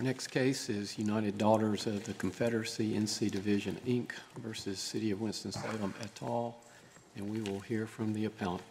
Our 0.00 0.04
next 0.06 0.28
case 0.28 0.70
is 0.70 0.98
United 0.98 1.36
Daughters 1.36 1.86
of 1.86 2.04
the 2.04 2.14
Confederacy 2.14 2.94
NC 2.94 3.30
Division, 3.30 3.76
Inc. 3.86 4.12
versus 4.38 4.78
City 4.78 5.10
of 5.10 5.20
Winston-Salem 5.20 5.92
et 6.00 6.22
al., 6.22 6.56
and 7.16 7.28
we 7.28 7.42
will 7.42 7.60
hear 7.60 7.86
from 7.86 8.14
the 8.14 8.24
appellant. 8.24 8.62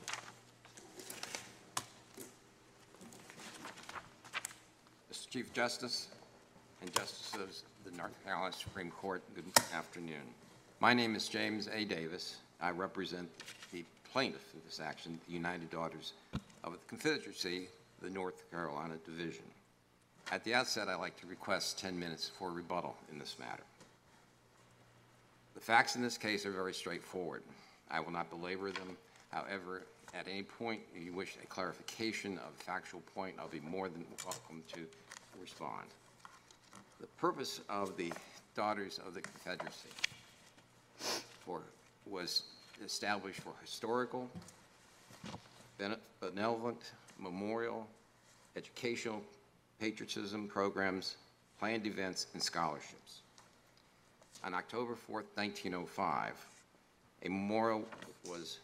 Mr. 5.13 5.29
Chief 5.29 5.53
Justice 5.53 6.07
and 6.81 6.91
Justices 6.95 7.61
of 7.85 7.91
the 7.91 7.95
North 7.95 8.15
Carolina 8.25 8.51
Supreme 8.51 8.89
Court, 8.89 9.21
good 9.35 9.45
afternoon. 9.71 10.25
My 10.79 10.95
name 10.95 11.15
is 11.15 11.27
James 11.27 11.69
A. 11.71 11.85
Davis. 11.85 12.37
I 12.59 12.71
represent 12.71 13.29
the 13.71 13.85
plaintiff 14.11 14.51
in 14.55 14.61
this 14.65 14.79
action, 14.79 15.19
the 15.27 15.33
United 15.35 15.69
Daughters 15.69 16.13
of 16.63 16.71
the 16.71 16.79
Confederacy, 16.87 17.67
the 18.01 18.09
North 18.09 18.49
Carolina 18.49 18.95
Division. 19.05 19.43
At 20.31 20.43
the 20.43 20.53
outset, 20.53 20.87
I'd 20.87 20.99
like 20.99 21.19
to 21.21 21.25
request 21.25 21.79
10 21.79 21.99
minutes 21.99 22.29
for 22.37 22.51
rebuttal 22.51 22.95
in 23.11 23.17
this 23.17 23.37
matter. 23.39 23.63
The 25.55 25.59
facts 25.59 25.95
in 25.95 26.03
this 26.03 26.19
case 26.19 26.45
are 26.45 26.51
very 26.51 26.73
straightforward. 26.73 27.41
I 27.89 27.99
will 27.99 28.11
not 28.11 28.29
belabor 28.29 28.71
them. 28.71 28.95
However, 29.31 29.81
at 30.13 30.27
any 30.27 30.43
point 30.43 30.81
if 30.95 31.03
you 31.03 31.13
wish 31.13 31.35
a 31.43 31.47
clarification 31.47 32.33
of 32.37 32.53
a 32.59 32.63
factual 32.63 33.01
point, 33.15 33.37
I'll 33.39 33.47
be 33.47 33.59
more 33.59 33.89
than 33.89 34.05
welcome 34.23 34.61
to 34.73 34.85
respond. 35.41 35.87
The 37.01 37.07
purpose 37.17 37.61
of 37.67 37.97
the 37.97 38.13
Daughters 38.55 38.99
of 39.07 39.15
the 39.15 39.21
Confederacy 39.21 39.89
for, 41.43 41.61
was 42.05 42.43
established 42.85 43.39
for 43.39 43.53
historical, 43.61 44.29
bene- 45.79 45.97
benevolent, 46.19 46.91
memorial, 47.17 47.87
educational, 48.55 49.23
patriotism 49.79 50.47
programs, 50.47 51.15
planned 51.59 51.87
events, 51.87 52.27
and 52.33 52.43
scholarships. 52.43 53.21
On 54.43 54.53
October 54.53 54.93
4th, 54.93 55.25
1905, 55.35 56.33
a 57.23 57.29
memorial 57.29 57.85
was 58.29 58.59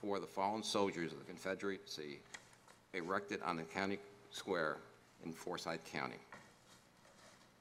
for 0.00 0.18
the 0.18 0.26
fallen 0.26 0.62
soldiers 0.62 1.12
of 1.12 1.18
the 1.18 1.24
Confederacy 1.24 2.18
erected 2.92 3.40
on 3.42 3.56
the 3.56 3.62
county 3.62 3.98
square 4.30 4.76
in 5.24 5.32
Forsyth 5.32 5.84
County. 5.92 6.18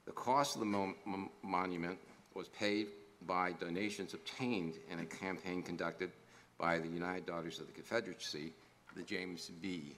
The 0.05 0.11
cost 0.11 0.55
of 0.55 0.59
the 0.59 0.65
mo- 0.65 0.95
mon- 1.05 1.29
monument 1.43 1.97
was 2.33 2.49
paid 2.49 2.87
by 3.25 3.53
donations 3.53 4.13
obtained 4.13 4.73
in 4.91 4.99
a 4.99 5.05
campaign 5.05 5.63
conducted 5.63 6.11
by 6.57 6.77
the 6.77 6.87
United 6.87 7.25
Daughters 7.25 7.59
of 7.59 7.67
the 7.67 7.73
Confederacy, 7.73 8.51
the 8.95 9.03
James 9.03 9.49
B. 9.61 9.95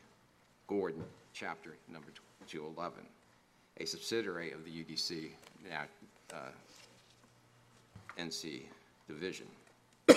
Gordon 0.68 1.04
Chapter 1.34 1.76
Number 1.92 2.12
211, 2.48 3.00
a 3.78 3.86
subsidiary 3.86 4.52
of 4.52 4.66
the 4.66 4.72
UDC 4.72 5.30
now, 5.70 5.84
uh, 6.34 6.50
NC 8.18 8.64
Division. 9.08 9.46
The 10.08 10.16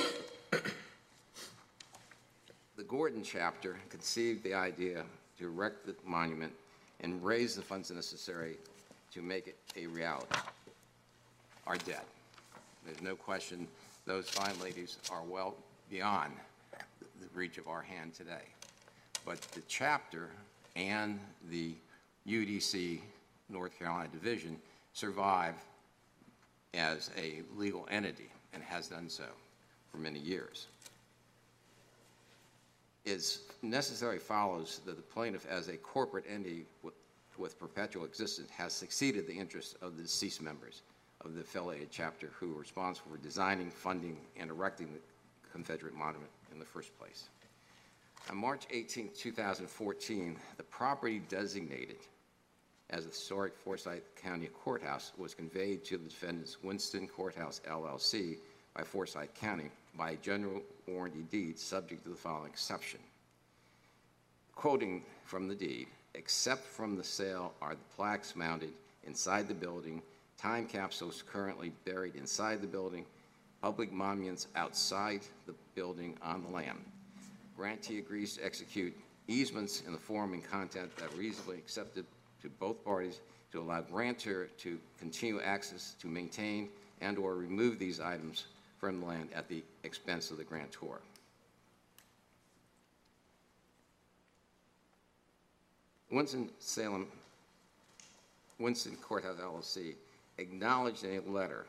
Gordon 2.86 3.24
chapter 3.24 3.76
conceived 3.90 4.44
the 4.44 4.54
idea 4.54 5.04
to 5.38 5.46
erect 5.46 5.84
the 5.84 5.96
monument 6.06 6.52
and 7.00 7.24
raise 7.24 7.56
the 7.56 7.62
funds 7.62 7.90
necessary 7.90 8.56
to 9.12 9.20
make 9.20 9.48
it 9.48 9.56
a 9.76 9.86
reality. 9.86 10.26
Are 11.66 11.76
dead. 11.76 12.02
There's 12.84 13.02
no 13.02 13.16
question 13.16 13.66
those 14.06 14.28
fine 14.28 14.54
ladies 14.62 14.98
are 15.12 15.22
well 15.22 15.56
beyond 15.90 16.32
the 17.20 17.26
reach 17.34 17.58
of 17.58 17.66
our 17.68 17.82
hand 17.82 18.14
today. 18.14 18.44
But 19.26 19.40
the 19.40 19.62
chapter 19.68 20.30
and 20.76 21.18
the 21.50 21.74
UDC 22.28 23.00
North 23.48 23.78
Carolina 23.78 24.08
Division 24.12 24.58
survive 24.92 25.54
as 26.74 27.10
a 27.16 27.40
legal 27.56 27.86
entity 27.90 28.30
and 28.52 28.62
has 28.62 28.88
done 28.88 29.08
so 29.08 29.24
for 29.90 29.98
many 29.98 30.18
years. 30.18 30.66
It 33.04 33.38
necessarily 33.62 34.18
follows 34.18 34.80
that 34.84 34.96
the 34.96 35.02
plaintiff, 35.02 35.46
as 35.48 35.68
a 35.68 35.76
corporate 35.78 36.24
entity 36.28 36.66
with, 36.82 36.94
with 37.38 37.58
perpetual 37.58 38.04
existence, 38.04 38.50
has 38.50 38.74
succeeded 38.74 39.26
the 39.26 39.32
interests 39.32 39.74
of 39.80 39.96
the 39.96 40.02
deceased 40.02 40.42
members 40.42 40.82
of 41.22 41.34
the 41.34 41.40
affiliated 41.40 41.88
chapter 41.90 42.30
who 42.38 42.48
were 42.48 42.60
responsible 42.60 43.10
for 43.12 43.22
designing, 43.22 43.70
funding, 43.70 44.18
and 44.38 44.50
erecting 44.50 44.92
the 44.92 45.00
Confederate 45.50 45.94
monument 45.94 46.30
in 46.52 46.58
the 46.58 46.64
first 46.64 46.96
place. 46.98 47.28
On 48.30 48.36
March 48.36 48.66
18, 48.70 49.10
2014, 49.16 50.36
the 50.58 50.62
property 50.64 51.22
designated 51.30 51.96
as 52.90 53.04
the 53.04 53.10
historic 53.10 53.54
Forsyth 53.56 54.14
County 54.16 54.46
Courthouse 54.46 55.12
was 55.18 55.34
conveyed 55.34 55.84
to 55.84 55.98
the 55.98 56.08
defendants 56.08 56.62
Winston 56.62 57.06
Courthouse 57.06 57.60
LLC 57.68 58.38
by 58.74 58.82
Forsyth 58.82 59.34
County 59.34 59.70
by 59.96 60.12
a 60.12 60.16
general 60.16 60.62
warranty 60.86 61.24
deed 61.30 61.58
subject 61.58 62.04
to 62.04 62.10
the 62.10 62.16
following 62.16 62.50
exception. 62.50 63.00
Quoting 64.54 65.02
from 65.24 65.48
the 65.48 65.54
deed, 65.54 65.88
except 66.14 66.64
from 66.64 66.96
the 66.96 67.04
sale 67.04 67.52
are 67.60 67.74
the 67.74 67.94
plaques 67.96 68.34
mounted 68.34 68.72
inside 69.04 69.48
the 69.48 69.54
building, 69.54 70.02
time 70.38 70.66
capsules 70.66 71.22
currently 71.30 71.72
buried 71.84 72.16
inside 72.16 72.60
the 72.60 72.66
building, 72.66 73.04
public 73.60 73.92
monuments 73.92 74.46
outside 74.56 75.20
the 75.46 75.54
building 75.74 76.16
on 76.22 76.42
the 76.42 76.48
land. 76.48 76.78
Grantee 77.56 77.98
agrees 77.98 78.36
to 78.36 78.44
execute 78.44 78.94
easements 79.26 79.82
in 79.86 79.92
the 79.92 79.98
form 79.98 80.32
and 80.32 80.44
content 80.44 80.96
that 80.96 81.12
reasonably 81.16 81.56
accepted 81.58 82.06
to 82.48 82.54
both 82.58 82.84
parties 82.84 83.20
to 83.52 83.60
allow 83.60 83.80
grantor 83.80 84.48
to 84.58 84.78
continue 84.98 85.40
access 85.40 85.94
to 86.00 86.06
maintain 86.06 86.68
and/or 87.00 87.34
remove 87.34 87.78
these 87.78 88.00
items 88.00 88.46
from 88.78 89.00
the 89.00 89.06
land 89.06 89.28
at 89.34 89.48
the 89.48 89.62
expense 89.84 90.30
of 90.30 90.36
the 90.36 90.44
grantor. 90.44 91.00
Winston-Salem, 96.10 97.06
Winston 98.58 98.96
Courthouse 98.96 99.38
LLC 99.38 99.94
acknowledged 100.38 101.04
in 101.04 101.22
a 101.26 101.30
letter, 101.30 101.66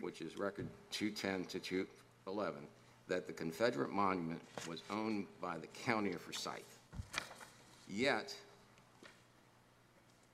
which 0.00 0.20
is 0.20 0.36
record 0.36 0.68
210 0.92 1.46
to 1.46 1.58
211, 1.58 2.60
that 3.08 3.26
the 3.26 3.32
Confederate 3.32 3.90
monument 3.90 4.40
was 4.68 4.82
owned 4.88 5.26
by 5.40 5.58
the 5.58 5.66
county 5.68 6.12
of 6.12 6.20
Forsyth. 6.20 6.78
Yet, 7.88 8.34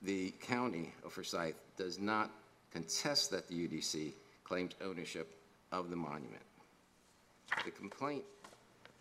the 0.01 0.31
county 0.41 0.93
of 1.03 1.13
Forsyth 1.13 1.55
does 1.77 1.99
not 1.99 2.31
contest 2.71 3.31
that 3.31 3.47
the 3.47 3.67
UDC 3.67 4.13
claims 4.43 4.73
ownership 4.81 5.35
of 5.71 5.89
the 5.89 5.95
monument. 5.95 6.41
The 7.65 7.71
complaint 7.71 8.23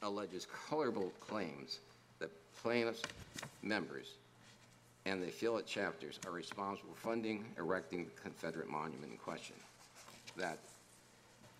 alleges 0.02 0.46
colorable 0.68 1.12
claims 1.20 1.80
that 2.18 2.30
plaintiffs' 2.62 3.02
members 3.62 4.14
and 5.06 5.22
the 5.22 5.28
affiliate 5.28 5.66
chapters 5.66 6.18
are 6.26 6.32
responsible 6.32 6.92
for 6.94 7.08
funding, 7.08 7.44
erecting 7.56 8.04
the 8.04 8.10
Confederate 8.20 8.68
monument 8.68 9.12
in 9.12 9.18
question. 9.18 9.56
That 10.36 10.58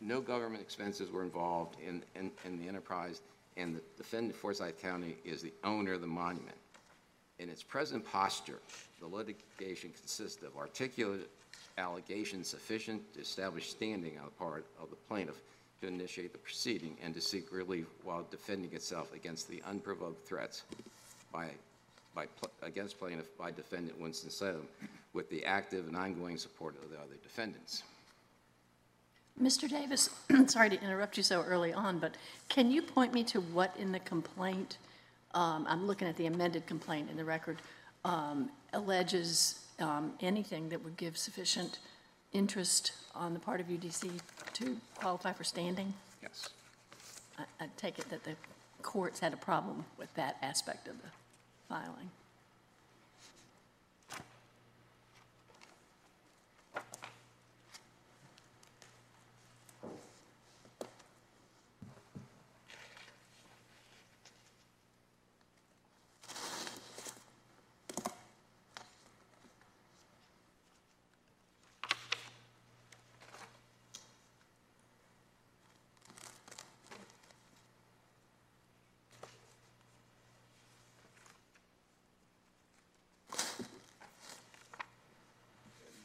no 0.00 0.20
government 0.20 0.62
expenses 0.62 1.10
were 1.10 1.22
involved 1.22 1.76
in, 1.80 2.02
in, 2.14 2.30
in 2.44 2.58
the 2.58 2.68
enterprise, 2.68 3.22
and 3.56 3.74
the 3.74 3.82
defendant, 3.96 4.36
Forsyth 4.36 4.80
County, 4.80 5.16
is 5.24 5.42
the 5.42 5.52
owner 5.64 5.94
of 5.94 6.00
the 6.00 6.06
monument. 6.06 6.56
In 7.38 7.48
its 7.48 7.62
present 7.62 8.04
posture, 8.04 8.58
the 9.00 9.06
litigation 9.06 9.90
consists 9.90 10.42
of 10.42 10.56
articulate 10.56 11.28
allegations 11.78 12.48
sufficient 12.48 13.14
to 13.14 13.20
establish 13.20 13.70
standing 13.70 14.18
on 14.18 14.24
the 14.24 14.30
part 14.32 14.66
of 14.80 14.90
the 14.90 14.96
plaintiff 15.08 15.40
to 15.80 15.86
initiate 15.86 16.32
the 16.32 16.38
proceeding 16.38 16.96
and 17.02 17.14
to 17.14 17.20
seek 17.20 17.52
relief 17.52 17.86
while 18.02 18.26
defending 18.30 18.72
itself 18.72 19.14
against 19.14 19.48
the 19.48 19.62
unprovoked 19.68 20.26
threats 20.26 20.64
by, 21.32 21.48
by, 22.14 22.26
pl- 22.26 22.50
against 22.62 22.98
plaintiff 22.98 23.36
by 23.38 23.52
defendant 23.52 23.98
Winston-Salem 24.00 24.66
with 25.12 25.30
the 25.30 25.44
active 25.44 25.86
and 25.86 25.96
ongoing 25.96 26.36
support 26.36 26.74
of 26.82 26.90
the 26.90 26.96
other 26.96 27.14
defendants. 27.22 27.84
Mr. 29.40 29.68
Davis, 29.68 30.10
sorry 30.46 30.68
to 30.68 30.82
interrupt 30.82 31.16
you 31.16 31.22
so 31.22 31.42
early 31.42 31.72
on, 31.72 32.00
but 32.00 32.16
can 32.48 32.72
you 32.72 32.82
point 32.82 33.14
me 33.14 33.22
to 33.22 33.40
what 33.40 33.72
in 33.78 33.92
the 33.92 34.00
complaint, 34.00 34.78
um, 35.34 35.66
I'm 35.68 35.86
looking 35.86 36.08
at 36.08 36.16
the 36.16 36.26
amended 36.26 36.66
complaint 36.66 37.10
in 37.10 37.16
the 37.16 37.24
record, 37.24 37.58
um, 38.04 38.50
alleges 38.72 39.64
um, 39.78 40.12
anything 40.20 40.68
that 40.70 40.82
would 40.82 40.96
give 40.96 41.16
sufficient 41.16 41.78
interest 42.32 42.92
on 43.14 43.34
the 43.34 43.40
part 43.40 43.60
of 43.60 43.66
UDC 43.66 44.20
to 44.54 44.76
qualify 44.96 45.32
for 45.32 45.44
standing? 45.44 45.94
Yes. 46.22 46.48
I, 47.38 47.44
I 47.60 47.68
take 47.76 47.98
it 47.98 48.08
that 48.10 48.24
the 48.24 48.36
courts 48.82 49.20
had 49.20 49.32
a 49.32 49.36
problem 49.36 49.84
with 49.98 50.12
that 50.14 50.36
aspect 50.42 50.88
of 50.88 50.94
the 51.02 51.08
filing. 51.68 52.10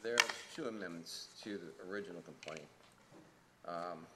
There 0.04 0.12
are 0.12 0.43
two 0.54 0.68
amendments 0.68 1.28
to 1.42 1.58
the 1.58 1.90
original 1.90 2.22
complaint. 2.22 2.68
Um, 3.66 4.06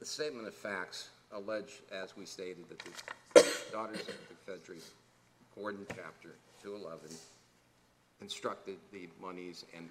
The 0.00 0.06
statement 0.06 0.48
of 0.48 0.54
facts 0.54 1.10
allege, 1.32 1.80
as 1.92 2.16
we 2.16 2.26
stated, 2.26 2.68
that 2.68 2.78
the 3.34 3.52
Daughters 3.70 4.00
of 4.00 4.06
the 4.06 4.34
Confederacy, 4.34 4.82
Gordon 5.54 5.86
Chapter 5.90 6.30
211, 6.60 7.16
constructed 8.18 8.78
the 8.92 9.08
monies 9.20 9.64
and 9.76 9.88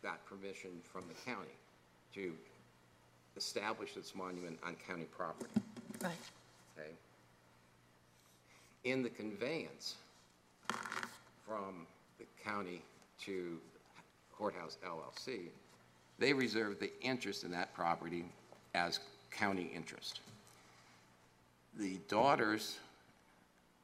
got 0.00 0.24
permission 0.26 0.70
from 0.84 1.02
the 1.08 1.14
county 1.28 1.56
to 2.14 2.34
establish 3.38 3.94
this 3.94 4.14
monument 4.16 4.58
on 4.66 4.74
county 4.86 5.04
property, 5.16 5.50
Right. 6.02 6.12
okay? 6.76 6.90
In 8.84 9.02
the 9.02 9.10
conveyance 9.10 9.94
from 11.46 11.86
the 12.18 12.24
county 12.44 12.82
to 13.20 13.58
Courthouse 14.36 14.76
LLC, 14.84 15.50
they 16.18 16.32
reserved 16.32 16.80
the 16.80 16.90
interest 17.00 17.44
in 17.44 17.50
that 17.52 17.72
property 17.74 18.24
as 18.74 18.98
county 19.30 19.70
interest. 19.74 20.20
The 21.78 21.98
daughters 22.08 22.78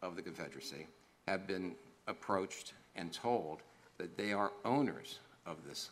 of 0.02 0.16
the 0.16 0.22
Confederacy 0.22 0.86
have 1.28 1.46
been 1.46 1.76
approached 2.08 2.72
and 2.96 3.12
told 3.12 3.60
that 3.98 4.16
they 4.16 4.32
are 4.32 4.50
owners 4.64 5.20
of 5.46 5.56
this, 5.66 5.90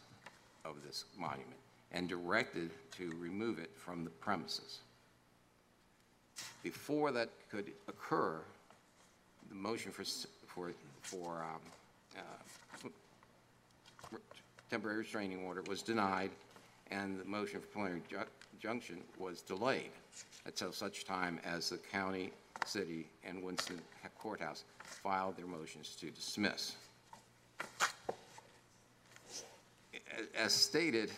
of 0.64 0.74
this 0.84 1.04
monument 1.16 1.56
and 1.92 2.08
directed 2.08 2.70
to 2.96 3.12
remove 3.18 3.58
it 3.58 3.70
from 3.76 4.04
the 4.04 4.10
premises. 4.10 4.80
Before 6.62 7.12
that 7.12 7.28
could 7.50 7.72
occur, 7.88 8.40
the 9.48 9.54
motion 9.54 9.92
for, 9.92 10.04
for, 10.46 10.72
for 11.02 11.42
um, 11.42 11.60
uh, 12.16 12.88
temporary 14.70 14.98
restraining 14.98 15.44
order 15.44 15.62
was 15.68 15.82
denied, 15.82 16.30
and 16.90 17.20
the 17.20 17.24
motion 17.24 17.60
for 17.60 17.66
preliminary 17.66 18.02
ju- 18.08 18.18
injunction 18.54 18.98
was 19.18 19.42
delayed 19.42 19.90
until 20.46 20.72
such 20.72 21.04
time 21.04 21.38
as 21.44 21.70
the 21.70 21.76
county, 21.76 22.32
city, 22.64 23.06
and 23.24 23.42
Winston 23.42 23.80
Courthouse 24.18 24.64
filed 24.84 25.36
their 25.36 25.46
motions 25.46 25.96
to 25.96 26.10
dismiss. 26.10 26.76
As 30.36 30.52
stated 30.52 31.10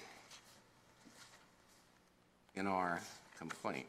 in 2.56 2.66
our 2.66 3.00
complaint, 3.38 3.86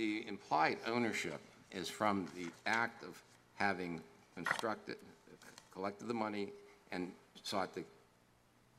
The 0.00 0.26
implied 0.28 0.78
ownership 0.86 1.40
is 1.72 1.90
from 1.90 2.26
the 2.34 2.46
act 2.64 3.02
of 3.04 3.20
having 3.56 4.00
constructed, 4.34 4.96
collected 5.74 6.08
the 6.08 6.14
money 6.14 6.48
and 6.90 7.12
sought 7.42 7.74
the 7.74 7.84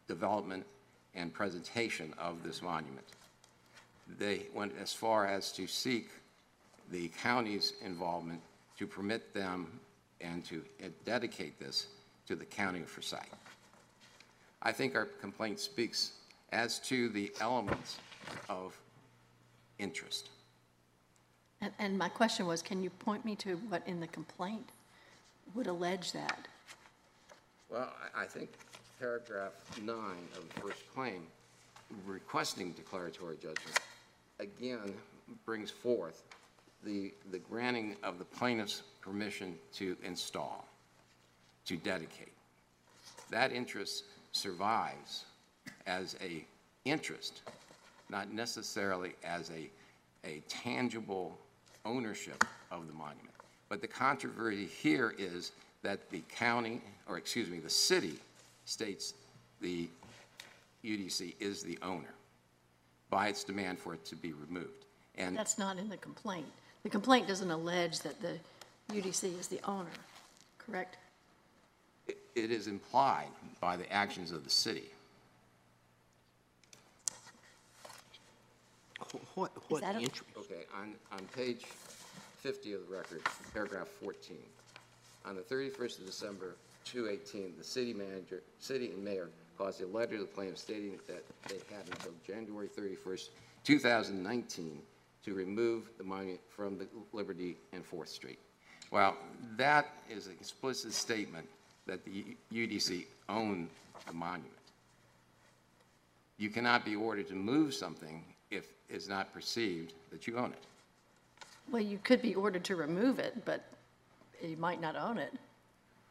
development 0.08 0.66
and 1.14 1.32
presentation 1.32 2.16
of 2.18 2.42
this 2.42 2.64
monument. 2.64 3.06
They 4.18 4.48
went 4.56 4.74
as 4.82 4.94
far 4.94 5.28
as 5.28 5.52
to 5.52 5.68
seek 5.68 6.10
the 6.92 7.10
county's 7.22 7.74
involvement 7.84 8.42
to 8.78 8.86
permit 8.86 9.34
them 9.34 9.80
and 10.20 10.44
to 10.46 10.64
dedicate 11.06 11.60
this 11.60 11.88
to 12.28 12.36
the 12.36 12.46
county 12.46 12.82
of 12.82 12.90
Forsyth. 12.90 13.36
I 14.62 14.72
think 14.72 14.96
our 14.96 15.06
complaint 15.06 15.60
speaks 15.60 16.12
as 16.52 16.80
to 16.80 17.10
the 17.10 17.32
elements 17.40 17.98
of 18.50 18.78
interest. 19.80 20.30
And, 21.62 21.72
and 21.80 21.98
my 21.98 22.10
question 22.10 22.46
was, 22.46 22.62
can 22.62 22.84
you 22.84 22.90
point 22.90 23.26
me 23.26 23.36
to 23.38 23.56
what 23.70 23.88
in 23.88 24.00
the 24.00 24.08
complaint 24.08 24.70
would 25.56 25.68
allege 25.68 26.12
that? 26.12 26.48
Well, 27.70 27.92
I, 28.16 28.24
I 28.24 28.26
think 28.26 28.50
paragraph 29.00 29.54
nine 29.82 30.28
of 30.36 30.48
the 30.54 30.62
first 30.62 30.82
claim, 30.94 31.24
requesting 32.06 32.72
declaratory 32.74 33.36
judgment, 33.36 33.80
again 34.40 34.94
brings 35.46 35.72
forth 35.72 36.24
the, 36.84 37.14
the 37.32 37.40
granting 37.40 37.96
of 38.04 38.18
the 38.20 38.26
plaintiff's 38.26 38.84
permission 39.02 39.56
to 39.74 39.96
install, 40.04 40.66
to 41.66 41.78
dedicate. 41.78 42.34
That 43.30 43.52
interest 43.52 44.06
survives 44.32 45.26
as 45.88 46.16
a 46.22 46.46
interest, 46.86 47.42
not 48.10 48.32
necessarily 48.32 49.14
as 49.24 49.52
a, 49.52 49.70
a 50.28 50.42
tangible 50.48 51.38
ownership 51.86 52.44
of 52.72 52.88
the 52.88 52.94
monument. 52.94 53.30
But 53.70 53.82
the 53.82 53.88
controversy 53.88 54.66
here 54.66 55.16
is 55.18 55.52
that 55.84 56.10
the 56.10 56.22
county, 56.30 56.82
or 57.08 57.18
excuse 57.18 57.50
me, 57.50 57.60
the 57.60 57.70
city 57.70 58.16
states 58.66 59.14
the 59.62 59.88
UDC 60.84 61.36
is 61.40 61.64
the 61.64 61.78
owner 61.82 62.14
by 63.10 63.28
its 63.28 63.44
demand 63.44 63.80
for 63.80 63.94
it 63.94 64.04
to 64.06 64.16
be 64.16 64.34
removed. 64.34 64.86
And 65.16 65.36
That's 65.38 65.58
not 65.58 65.78
in 65.78 65.90
the 65.90 65.98
complaint. 65.98 66.46
The 66.84 66.90
complaint 66.90 67.28
doesn't 67.28 67.50
allege 67.52 68.00
that 68.00 68.22
the 68.22 68.38
UDC 68.94 69.40
is 69.40 69.48
the 69.48 69.60
owner, 69.66 69.90
correct? 70.58 70.98
it- 72.08 72.18
it 72.36 72.52
is 72.52 72.68
implied 72.68 73.30
by 73.60 73.78
the 73.78 73.90
actions 73.92 74.32
of 74.32 74.44
the 74.44 74.50
city. 74.50 74.90
Wh- 79.00 79.38
What, 79.38 79.52
what 79.72 79.82
that 79.82 79.96
a- 79.96 80.00
interest, 80.00 80.24
Okay, 80.38 80.66
on, 80.76 80.96
on 81.12 81.20
page 81.36 81.66
50 82.40 82.74
of 82.74 82.88
the 82.88 82.94
record, 82.96 83.22
paragraph 83.54 83.88
14, 84.02 84.38
on 85.26 85.36
the 85.36 85.42
31st 85.42 86.00
of 86.00 86.06
December 86.06 86.56
2018, 86.86 87.56
the 87.58 87.64
city 87.64 87.94
manager, 87.94 88.42
city 88.60 88.88
and 88.92 89.04
mayor 89.04 89.30
caused 89.58 89.82
a 89.82 89.88
letter 89.88 90.14
to 90.18 90.22
the 90.24 90.26
plaintiff 90.26 90.58
stating 90.58 91.00
that 91.08 91.24
they 91.48 91.56
had 91.74 91.86
until 91.92 92.14
January 92.26 92.68
31st, 92.68 93.30
2019, 93.64 94.82
to 95.24 95.34
remove 95.34 95.90
the 95.98 96.04
monument 96.04 96.42
from 96.50 96.78
the 96.78 96.88
Liberty 97.14 97.58
and 97.74 97.86
Fourth 97.86 98.10
Street. 98.10 98.40
Well, 98.92 99.16
that 99.56 99.88
is 100.10 100.28
an 100.28 100.34
explicit 100.40 100.94
statement 100.94 101.48
that 101.88 102.04
the 102.06 102.36
UDC 102.52 103.06
owned 103.30 103.70
the 104.08 104.14
monument. 104.14 104.52
You 106.38 106.50
cannot 106.50 106.84
be 106.84 106.96
ordered 106.96 107.28
to 107.30 107.36
move 107.36 107.74
something 107.74 108.24
if 108.50 108.68
it's 108.90 109.08
not 109.08 109.34
perceived 109.34 109.94
that 110.12 110.28
you 110.28 110.38
own 110.38 110.52
it. 110.52 110.64
Well, 111.72 111.82
you 111.82 112.00
could 112.04 112.22
be 112.22 112.36
ordered 112.36 112.64
to 112.66 112.76
remove 112.76 113.20
it, 113.20 113.46
but 113.46 113.64
you 114.42 114.58
might 114.58 114.82
not 114.82 114.96
own 114.96 115.18
it. 115.18 115.34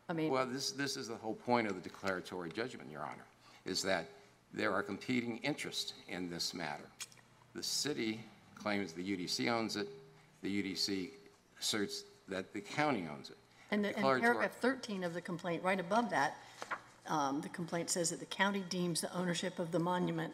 I 0.09 0.13
mean, 0.13 0.31
Well, 0.31 0.47
this, 0.47 0.71
this 0.73 0.97
is 0.97 1.09
the 1.09 1.17
whole 1.17 1.35
point 1.35 1.67
of 1.67 1.75
the 1.75 1.81
declaratory 1.81 2.51
judgment, 2.51 2.91
Your 2.91 3.03
Honor, 3.03 3.27
is 3.65 3.83
that 3.83 4.07
there 4.53 4.73
are 4.73 4.83
competing 4.83 5.39
interests 5.39 5.95
in 6.09 6.31
this 6.31 6.55
matter. 6.55 6.89
The 7.55 7.63
city 7.63 8.21
claims 8.61 8.93
the 8.93 9.03
UDC 9.03 9.51
owns 9.51 9.77
it, 9.77 9.89
the 10.43 10.63
UDC 10.63 11.11
asserts 11.59 12.05
that 12.29 12.53
the 12.53 12.61
county 12.61 13.07
owns 13.11 13.31
it. 13.31 13.37
and 13.71 13.85
the, 13.85 13.97
and 13.97 14.05
paragraph 14.05 14.53
13 14.61 15.05
of 15.05 15.15
the 15.15 15.21
complaint, 15.21 15.63
right 15.63 15.81
above 15.81 16.11
that, 16.11 16.37
um, 17.07 17.41
the 17.41 17.49
complaint 17.49 17.91
says 17.91 18.11
that 18.11 18.21
the 18.21 18.27
county 18.27 18.65
deems 18.69 19.01
the 19.01 19.15
ownership 19.17 19.59
of 19.59 19.73
the 19.73 19.79
monument 19.79 20.33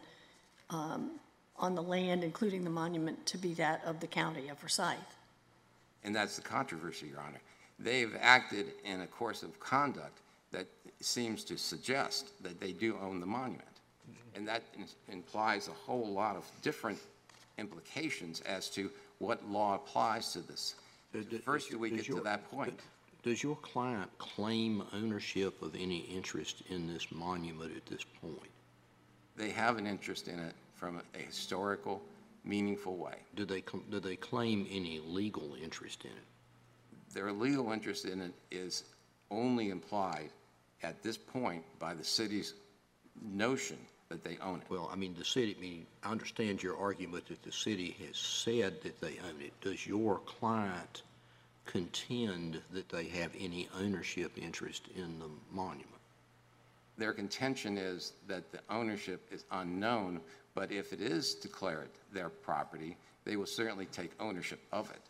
um, 0.69 1.11
on 1.57 1.75
the 1.75 1.81
land, 1.81 2.23
including 2.23 2.63
the 2.63 2.69
monument, 2.69 3.25
to 3.25 3.37
be 3.37 3.53
that 3.53 3.83
of 3.85 3.99
the 3.99 4.07
county 4.07 4.49
of 4.49 4.57
Forsyth. 4.59 4.97
And 6.03 6.15
that's 6.15 6.35
the 6.35 6.41
controversy, 6.41 7.07
Your 7.07 7.19
Honor. 7.19 7.41
They've 7.79 8.15
acted 8.19 8.67
in 8.85 9.01
a 9.01 9.07
course 9.07 9.43
of 9.43 9.59
conduct 9.59 10.19
that 10.51 10.67
seems 11.01 11.43
to 11.45 11.57
suggest 11.57 12.31
that 12.43 12.59
they 12.59 12.71
do 12.71 12.97
own 13.01 13.19
the 13.19 13.25
monument. 13.25 13.63
And 14.35 14.47
that 14.47 14.61
implies 15.09 15.67
a 15.67 15.71
whole 15.71 16.07
lot 16.07 16.35
of 16.35 16.49
different 16.61 16.99
implications 17.57 18.41
as 18.41 18.69
to 18.71 18.89
what 19.19 19.47
law 19.49 19.75
applies 19.75 20.31
to 20.33 20.39
this. 20.39 20.75
Does- 21.13 21.25
First, 21.41 21.71
do 21.71 21.79
we 21.79 21.89
does 21.89 22.05
get 22.07 22.15
to 22.15 22.21
that 22.21 22.49
point? 22.51 22.79
does 23.23 23.43
your 23.43 23.55
client 23.57 24.09
claim 24.19 24.83
ownership 24.93 25.61
of 25.61 25.75
any 25.75 25.99
interest 25.99 26.61
in 26.69 26.87
this 26.87 27.11
monument 27.11 27.75
at 27.75 27.85
this 27.85 28.03
point? 28.21 28.51
They 29.35 29.49
have 29.51 29.77
an 29.77 29.85
interest 29.87 30.27
in 30.27 30.39
it 30.39 30.53
from 30.75 31.01
a 31.15 31.17
historical, 31.17 32.01
meaningful 32.45 32.95
way. 32.95 33.15
Do 33.35 33.43
they, 33.45 33.61
cl- 33.61 33.83
do 33.89 33.99
they 33.99 34.15
claim 34.15 34.67
any 34.71 34.99
legal 34.99 35.55
interest 35.61 36.05
in 36.05 36.11
it? 36.11 37.13
Their 37.13 37.31
legal 37.31 37.71
interest 37.71 38.05
in 38.05 38.21
it 38.21 38.33
is 38.51 38.83
only 39.31 39.69
implied 39.71 40.29
at 40.83 41.01
this 41.03 41.17
point 41.17 41.63
by 41.79 41.93
the 41.93 42.03
city's 42.03 42.53
notion 43.21 43.77
that 44.09 44.23
they 44.23 44.37
own 44.41 44.59
it. 44.59 44.67
Well, 44.69 44.89
I 44.91 44.95
mean, 44.95 45.15
the 45.17 45.25
city, 45.25 45.55
I 45.57 45.61
mean, 45.61 45.85
I 46.03 46.11
understand 46.11 46.63
your 46.63 46.77
argument 46.77 47.27
that 47.27 47.43
the 47.43 47.51
city 47.51 47.95
has 48.05 48.17
said 48.17 48.81
that 48.83 48.99
they 49.01 49.19
own 49.27 49.41
it. 49.41 49.53
Does 49.61 49.85
your 49.85 50.19
client 50.19 51.03
contend 51.65 52.61
that 52.71 52.89
they 52.89 53.05
have 53.05 53.31
any 53.37 53.67
ownership 53.79 54.31
interest 54.37 54.87
in 54.95 55.19
the 55.19 55.29
monument? 55.51 55.87
Their 56.97 57.13
contention 57.13 57.77
is 57.77 58.13
that 58.27 58.51
the 58.51 58.59
ownership 58.69 59.27
is 59.31 59.43
unknown, 59.51 60.19
but 60.55 60.71
if 60.71 60.93
it 60.93 61.01
is 61.01 61.35
declared 61.35 61.89
their 62.11 62.29
property, 62.29 62.97
they 63.25 63.35
will 63.35 63.45
certainly 63.45 63.85
take 63.87 64.11
ownership 64.19 64.59
of 64.71 64.89
it. 64.89 65.01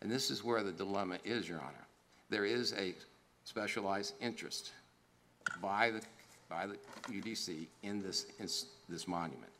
And 0.00 0.10
this 0.10 0.30
is 0.30 0.42
where 0.42 0.62
the 0.62 0.72
dilemma 0.72 1.18
is, 1.24 1.48
Your 1.48 1.58
Honor. 1.58 1.86
There 2.30 2.44
is 2.44 2.72
a 2.72 2.94
specialized 3.44 4.14
interest 4.20 4.72
by 5.62 5.90
the, 5.90 6.00
by 6.48 6.66
the 6.66 6.76
UDC 7.08 7.66
in 7.82 8.02
this, 8.02 8.26
in 8.38 8.48
this 8.88 9.08
monument. 9.08 9.52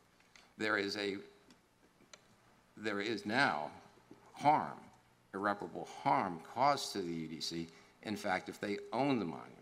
There 0.59 0.79
is 0.79 0.97
a, 0.97 1.17
there 2.77 3.01
is 3.01 3.27
now 3.27 3.71
harm, 4.33 4.79
irreparable 5.35 5.89
harm 6.03 6.41
caused 6.55 6.93
to 6.93 7.03
the 7.03 7.29
UDC, 7.29 7.69
in 8.03 8.17
fact, 8.17 8.49
if 8.49 8.61
they 8.61 8.79
own 8.93 9.19
the 9.19 9.25
monument. 9.25 9.53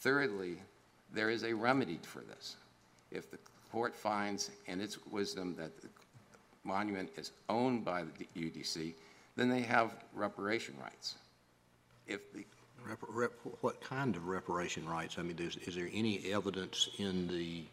Thirdly, 0.00 0.58
there 1.12 1.30
is 1.30 1.44
a 1.44 1.52
remedy 1.52 1.98
for 2.02 2.20
this. 2.20 2.56
If 3.10 3.30
the 3.30 3.38
court 3.70 3.94
finds 3.94 4.50
in 4.66 4.80
its 4.80 4.98
wisdom 5.06 5.54
that 5.58 5.80
the 5.80 5.88
monument 6.64 7.10
is 7.16 7.32
owned 7.48 7.84
by 7.84 8.04
the 8.04 8.26
UDC, 8.36 8.94
then 9.36 9.48
they 9.48 9.62
have 9.62 9.94
reparation 10.14 10.74
rights. 10.80 11.16
If 12.06 12.32
the, 12.32 12.44
Rep- 12.88 12.98
rep- 13.08 13.32
What 13.60 13.80
kind 13.80 14.16
of 14.16 14.26
reparation 14.26 14.86
rights? 14.88 15.16
I 15.18 15.22
mean, 15.22 15.38
is, 15.38 15.56
is 15.58 15.74
there 15.74 15.88
any 15.92 16.32
evidence 16.32 16.88
in 16.98 17.28
the, 17.28 17.64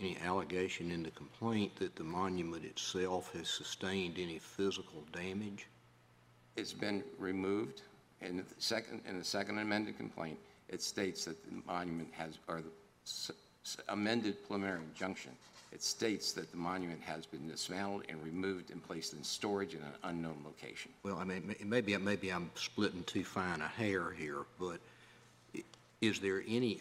any 0.00 0.16
allegation 0.24 0.90
in 0.90 1.02
the 1.02 1.10
complaint 1.10 1.76
that 1.76 1.96
the 1.96 2.04
monument 2.04 2.64
itself 2.64 3.32
has 3.34 3.48
sustained 3.48 4.16
any 4.18 4.38
physical 4.38 5.04
damage? 5.12 5.66
it's 6.56 6.72
been 6.74 7.02
removed, 7.18 7.80
in 8.20 8.36
the 8.36 8.44
second, 8.58 9.00
in 9.08 9.18
the 9.18 9.24
second 9.24 9.58
amended 9.58 9.96
complaint, 9.96 10.38
it 10.68 10.82
states 10.82 11.24
that 11.24 11.42
the 11.44 11.62
monument 11.66 12.08
has, 12.12 12.38
or 12.46 12.62
the 12.62 13.34
amended 13.88 14.36
preliminary 14.46 14.80
injunction, 14.92 15.32
it 15.72 15.82
states 15.82 16.32
that 16.32 16.50
the 16.50 16.56
monument 16.56 17.00
has 17.02 17.24
been 17.24 17.48
dismantled 17.48 18.04
and 18.08 18.22
removed 18.22 18.70
and 18.70 18.86
placed 18.86 19.14
in 19.14 19.24
storage 19.24 19.74
in 19.74 19.80
an 19.80 19.92
unknown 20.04 20.36
location. 20.44 20.92
Well, 21.02 21.16
I 21.16 21.24
mean, 21.24 21.54
maybe, 21.64 21.96
maybe 21.96 22.30
I'm 22.30 22.50
splitting 22.54 23.04
too 23.04 23.24
fine 23.24 23.60
a 23.60 23.68
hair 23.68 24.10
here, 24.12 24.44
but 24.60 24.78
is 26.00 26.20
there 26.20 26.42
any, 26.46 26.78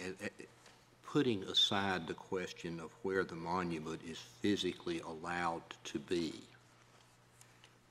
putting 1.07 1.43
aside 1.43 2.07
the 2.07 2.13
question 2.13 2.79
of 2.79 2.89
where 3.03 3.24
the 3.24 3.36
monument 3.36 4.01
is 4.07 4.17
physically 4.41 5.00
allowed 5.01 5.62
to 5.86 6.00
be, 6.00 6.33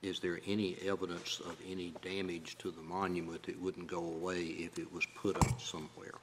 is 0.02 0.20
there 0.20 0.40
any 0.46 0.76
evidence 0.86 1.40
of 1.40 1.56
any 1.68 1.92
damage 2.02 2.56
to 2.58 2.70
the 2.70 2.80
monument 2.80 3.42
that 3.44 3.60
wouldn't 3.60 3.86
go 3.86 3.98
away 3.98 4.42
if 4.42 4.78
it 4.78 4.92
was 4.92 5.06
put 5.14 5.36
up 5.36 5.60
somewhere? 5.60 6.14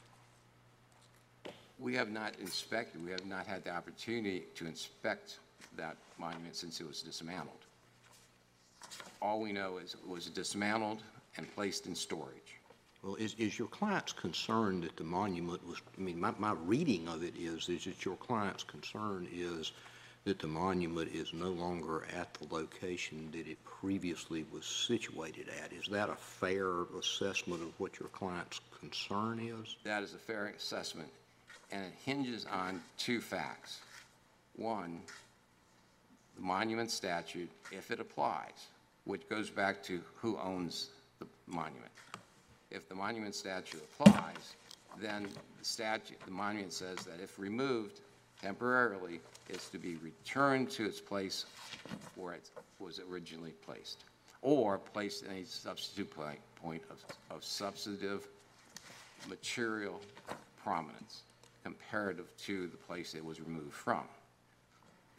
We 1.79 1.93
have 1.95 2.09
not 2.09 2.33
inspected, 2.39 3.03
we 3.05 3.11
have 3.11 3.25
not 3.25 3.45
had 3.45 3.63
the 3.63 3.71
opportunity 3.71 4.45
to 4.55 4.65
inspect 4.65 5.39
that 5.75 5.95
monument 6.17 6.55
since 6.55 6.81
it 6.81 6.87
was 6.87 7.01
dismantled. 7.01 7.65
All 9.21 9.39
we 9.39 9.51
know 9.51 9.77
is 9.77 9.93
it 9.93 10.07
was 10.07 10.27
dismantled 10.27 11.03
and 11.37 11.53
placed 11.53 11.85
in 11.85 11.95
storage. 11.95 12.57
Well, 13.03 13.15
is, 13.15 13.35
is 13.37 13.59
your 13.59 13.67
client's 13.67 14.11
concern 14.11 14.81
that 14.81 14.97
the 14.97 15.03
monument 15.03 15.65
was, 15.67 15.81
I 15.97 16.01
mean, 16.01 16.19
my, 16.19 16.33
my 16.39 16.53
reading 16.65 17.07
of 17.07 17.23
it 17.23 17.35
is, 17.37 17.69
is 17.69 17.85
that 17.85 18.03
your 18.03 18.15
client's 18.15 18.63
concern 18.63 19.27
is 19.31 19.71
that 20.25 20.39
the 20.39 20.47
monument 20.47 21.09
is 21.13 21.31
no 21.31 21.51
longer 21.51 22.05
at 22.13 22.33
the 22.33 22.53
location 22.53 23.29
that 23.31 23.47
it 23.47 23.63
previously 23.63 24.45
was 24.51 24.65
situated 24.65 25.47
at. 25.63 25.71
Is 25.71 25.87
that 25.89 26.09
a 26.09 26.15
fair 26.15 26.81
assessment 26.99 27.61
of 27.61 27.79
what 27.79 27.99
your 27.99 28.09
client's 28.09 28.59
concern 28.79 29.39
is? 29.39 29.77
That 29.83 30.03
is 30.03 30.13
a 30.13 30.17
fair 30.17 30.47
assessment, 30.47 31.09
and 31.71 31.83
it 31.83 31.93
hinges 32.05 32.45
on 32.51 32.81
two 32.97 33.21
facts. 33.21 33.79
One, 34.55 35.01
the 36.35 36.41
monument 36.41 36.91
statute, 36.91 37.49
if 37.71 37.91
it 37.91 37.99
applies, 37.99 38.67
which 39.05 39.27
goes 39.29 39.49
back 39.49 39.83
to 39.83 40.01
who 40.15 40.37
owns 40.39 40.89
the 41.19 41.27
monument. 41.45 41.91
If 42.71 42.87
the 42.89 42.95
monument 42.95 43.35
statute 43.35 43.81
applies, 43.99 44.55
then 44.99 45.27
the 45.59 45.65
statute, 45.65 46.19
the 46.25 46.31
monument 46.31 46.73
says 46.73 46.97
that 46.99 47.21
if 47.21 47.37
removed 47.39 48.01
temporarily, 48.41 49.19
it's 49.49 49.69
to 49.69 49.77
be 49.77 49.95
returned 49.95 50.69
to 50.71 50.85
its 50.85 50.99
place 50.99 51.45
where 52.15 52.33
it 52.33 52.49
was 52.79 52.99
originally 53.11 53.53
placed, 53.65 54.03
or 54.41 54.77
placed 54.77 55.23
in 55.23 55.31
a 55.31 55.45
substitute 55.45 56.09
point, 56.11 56.39
of, 56.89 57.03
of 57.29 57.43
substantive 57.43 58.27
material 59.29 60.01
prominence 60.63 61.23
comparative 61.67 62.29
to 62.37 62.67
the 62.67 62.77
place 62.77 63.13
it 63.13 63.23
was 63.23 63.41
removed 63.41 63.73
from. 63.73 64.03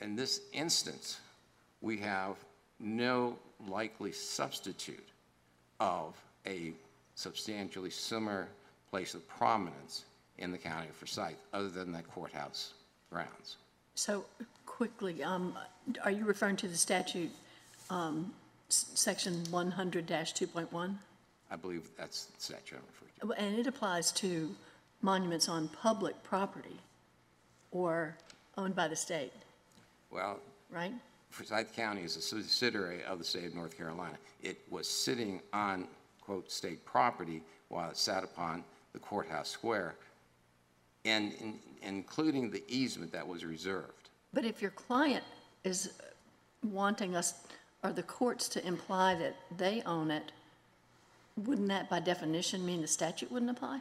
In 0.00 0.16
this 0.16 0.40
instance, 0.54 1.20
we 1.82 1.98
have 1.98 2.36
no 2.80 3.36
likely 3.68 4.12
substitute 4.12 5.08
of 5.78 6.14
a 6.46 6.72
substantially 7.16 7.90
similar 7.90 8.48
place 8.90 9.12
of 9.12 9.28
prominence 9.28 10.06
in 10.38 10.50
the 10.50 10.56
county 10.56 10.88
of 10.88 10.96
Forsyth, 10.96 11.36
other 11.52 11.68
than 11.68 11.92
the 11.92 12.02
courthouse 12.02 12.72
grounds. 13.10 13.56
So 13.94 14.24
quickly, 14.64 15.22
um, 15.22 15.54
are 16.02 16.10
you 16.10 16.24
referring 16.24 16.56
to 16.58 16.68
the 16.68 16.76
statute, 16.76 17.32
um, 17.90 18.32
s- 18.70 18.86
section 18.94 19.44
100-2.1? 19.50 20.98
I 21.50 21.56
believe 21.56 21.90
that's 21.98 22.24
the 22.24 22.40
statute 22.40 22.76
I'm 22.76 22.82
referring 22.86 23.36
to. 23.36 23.44
And 23.44 23.58
it 23.58 23.66
applies 23.66 24.12
to 24.12 24.54
monuments 25.02 25.48
on 25.48 25.68
public 25.68 26.20
property 26.22 26.76
or 27.70 28.16
owned 28.56 28.74
by 28.74 28.88
the 28.88 28.96
state, 28.96 29.32
Well, 30.10 30.40
right? 30.70 30.92
Forsyth 31.30 31.74
County 31.76 32.02
is 32.02 32.16
a 32.16 32.20
subsidiary 32.22 33.04
of 33.04 33.18
the 33.18 33.24
state 33.24 33.44
of 33.44 33.54
North 33.54 33.76
Carolina. 33.76 34.16
It 34.42 34.58
was 34.70 34.88
sitting 34.88 35.40
on, 35.52 35.86
quote, 36.20 36.50
state 36.50 36.84
property 36.84 37.42
while 37.68 37.90
it 37.90 37.96
sat 37.96 38.24
upon 38.24 38.64
the 38.94 38.98
courthouse 38.98 39.48
square, 39.48 39.94
and 41.04 41.32
in- 41.34 41.58
including 41.82 42.50
the 42.50 42.64
easement 42.68 43.12
that 43.12 43.26
was 43.26 43.44
reserved. 43.44 44.08
But 44.32 44.44
if 44.44 44.60
your 44.62 44.70
client 44.72 45.24
is 45.64 45.92
wanting 46.64 47.14
us, 47.14 47.34
or 47.84 47.92
the 47.92 48.02
courts 48.02 48.48
to 48.48 48.66
imply 48.66 49.14
that 49.16 49.36
they 49.56 49.82
own 49.82 50.10
it, 50.10 50.32
wouldn't 51.36 51.68
that 51.68 51.88
by 51.88 52.00
definition 52.00 52.64
mean 52.66 52.80
the 52.80 52.88
statute 52.88 53.30
wouldn't 53.30 53.50
apply? 53.50 53.80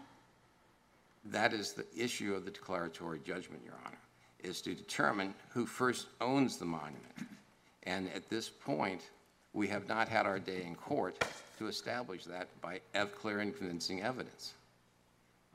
That 1.31 1.53
is 1.53 1.73
the 1.73 1.85
issue 1.95 2.33
of 2.35 2.45
the 2.45 2.51
declaratory 2.51 3.19
judgment, 3.25 3.61
Your 3.65 3.75
Honor, 3.85 3.97
is 4.39 4.61
to 4.61 4.73
determine 4.73 5.33
who 5.49 5.65
first 5.65 6.07
owns 6.21 6.57
the 6.57 6.65
monument. 6.65 7.03
And 7.83 8.09
at 8.13 8.29
this 8.29 8.49
point, 8.49 9.01
we 9.53 9.67
have 9.67 9.87
not 9.89 10.07
had 10.07 10.25
our 10.25 10.39
day 10.39 10.63
in 10.63 10.75
court 10.75 11.23
to 11.57 11.67
establish 11.67 12.23
that 12.25 12.47
by 12.61 12.79
clear 13.19 13.39
and 13.39 13.55
convincing 13.55 14.03
evidence. 14.03 14.53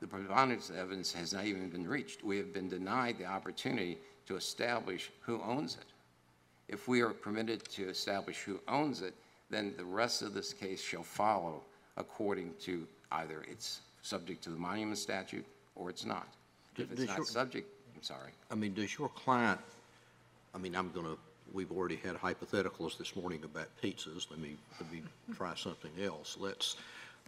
The 0.01 0.07
preponderance 0.07 0.69
of 0.69 0.77
evidence 0.77 1.13
has 1.13 1.33
not 1.33 1.47
even 1.47 1.71
been 1.71 1.89
reached. 1.89 2.25
We 2.25 2.37
have 2.37 2.53
been 2.53 2.69
denied 2.69 3.19
the 3.19 3.27
opportunity 3.27 3.99
to 4.27 4.37
establish 4.37 5.11
who 5.21 5.41
owns 5.43 5.77
it. 5.77 5.87
If 6.69 6.89
we 6.89 7.01
are 7.01 7.11
permitted 7.11 7.65
to 7.71 7.89
establish 7.89 8.41
who 8.41 8.61
owns 8.69 9.01
it, 9.01 9.15
then 9.49 9.75
the 9.77 9.85
rest 9.85 10.23
of 10.23 10.35
this 10.35 10.53
case 10.53 10.83
shall 10.83 11.03
follow 11.03 11.63
according 11.97 12.55
to 12.63 12.87
either 13.13 13.45
it's 13.49 13.81
subject 14.03 14.43
to 14.45 14.51
the 14.51 14.57
monument 14.57 14.99
statute 14.99 15.45
or 15.75 15.91
it's 15.91 16.05
not. 16.05 16.29
If 16.77 16.91
it's 16.91 17.01
Does 17.01 17.09
not 17.09 17.17
your- 17.19 17.27
subject, 17.27 17.69
I'm 17.95 18.03
sorry. 18.03 18.33
I 18.51 18.55
mean, 18.55 18.75
does 18.75 18.97
your 18.99 19.09
client, 19.11 19.61
I 20.55 20.59
mean, 20.59 20.75
I'm 20.75 20.91
going 20.93 21.07
to, 21.07 21.19
we've 21.53 21.71
already 21.73 21.97
had 21.97 22.17
hypotheticals 22.17 22.97
this 22.99 23.15
morning 23.17 23.41
about 23.45 23.69
pizzas. 23.83 24.31
Let 24.31 24.39
me, 24.39 24.57
let 24.81 24.91
me 24.93 25.03
try 25.35 25.55
something 25.55 25.91
else. 26.03 26.37
Let's, 26.39 26.77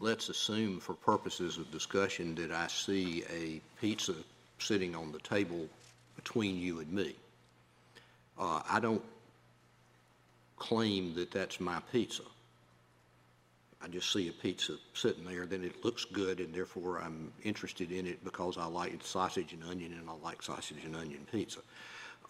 let's 0.00 0.28
assume 0.28 0.80
for 0.80 0.94
purposes 0.94 1.58
of 1.58 1.70
discussion 1.70 2.34
that 2.36 2.50
I 2.50 2.66
see 2.68 3.24
a 3.30 3.60
pizza 3.80 4.14
sitting 4.58 4.94
on 4.94 5.12
the 5.12 5.18
table 5.20 5.68
between 6.16 6.56
you 6.58 6.80
and 6.80 6.90
me. 6.92 7.14
Uh, 8.38 8.62
I 8.68 8.80
don't 8.80 9.02
claim 10.56 11.14
that 11.14 11.30
that's 11.30 11.60
my 11.60 11.80
pizza. 11.92 12.22
I 13.85 13.88
just 13.88 14.11
see 14.12 14.29
a 14.29 14.33
pizza 14.33 14.76
sitting 14.95 15.25
there, 15.25 15.45
then 15.45 15.62
it 15.62 15.85
looks 15.85 16.07
good, 16.07 16.41
and 16.41 16.55
therefore 16.55 17.00
I'm 17.03 17.31
interested 17.43 17.93
in 17.93 18.07
it 18.07 18.25
because 18.25 18.57
I 18.57 18.64
like 18.64 18.93
sausage 19.03 19.53
and 19.53 19.62
onion, 19.62 19.93
and 19.93 20.09
I 20.09 20.14
like 20.25 20.43
sausage 20.43 20.83
and 20.85 20.97
onion 20.97 21.26
pizza. 21.31 21.61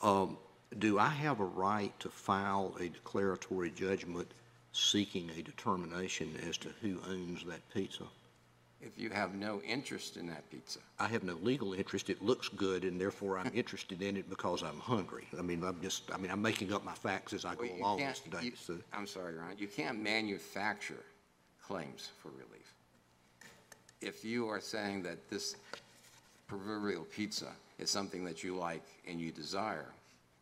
Um, 0.02 0.36
Do 0.78 0.98
I 0.98 1.08
have 1.08 1.38
a 1.38 1.44
right 1.44 1.92
to 2.00 2.08
file 2.08 2.74
a 2.80 2.88
declaratory 2.88 3.70
judgment 3.70 4.26
seeking 4.72 5.30
a 5.38 5.42
determination 5.42 6.34
as 6.48 6.56
to 6.58 6.70
who 6.82 6.98
owns 7.08 7.44
that 7.44 7.60
pizza? 7.72 8.02
If 8.82 8.98
you 8.98 9.08
have 9.10 9.34
no 9.36 9.60
interest 9.62 10.16
in 10.16 10.26
that 10.26 10.50
pizza, 10.50 10.80
I 10.98 11.06
have 11.06 11.22
no 11.22 11.34
legal 11.34 11.72
interest. 11.74 12.10
It 12.10 12.20
looks 12.20 12.48
good, 12.48 12.82
and 12.82 13.00
therefore 13.00 13.38
I'm 13.38 13.52
interested 13.54 14.02
in 14.02 14.16
it 14.16 14.28
because 14.28 14.64
I'm 14.64 14.80
hungry. 14.80 15.28
I 15.38 15.42
mean, 15.42 15.62
I'm 15.62 15.80
just, 15.80 16.10
I 16.12 16.16
mean, 16.16 16.32
I'm 16.32 16.42
making 16.42 16.72
up 16.72 16.84
my 16.84 16.92
facts 16.94 17.32
as 17.32 17.44
I 17.44 17.54
go 17.54 17.60
well, 17.60 17.70
you 17.76 17.82
along, 17.84 17.98
can't, 17.98 18.20
Mr. 18.28 18.42
you- 18.42 18.52
so- 18.56 18.78
I'm 18.92 19.06
sorry, 19.06 19.34
Ron, 19.36 19.54
you 19.56 19.68
can't 19.68 20.02
manufacture 20.02 21.04
claims 21.66 22.10
for 22.22 22.28
relief. 22.28 22.74
If 24.00 24.24
you 24.24 24.48
are 24.48 24.60
saying 24.60 25.02
that 25.04 25.30
this 25.30 25.56
proverbial 26.46 27.04
pizza 27.04 27.52
is 27.78 27.90
something 27.90 28.24
that 28.24 28.44
you 28.44 28.56
like 28.56 28.84
and 29.08 29.20
you 29.20 29.32
desire, 29.32 29.86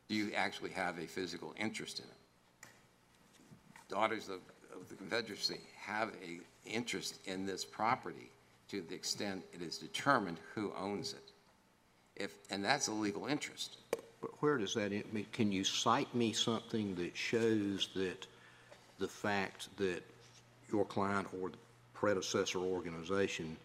do 0.08 0.14
you 0.14 0.32
actually 0.34 0.70
have 0.70 0.98
a 0.98 1.06
physical 1.06 1.54
interest 1.58 2.00
in 2.00 2.04
it? 2.04 2.68
Daughters 3.88 4.28
of, 4.28 4.40
of 4.74 4.88
the 4.88 4.94
Confederacy 4.94 5.60
have 5.76 6.10
a 6.24 6.40
interest 6.68 7.18
in 7.26 7.46
this 7.46 7.64
property 7.64 8.30
to 8.68 8.80
the 8.82 8.94
extent 8.94 9.44
it 9.52 9.62
is 9.62 9.78
determined 9.78 10.38
who 10.54 10.72
owns 10.78 11.12
it. 11.12 11.30
If, 12.16 12.34
and 12.50 12.64
that's 12.64 12.88
a 12.88 12.92
legal 12.92 13.26
interest. 13.26 13.78
But 14.20 14.30
where 14.40 14.58
does 14.58 14.74
that, 14.74 14.92
can 15.32 15.52
you 15.52 15.64
cite 15.64 16.14
me 16.14 16.32
something 16.32 16.94
that 16.96 17.16
shows 17.16 17.88
that 17.94 18.26
the 18.98 19.08
fact 19.08 19.68
that 19.78 20.02
your 20.72 20.84
client 20.84 21.28
or 21.40 21.50
the 21.50 21.56
predecessor 21.94 22.58
organization 22.58 23.56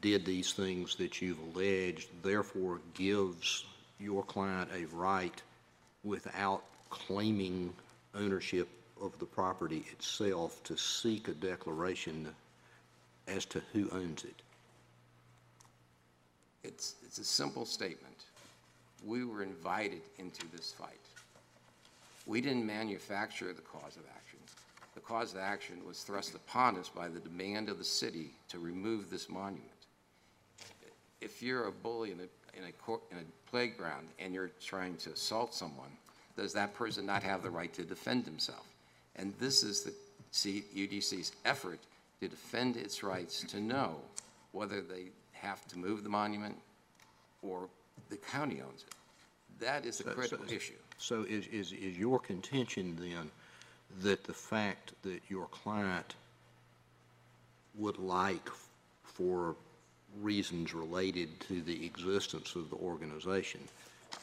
did 0.00 0.24
these 0.24 0.52
things 0.52 0.94
that 0.96 1.20
you've 1.20 1.38
alleged, 1.54 2.08
therefore 2.22 2.80
gives 2.94 3.64
your 4.00 4.22
client 4.22 4.70
a 4.74 4.86
right 4.86 5.42
without 6.02 6.62
claiming 6.90 7.72
ownership 8.14 8.68
of 9.00 9.18
the 9.18 9.26
property 9.26 9.84
itself 9.92 10.62
to 10.62 10.76
seek 10.76 11.28
a 11.28 11.32
declaration 11.32 12.28
as 13.28 13.44
to 13.44 13.60
who 13.72 13.90
owns 13.90 14.24
it? 14.24 14.42
It's, 16.62 16.94
it's 17.04 17.18
a 17.18 17.24
simple 17.24 17.66
statement. 17.66 18.16
We 19.04 19.24
were 19.24 19.42
invited 19.42 20.00
into 20.18 20.46
this 20.50 20.72
fight. 20.72 20.88
We 22.26 22.40
didn't 22.40 22.66
manufacture 22.66 23.52
the 23.52 23.60
cause 23.60 23.96
of 23.96 24.02
action. 24.16 24.33
The 25.04 25.12
cause 25.12 25.32
of 25.34 25.38
action 25.40 25.76
was 25.86 26.02
thrust 26.02 26.34
upon 26.34 26.76
us 26.78 26.88
by 26.88 27.08
the 27.08 27.20
demand 27.20 27.68
of 27.68 27.76
the 27.78 27.84
city 27.84 28.30
to 28.48 28.58
remove 28.58 29.10
this 29.10 29.28
monument. 29.28 29.68
If 31.20 31.42
you're 31.42 31.66
a 31.66 31.72
bully 31.72 32.10
in 32.12 32.20
a, 32.20 32.58
in 32.58 32.64
a, 32.68 32.72
cour- 32.72 33.00
in 33.10 33.18
a 33.18 33.50
playground 33.50 34.08
and 34.18 34.32
you're 34.32 34.50
trying 34.64 34.96
to 34.98 35.10
assault 35.10 35.52
someone, 35.52 35.90
does 36.36 36.54
that 36.54 36.74
person 36.74 37.04
not 37.04 37.22
have 37.22 37.42
the 37.42 37.50
right 37.50 37.72
to 37.74 37.82
defend 37.82 38.24
himself? 38.24 38.66
And 39.16 39.34
this 39.38 39.62
is 39.62 39.82
the 39.82 39.92
UDC's 40.74 41.32
effort 41.44 41.80
to 42.20 42.28
defend 42.28 42.76
its 42.78 43.02
rights 43.02 43.44
to 43.48 43.60
know 43.60 43.96
whether 44.52 44.80
they 44.80 45.06
have 45.32 45.66
to 45.68 45.78
move 45.78 46.02
the 46.02 46.08
monument 46.08 46.56
or 47.42 47.68
the 48.08 48.16
county 48.16 48.62
owns 48.66 48.84
it. 48.88 48.94
That 49.60 49.84
is 49.84 50.00
a 50.00 50.04
So- 50.04 50.08
so- 50.10 50.14
critical 50.14 50.50
issue. 50.50 50.74
So 50.96 51.24
is, 51.28 51.46
is, 51.48 51.72
is 51.72 51.98
your 51.98 52.18
contention 52.20 52.96
then 52.98 53.30
that 54.02 54.24
the 54.24 54.34
fact 54.34 54.92
that 55.02 55.20
your 55.28 55.46
client 55.46 56.14
would 57.76 57.98
like 57.98 58.48
for 59.02 59.56
reasons 60.20 60.74
related 60.74 61.40
to 61.40 61.60
the 61.62 61.84
existence 61.84 62.54
of 62.54 62.70
the 62.70 62.76
organization, 62.76 63.60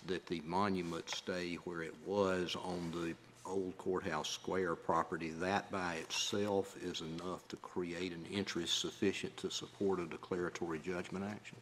that 0.08 0.26
the 0.28 0.42
monument 0.46 1.10
stay 1.10 1.56
where 1.66 1.82
it 1.82 1.96
was 2.06 2.56
on 2.56 2.92
the 2.92 3.14
old 3.46 3.78
courthouse 3.78 4.30
square 4.30 4.76
property, 4.76 5.30
that 5.30 5.70
by 5.72 5.96
itself 5.96 6.76
is 6.82 7.02
enough 7.02 7.48
to 7.50 7.56
create 7.58 8.12
an 8.12 8.26
interest 8.32 8.80
sufficient 8.80 9.36
to 9.38 9.50
support 9.50 10.00
a 10.00 10.06
declaratory 10.06 10.80
judgment 10.80 11.26
action? 11.26 11.58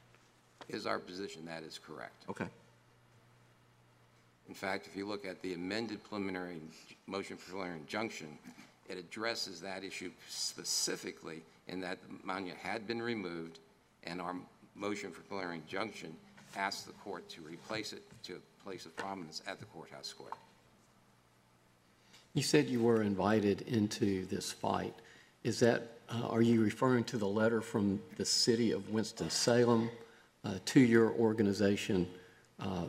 Is 0.67 0.86
our 0.86 1.00
position 1.00 1.45
that 1.45 1.63
is 1.63 1.80
correct? 1.80 2.26
Okay. 2.30 2.48
In 4.50 4.56
fact, 4.56 4.88
if 4.88 4.96
you 4.96 5.06
look 5.06 5.26
at 5.26 5.42
the 5.44 5.54
amended 5.54 6.04
preliminary 6.04 6.58
motion 7.06 7.38
for 7.38 7.52
preliminary 7.52 7.80
injunction, 7.82 8.28
it 8.90 8.98
addresses 8.98 9.62
that 9.62 9.84
issue 9.84 10.10
specifically 10.28 11.44
in 11.68 11.80
that 11.82 12.00
the 12.02 12.10
monument 12.24 12.58
had 12.58 12.88
been 12.88 13.02
removed, 13.02 13.60
and 14.04 14.20
our 14.20 14.36
motion 14.76 15.12
for 15.12 15.22
preliminary 15.22 15.58
injunction 15.58 16.16
asked 16.58 16.88
the 16.88 16.94
court 16.94 17.30
to 17.30 17.42
replace 17.42 17.94
it 17.94 18.02
to 18.24 18.34
a 18.34 18.64
place 18.64 18.88
of 18.88 18.96
prominence 18.98 19.44
at 19.48 19.60
the 19.60 19.66
courthouse 19.66 20.08
square. 20.08 20.32
You 22.34 22.42
said 22.42 22.68
you 22.68 22.82
were 22.82 23.04
invited 23.04 23.62
into 23.62 24.26
this 24.26 24.52
fight. 24.52 24.96
Is 25.44 25.60
that, 25.60 25.84
uh, 26.10 26.28
are 26.28 26.42
you 26.42 26.64
referring 26.64 27.04
to 27.06 27.18
the 27.18 27.28
letter 27.28 27.62
from 27.62 28.02
the 28.18 28.26
city 28.26 28.72
of 28.72 28.90
Winston-Salem 28.90 29.90
uh, 30.44 30.56
to 30.66 30.80
your 30.80 31.12
organization 31.12 32.08
uh, 32.60 32.86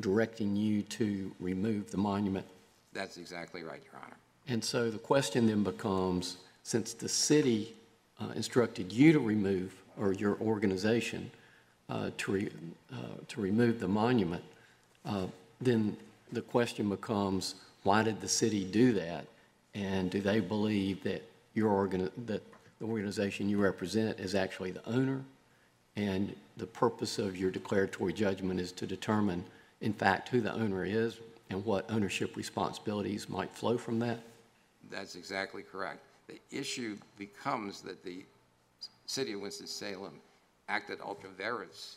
directing 0.00 0.56
you 0.56 0.82
to 0.82 1.30
remove 1.38 1.90
the 1.90 1.98
monument? 1.98 2.46
That's 2.92 3.16
exactly 3.16 3.62
right, 3.62 3.80
Your 3.84 4.00
Honor. 4.02 4.16
And 4.48 4.64
so 4.64 4.90
the 4.90 4.98
question 4.98 5.46
then 5.46 5.62
becomes, 5.62 6.38
since 6.62 6.94
the 6.94 7.08
city 7.08 7.74
uh, 8.20 8.30
instructed 8.34 8.92
you 8.92 9.12
to 9.12 9.20
remove, 9.20 9.72
or 9.98 10.12
your 10.12 10.36
organization, 10.40 11.30
uh, 11.88 12.10
to 12.16 12.32
re- 12.32 12.50
uh, 12.92 12.96
to 13.28 13.40
remove 13.40 13.80
the 13.80 13.88
monument, 13.88 14.44
uh, 15.04 15.26
then 15.60 15.96
the 16.32 16.40
question 16.40 16.88
becomes, 16.88 17.56
why 17.82 18.02
did 18.02 18.20
the 18.20 18.28
city 18.28 18.64
do 18.64 18.92
that? 18.92 19.26
And 19.74 20.10
do 20.10 20.20
they 20.20 20.40
believe 20.40 21.02
that 21.04 21.22
your 21.54 21.70
organ, 21.70 22.10
that 22.26 22.42
the 22.78 22.86
organization 22.86 23.48
you 23.48 23.58
represent 23.58 24.18
is 24.18 24.34
actually 24.34 24.70
the 24.70 24.86
owner? 24.88 25.22
And 25.96 26.34
the 26.56 26.66
purpose 26.66 27.18
of 27.18 27.36
your 27.36 27.50
declaratory 27.50 28.12
judgment 28.12 28.60
is 28.60 28.72
to 28.72 28.86
determine, 28.86 29.44
in 29.82 29.92
fact, 29.92 30.28
who 30.28 30.40
the 30.40 30.52
owner 30.54 30.84
is 30.84 31.18
and 31.50 31.62
what 31.64 31.90
ownership 31.90 32.36
responsibilities 32.36 33.28
might 33.28 33.50
flow 33.50 33.76
from 33.76 33.98
that? 33.98 34.20
That's 34.90 35.16
exactly 35.16 35.62
correct. 35.62 36.00
The 36.28 36.38
issue 36.50 36.96
becomes 37.18 37.82
that 37.82 38.02
the 38.04 38.24
city 39.06 39.32
of 39.32 39.40
Winston-Salem 39.40 40.14
acted 40.68 41.00
ultra 41.04 41.28
vires 41.36 41.96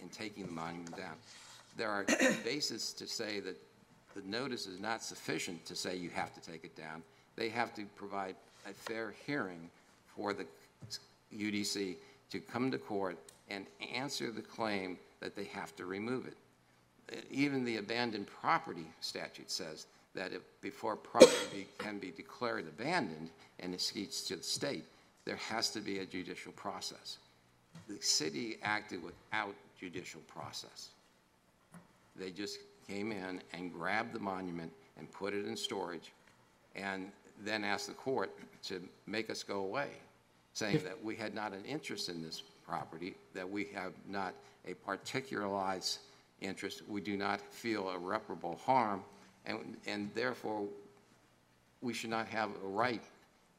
in 0.00 0.08
taking 0.08 0.46
the 0.46 0.52
monument 0.52 0.96
down. 0.96 1.14
There 1.76 1.90
are 1.90 2.04
bases 2.44 2.92
to 2.94 3.06
say 3.06 3.40
that 3.40 3.56
the 4.16 4.22
notice 4.22 4.66
is 4.66 4.80
not 4.80 5.02
sufficient 5.02 5.64
to 5.66 5.76
say 5.76 5.96
you 5.96 6.10
have 6.10 6.34
to 6.34 6.40
take 6.40 6.64
it 6.64 6.74
down. 6.76 7.02
They 7.36 7.50
have 7.50 7.74
to 7.74 7.84
provide 7.94 8.34
a 8.68 8.72
fair 8.72 9.14
hearing 9.26 9.70
for 10.16 10.32
the 10.32 10.46
UDC 11.36 11.96
to 12.30 12.40
come 12.40 12.70
to 12.70 12.78
court 12.78 13.18
and 13.50 13.66
answer 13.94 14.30
the 14.30 14.42
claim 14.42 14.96
that 15.20 15.36
they 15.36 15.44
have 15.44 15.76
to 15.76 15.84
remove 15.84 16.26
it 16.26 16.36
even 17.30 17.64
the 17.64 17.76
abandoned 17.76 18.26
property 18.26 18.86
statute 19.00 19.50
says 19.50 19.86
that 20.14 20.32
if, 20.32 20.42
before 20.60 20.96
property 20.96 21.66
can 21.78 21.98
be 21.98 22.10
declared 22.10 22.66
abandoned 22.66 23.30
and 23.60 23.72
gets 23.72 24.22
to 24.22 24.36
the 24.36 24.42
state, 24.42 24.84
there 25.24 25.36
has 25.36 25.70
to 25.70 25.80
be 25.80 25.98
a 25.98 26.06
judicial 26.06 26.52
process. 26.52 27.18
The 27.88 27.98
city 28.00 28.58
acted 28.62 29.02
without 29.02 29.54
judicial 29.78 30.20
process. 30.22 30.90
They 32.16 32.30
just 32.30 32.58
came 32.88 33.12
in 33.12 33.40
and 33.52 33.72
grabbed 33.72 34.12
the 34.12 34.20
monument 34.20 34.72
and 34.96 35.10
put 35.12 35.34
it 35.34 35.46
in 35.46 35.56
storage, 35.56 36.12
and 36.74 37.12
then 37.44 37.62
asked 37.62 37.86
the 37.86 37.92
court 37.92 38.30
to 38.64 38.82
make 39.06 39.30
us 39.30 39.42
go 39.42 39.60
away, 39.60 39.90
saying 40.54 40.80
that 40.82 41.02
we 41.04 41.14
had 41.14 41.34
not 41.34 41.52
an 41.52 41.64
interest 41.64 42.08
in 42.08 42.22
this 42.22 42.42
property, 42.66 43.14
that 43.34 43.48
we 43.48 43.66
have 43.74 43.92
not 44.08 44.34
a 44.66 44.74
particularized 44.74 45.98
interest, 46.40 46.82
we 46.88 47.00
do 47.00 47.16
not 47.16 47.40
feel 47.40 47.90
irreparable 47.90 48.60
harm, 48.64 49.02
and, 49.46 49.76
and 49.86 50.10
therefore, 50.14 50.64
we 51.80 51.92
should 51.92 52.10
not 52.10 52.26
have 52.28 52.50
a 52.62 52.66
right 52.66 53.02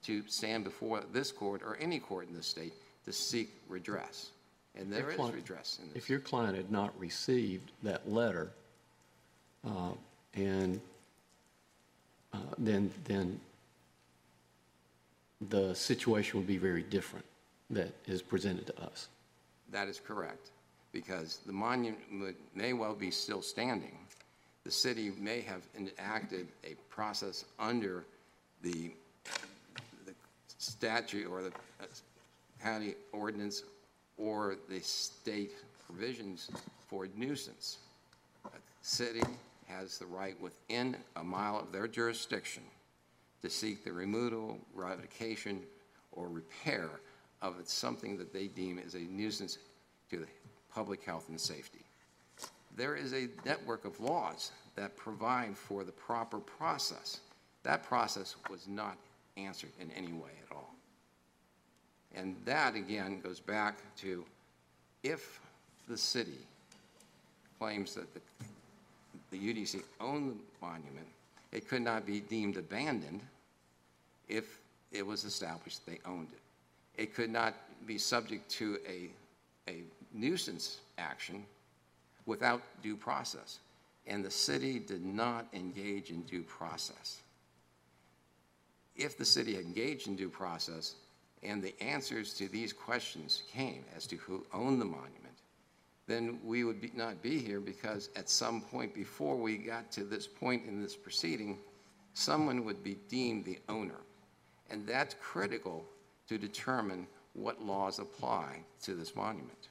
to 0.04 0.24
stand 0.28 0.64
before 0.64 1.04
this 1.12 1.32
court 1.32 1.62
or 1.64 1.78
any 1.80 2.00
court 2.00 2.28
in 2.28 2.36
the 2.36 2.44
state 2.44 2.74
to 3.06 3.12
seek 3.12 3.50
redress. 3.68 4.32
And 4.76 4.92
there 4.92 5.10
is 5.10 5.20
redress 5.20 5.80
in 5.82 5.90
this. 5.90 6.04
If 6.04 6.10
your 6.10 6.20
client 6.20 6.56
had 6.56 6.72
not 6.72 6.98
received 7.00 7.72
that 7.84 8.10
letter, 8.10 8.52
uh, 9.66 9.92
and 10.36 10.80
uh, 12.34 12.38
then, 12.58 12.92
then 13.06 13.40
the 15.50 15.74
situation 15.74 16.40
would 16.40 16.48
be 16.48 16.58
very 16.58 16.84
different 16.84 17.26
that 17.72 17.92
is 18.08 18.22
presented 18.22 18.68
to 18.68 18.82
us. 18.82 19.08
That 19.72 19.88
is 19.88 20.00
correct, 20.00 20.52
because 20.92 21.40
the 21.46 21.54
monument 21.54 22.36
may 22.56 22.74
well 22.74 22.94
be 22.94 23.12
still 23.12 23.42
standing. 23.42 23.98
The 24.64 24.72
city 24.72 25.12
may 25.20 25.42
have 25.42 25.62
enacted 25.78 26.48
a 26.64 26.76
process 26.90 27.46
under 27.60 28.06
the 28.62 28.92
the 30.06 30.14
statute 30.58 31.28
or 31.28 31.42
the 31.44 31.52
uh, 31.82 31.86
county 32.62 32.96
ordinance 33.12 33.64
or 34.18 34.58
the 34.70 34.80
state 34.82 35.52
provisions 35.86 36.52
for 36.88 37.08
nuisance. 37.16 37.78
A 38.46 38.50
city 38.82 39.24
has 39.68 39.98
the 39.98 40.06
right 40.06 40.40
within 40.42 40.98
a 41.16 41.24
mile 41.24 41.60
of 41.60 41.72
their 41.72 41.88
jurisdiction 41.88 42.64
to 43.42 43.50
seek 43.50 43.84
the 43.84 43.94
removal, 43.94 44.58
revocation, 44.74 45.62
or 46.12 46.28
repair 46.28 46.90
of 47.42 47.56
something 47.66 48.18
that 48.18 48.34
they 48.34 48.48
deem 48.48 48.80
as 48.86 48.96
a 48.96 49.00
nuisance 49.00 49.58
to 50.10 50.18
the 50.18 50.28
public 50.80 51.04
health 51.04 51.28
and 51.28 51.38
safety. 51.38 51.84
There 52.78 52.96
is 52.96 53.14
a 53.14 53.28
network 53.46 53.84
of 53.84 54.00
laws 54.00 54.52
that 54.78 54.96
provide 54.96 55.58
for 55.58 55.84
the 55.84 55.92
proper 55.92 56.38
process. 56.40 57.20
That 57.64 57.84
process 57.84 58.38
was 58.50 58.66
not 58.66 58.96
answered 59.36 59.72
in 59.82 59.92
any 59.92 60.14
way 60.14 60.32
at 60.42 60.56
all. 60.56 60.74
And 62.16 62.34
that, 62.46 62.76
again, 62.76 63.20
goes 63.20 63.42
back 63.42 63.76
to 63.98 64.24
if 65.04 65.42
the 65.90 65.98
city 65.98 66.40
claims 67.60 67.94
that 67.96 68.08
the, 68.14 68.22
the 69.32 69.38
UDC 69.38 69.84
owned 70.00 70.40
the 70.40 70.66
monument, 70.66 71.08
it 71.52 71.68
could 71.68 71.82
not 71.82 72.06
be 72.06 72.22
deemed 72.22 72.56
abandoned 72.56 73.20
if 74.30 74.60
it 74.94 75.06
was 75.06 75.26
established 75.26 75.86
they 75.86 76.00
owned 76.06 76.30
it. 76.32 77.02
It 77.02 77.14
could 77.14 77.32
not 77.32 77.54
be 77.86 77.98
subject 77.98 78.50
to 78.52 78.78
a, 78.88 79.10
a 79.70 79.84
nuisance 80.14 80.80
action 80.98 81.46
without 82.26 82.62
due 82.82 82.96
process. 82.96 83.60
And 84.08 84.24
the 84.24 84.32
city 84.32 84.80
did 84.80 85.06
not 85.06 85.48
engage 85.54 86.10
in 86.10 86.22
due 86.24 86.44
process. 86.44 87.22
If 88.96 89.18
the 89.18 89.26
city 89.26 89.56
engaged 89.58 90.08
in 90.08 90.16
due 90.16 90.30
process 90.30 90.96
and 91.44 91.62
the 91.62 91.74
answers 91.82 92.34
to 92.36 92.48
these 92.48 92.74
questions 92.74 93.44
came 93.52 93.86
as 93.96 94.08
to 94.08 94.18
who 94.18 94.46
owned 94.54 94.82
the 94.82 94.86
monument, 94.86 95.16
then 96.08 96.40
we 96.44 96.64
would 96.64 96.82
be, 96.82 96.92
not 96.96 97.22
be 97.22 97.38
here 97.38 97.60
because 97.60 98.10
at 98.16 98.30
some 98.30 98.62
point 98.62 98.96
before 98.96 99.36
we 99.36 99.58
got 99.58 99.92
to 99.92 100.04
this 100.04 100.26
point 100.26 100.66
in 100.68 100.82
this 100.82 100.96
proceeding, 100.96 101.60
someone 102.14 102.66
would 102.66 102.84
be 102.84 102.98
deemed 103.08 103.46
the 103.46 103.60
owner. 103.70 104.02
And 104.72 104.86
that's 104.88 105.16
critical 105.22 105.86
to 106.28 106.38
determine 106.38 107.08
what 107.34 107.62
laws 107.64 108.00
apply 108.00 108.58
to 108.84 108.96
this 108.96 109.16
monument. 109.16 109.70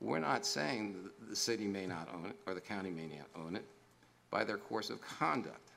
We're 0.00 0.20
not 0.20 0.46
saying 0.46 0.96
the 1.28 1.36
city 1.36 1.66
may 1.66 1.86
not 1.86 2.08
own 2.14 2.26
it, 2.26 2.36
or 2.46 2.54
the 2.54 2.60
county 2.60 2.90
may 2.90 3.06
not 3.06 3.28
own 3.44 3.56
it, 3.56 3.64
by 4.30 4.44
their 4.44 4.58
course 4.58 4.90
of 4.90 5.00
conduct. 5.00 5.70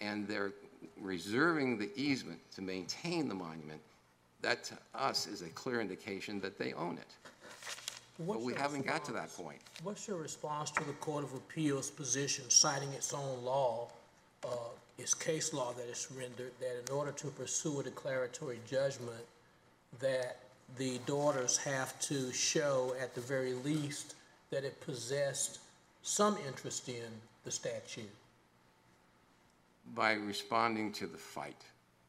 And 0.00 0.26
they're 0.28 0.52
reserving 1.00 1.78
the 1.78 1.90
easement 1.96 2.38
to 2.54 2.62
maintain 2.62 3.28
the 3.28 3.34
monument. 3.34 3.80
That 4.42 4.64
to 4.64 4.74
us 4.94 5.26
is 5.26 5.42
a 5.42 5.48
clear 5.50 5.80
indication 5.80 6.40
that 6.40 6.58
they 6.58 6.72
own 6.72 6.96
it. 6.96 7.14
But 8.18 8.26
What's 8.26 8.44
we 8.44 8.52
your 8.52 8.62
haven't 8.62 8.86
got 8.86 9.04
to 9.06 9.12
that 9.12 9.24
response- 9.24 9.42
point. 9.44 9.60
What's 9.82 10.06
your 10.08 10.18
response 10.18 10.70
to 10.72 10.84
the 10.84 10.92
Court 10.94 11.24
of 11.24 11.34
Appeals 11.34 11.90
position 11.90 12.48
citing 12.48 12.90
its 12.92 13.12
own 13.12 13.44
law, 13.44 13.88
uh, 14.44 14.48
its 14.98 15.14
case 15.14 15.52
law 15.52 15.72
that 15.72 15.86
is 15.88 16.06
rendered, 16.14 16.52
that 16.60 16.82
in 16.86 16.94
order 16.94 17.12
to 17.12 17.28
pursue 17.28 17.80
a 17.80 17.82
declaratory 17.82 18.60
judgment, 18.66 19.24
that 20.00 20.38
the 20.76 20.98
daughters 21.06 21.56
have 21.58 21.98
to 22.00 22.32
show 22.32 22.94
at 23.00 23.14
the 23.14 23.20
very 23.20 23.54
least 23.54 24.14
that 24.50 24.64
it 24.64 24.80
possessed 24.80 25.58
some 26.02 26.36
interest 26.46 26.88
in 26.88 27.10
the 27.44 27.50
statute? 27.50 28.10
By 29.94 30.12
responding 30.12 30.92
to 30.92 31.06
the 31.06 31.18
fight, 31.18 31.62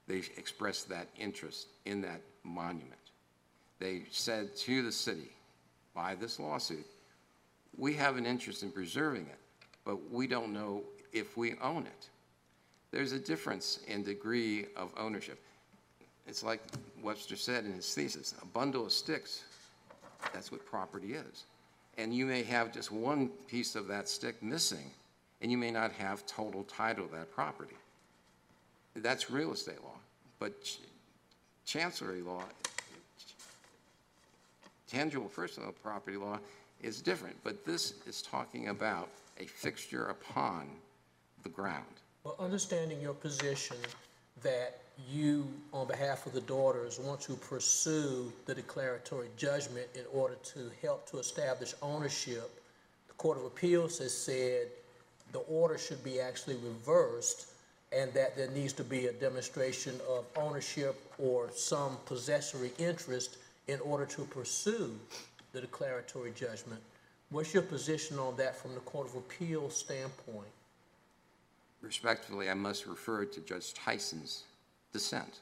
they 0.08 0.18
expressed 0.38 0.90
that 0.90 1.08
interest 1.18 1.68
in 1.86 2.02
that 2.02 2.22
monument. 2.44 2.94
They 3.80 4.04
said 4.12 4.56
to 4.58 4.84
the 4.84 4.92
city, 4.92 5.32
by 5.94 6.16
this 6.16 6.40
lawsuit, 6.40 6.86
we 7.78 7.94
have 7.96 8.18
an 8.18 8.26
interest 8.26 8.64
in 8.64 8.72
preserving 8.72 9.24
it, 9.24 9.40
but 9.86 10.12
we 10.12 10.28
don't 10.28 10.54
know 10.54 10.84
if 11.14 11.38
we 11.38 11.56
own 11.62 11.84
it. 11.84 12.10
There's 12.92 13.14
a 13.14 13.20
difference 13.20 13.80
in 13.88 14.04
degree 14.04 14.68
of 14.76 14.92
ownership. 14.98 15.42
It's 16.28 16.44
like 16.44 16.62
Webster 17.04 17.36
said 17.36 17.66
in 17.66 17.74
his 17.74 17.94
thesis, 17.94 18.34
a 18.42 18.46
bundle 18.46 18.86
of 18.86 18.92
sticks, 18.92 19.44
that's 20.34 20.52
what 20.52 20.66
property 20.66 21.14
is. 21.14 21.46
And 21.98 22.14
you 22.14 22.26
may 22.26 22.44
have 22.44 22.72
just 22.72 22.92
one 22.92 23.30
piece 23.48 23.76
of 23.76 23.88
that 23.88 24.08
stick 24.08 24.42
missing, 24.42 24.92
and 25.42 25.52
you 25.52 25.58
may 25.58 25.72
not 25.72 25.92
have 25.94 26.26
total 26.26 26.64
title 26.64 27.08
to 27.08 27.16
that 27.16 27.32
property. 27.32 27.76
That's 28.96 29.30
real 29.30 29.52
estate 29.52 29.82
law. 29.84 29.98
But 30.40 30.64
ch- 30.64 30.80
chancery 31.66 32.22
law, 32.22 32.44
tangible 34.88 35.30
personal 35.30 35.72
property 35.72 36.18
law 36.18 36.40
is 36.82 37.02
different. 37.02 37.36
But 37.44 37.66
this 37.66 37.94
is 38.06 38.22
talking 38.22 38.70
about 38.70 39.10
a 39.40 39.46
fixture 39.46 40.06
upon 40.06 40.68
the 41.44 41.50
ground. 41.50 41.86
Well, 42.24 42.36
understanding 42.40 43.02
your 43.02 43.14
position 43.14 43.78
that 44.44 44.81
you, 45.10 45.48
on 45.74 45.88
behalf 45.88 46.26
of 46.26 46.34
the 46.34 46.42
daughters, 46.42 47.00
want 47.00 47.22
to 47.22 47.34
pursue 47.34 48.32
the 48.46 48.56
declaratory 48.56 49.28
judgment 49.38 49.88
in 49.96 50.04
order 50.14 50.36
to 50.44 50.72
help 50.82 51.10
to 51.12 51.18
establish 51.18 51.74
ownership, 51.82 52.50
the 53.08 53.14
Court 53.16 53.38
of 53.38 53.46
Appeals 53.46 54.00
has 54.00 54.16
said 54.16 54.68
the 55.32 55.40
order 55.40 55.78
should 55.78 56.04
be 56.04 56.20
actually 56.20 56.56
reversed 56.58 57.48
and 57.94 58.14
that 58.14 58.38
there 58.38 58.50
needs 58.52 58.74
to 58.74 58.84
be 58.84 59.08
a 59.08 59.14
demonstration 59.14 60.00
of 60.10 60.26
ownership 60.38 60.96
or 61.18 61.50
some 61.54 61.98
possessory 62.06 62.72
interest 62.78 63.38
in 63.68 63.80
order 63.82 64.06
to 64.06 64.24
pursue 64.26 64.98
the 65.52 65.62
declaratory 65.62 66.32
judgment. 66.32 66.82
What's 67.30 67.54
your 67.54 67.64
position 67.64 68.18
on 68.20 68.36
that 68.38 68.56
from 68.56 68.74
the 68.74 68.80
Court 68.82 69.08
of 69.08 69.16
Appeals 69.16 69.76
standpoint? 69.76 70.48
Respectfully, 71.82 72.50
I 72.50 72.54
must 72.54 72.86
refer 72.86 73.26
to 73.26 73.40
Judge 73.42 73.74
Tyson's 73.74 74.44
dissent. 74.94 75.40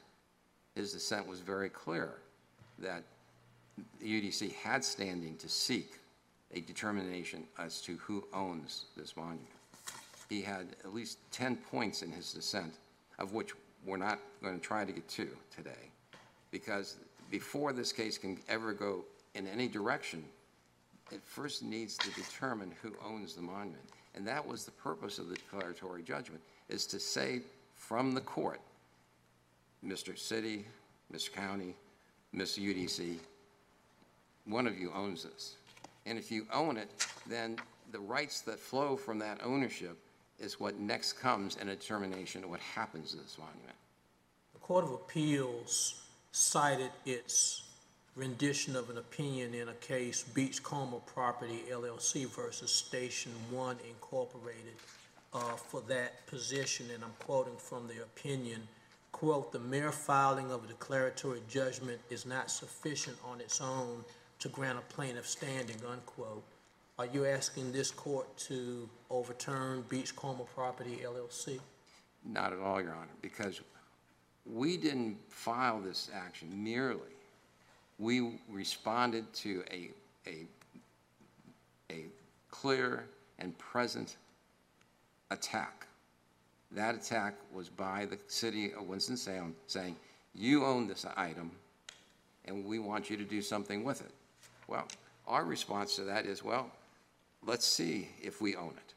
His 0.74 0.92
dissent 0.92 1.26
was 1.26 1.40
very 1.40 1.68
clear 1.68 2.14
that 2.78 3.02
the 4.00 4.06
UDC 4.06 4.54
had 4.54 4.84
standing 4.84 5.36
to 5.38 5.48
seek 5.48 5.94
a 6.52 6.60
determination 6.60 7.44
as 7.58 7.80
to 7.82 7.96
who 7.96 8.24
owns 8.32 8.86
this 8.96 9.16
monument. 9.16 9.46
He 10.28 10.42
had 10.42 10.66
at 10.84 10.94
least 10.94 11.18
10 11.32 11.56
points 11.56 12.02
in 12.02 12.10
his 12.10 12.32
dissent, 12.32 12.74
of 13.18 13.32
which 13.32 13.52
we're 13.84 13.96
not 13.96 14.18
going 14.42 14.58
to 14.58 14.64
try 14.64 14.84
to 14.84 14.92
get 14.92 15.08
to 15.08 15.28
today, 15.54 15.90
because 16.50 16.96
before 17.30 17.72
this 17.72 17.92
case 17.92 18.18
can 18.18 18.38
ever 18.48 18.72
go 18.72 19.04
in 19.34 19.46
any 19.46 19.68
direction, 19.68 20.24
it 21.10 21.20
first 21.24 21.62
needs 21.62 21.96
to 21.98 22.10
determine 22.12 22.72
who 22.82 22.92
owns 23.04 23.34
the 23.34 23.42
monument. 23.42 23.88
And 24.14 24.26
that 24.26 24.46
was 24.46 24.64
the 24.64 24.70
purpose 24.72 25.18
of 25.18 25.28
the 25.28 25.36
declaratory 25.36 26.02
judgment, 26.02 26.42
is 26.68 26.86
to 26.86 27.00
say 27.00 27.42
from 27.74 28.12
the 28.12 28.20
court, 28.20 28.60
Mr. 29.84 30.18
City, 30.18 30.64
Mr. 31.12 31.32
County, 31.32 31.74
Ms. 32.32 32.58
UDC, 32.60 33.16
one 34.44 34.66
of 34.66 34.78
you 34.78 34.92
owns 34.94 35.24
this. 35.24 35.56
And 36.06 36.18
if 36.18 36.30
you 36.30 36.46
own 36.52 36.76
it, 36.76 37.06
then 37.26 37.56
the 37.92 38.00
rights 38.00 38.40
that 38.42 38.58
flow 38.58 38.96
from 38.96 39.18
that 39.18 39.40
ownership 39.42 39.98
is 40.38 40.58
what 40.58 40.78
next 40.78 41.14
comes 41.14 41.56
in 41.56 41.68
a 41.68 41.76
determination 41.76 42.44
of 42.44 42.50
what 42.50 42.60
happens 42.60 43.10
to 43.12 43.18
this 43.18 43.36
monument. 43.38 43.76
The 44.54 44.60
Court 44.60 44.84
of 44.84 44.92
Appeals 44.92 46.02
cited 46.32 46.90
its 47.04 47.64
rendition 48.16 48.76
of 48.76 48.90
an 48.90 48.98
opinion 48.98 49.54
in 49.54 49.68
a 49.68 49.74
case, 49.74 50.22
Beachcomber 50.22 50.98
Property 51.06 51.62
LLC 51.70 52.26
versus 52.26 52.70
Station 52.70 53.32
One 53.50 53.76
Incorporated, 53.88 54.74
uh, 55.32 55.38
for 55.52 55.80
that 55.82 56.26
position, 56.26 56.86
and 56.92 57.04
I'm 57.04 57.14
quoting 57.20 57.56
from 57.56 57.86
the 57.86 58.02
opinion, 58.02 58.60
quote, 59.12 59.52
"The 59.52 59.58
mere 59.58 59.92
filing 59.92 60.50
of 60.50 60.64
a 60.64 60.66
declaratory 60.66 61.42
judgment 61.48 62.00
is 62.10 62.26
not 62.26 62.50
sufficient 62.50 63.18
on 63.24 63.40
its 63.40 63.60
own 63.60 64.04
to 64.38 64.48
grant 64.48 64.78
a 64.78 64.82
plaintiff 64.82 65.28
standing," 65.28 65.84
unquote. 65.84 66.44
Are 66.98 67.06
you 67.06 67.24
asking 67.24 67.72
this 67.72 67.90
court 67.90 68.36
to 68.48 68.88
overturn 69.08 69.82
Beachcomber 69.88 70.44
Property 70.44 70.98
LLC? 71.02 71.58
Not 72.24 72.52
at 72.52 72.58
all, 72.58 72.80
Your 72.82 72.92
Honor, 72.92 73.08
because 73.22 73.60
we 74.44 74.76
didn't 74.76 75.16
file 75.30 75.80
this 75.80 76.10
action 76.14 76.62
merely. 76.62 77.14
We 77.98 78.38
responded 78.50 79.32
to 79.34 79.64
a, 79.70 79.90
a, 80.26 80.46
a 81.90 82.04
clear 82.50 83.06
and 83.38 83.56
present 83.56 84.16
attack. 85.30 85.86
That 86.72 86.94
attack 86.94 87.34
was 87.52 87.68
by 87.68 88.06
the 88.06 88.18
city 88.28 88.72
of 88.72 88.86
Winston-Salem 88.86 89.56
saying, 89.66 89.96
you 90.34 90.64
own 90.64 90.86
this 90.86 91.04
item, 91.16 91.50
and 92.44 92.64
we 92.64 92.78
want 92.78 93.10
you 93.10 93.16
to 93.16 93.24
do 93.24 93.42
something 93.42 93.82
with 93.82 94.00
it. 94.00 94.12
Well, 94.68 94.86
our 95.26 95.44
response 95.44 95.96
to 95.96 96.04
that 96.04 96.26
is, 96.26 96.44
well, 96.44 96.70
let's 97.44 97.66
see 97.66 98.08
if 98.22 98.40
we 98.40 98.54
own 98.54 98.74
it. 98.76 98.94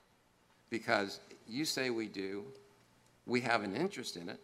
Because 0.69 1.19
you 1.47 1.65
say 1.65 1.89
we 1.89 2.07
do, 2.07 2.43
we 3.25 3.41
have 3.41 3.63
an 3.63 3.75
interest 3.75 4.17
in 4.17 4.29
it, 4.29 4.39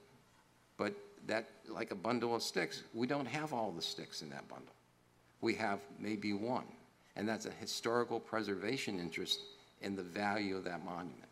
but 0.78 0.94
that, 1.28 1.50
like 1.68 1.92
a 1.92 1.96
bundle 1.96 2.36
of 2.36 2.42
sticks, 2.42 2.84
we 2.94 3.06
don't 3.06 3.28
have 3.28 3.54
all 3.54 3.72
the 3.72 3.82
sticks 3.82 4.22
in 4.22 4.30
that 4.32 4.48
bundle. 4.48 4.74
We 5.42 5.54
have 5.56 5.80
maybe 6.00 6.34
one, 6.34 6.66
and 7.16 7.30
that's 7.30 7.46
a 7.46 7.52
historical 7.52 8.20
preservation 8.20 9.00
interest 9.00 9.40
in 9.82 9.96
the 9.96 10.04
value 10.04 10.58
of 10.58 10.64
that 10.64 10.84
monument. 10.84 11.30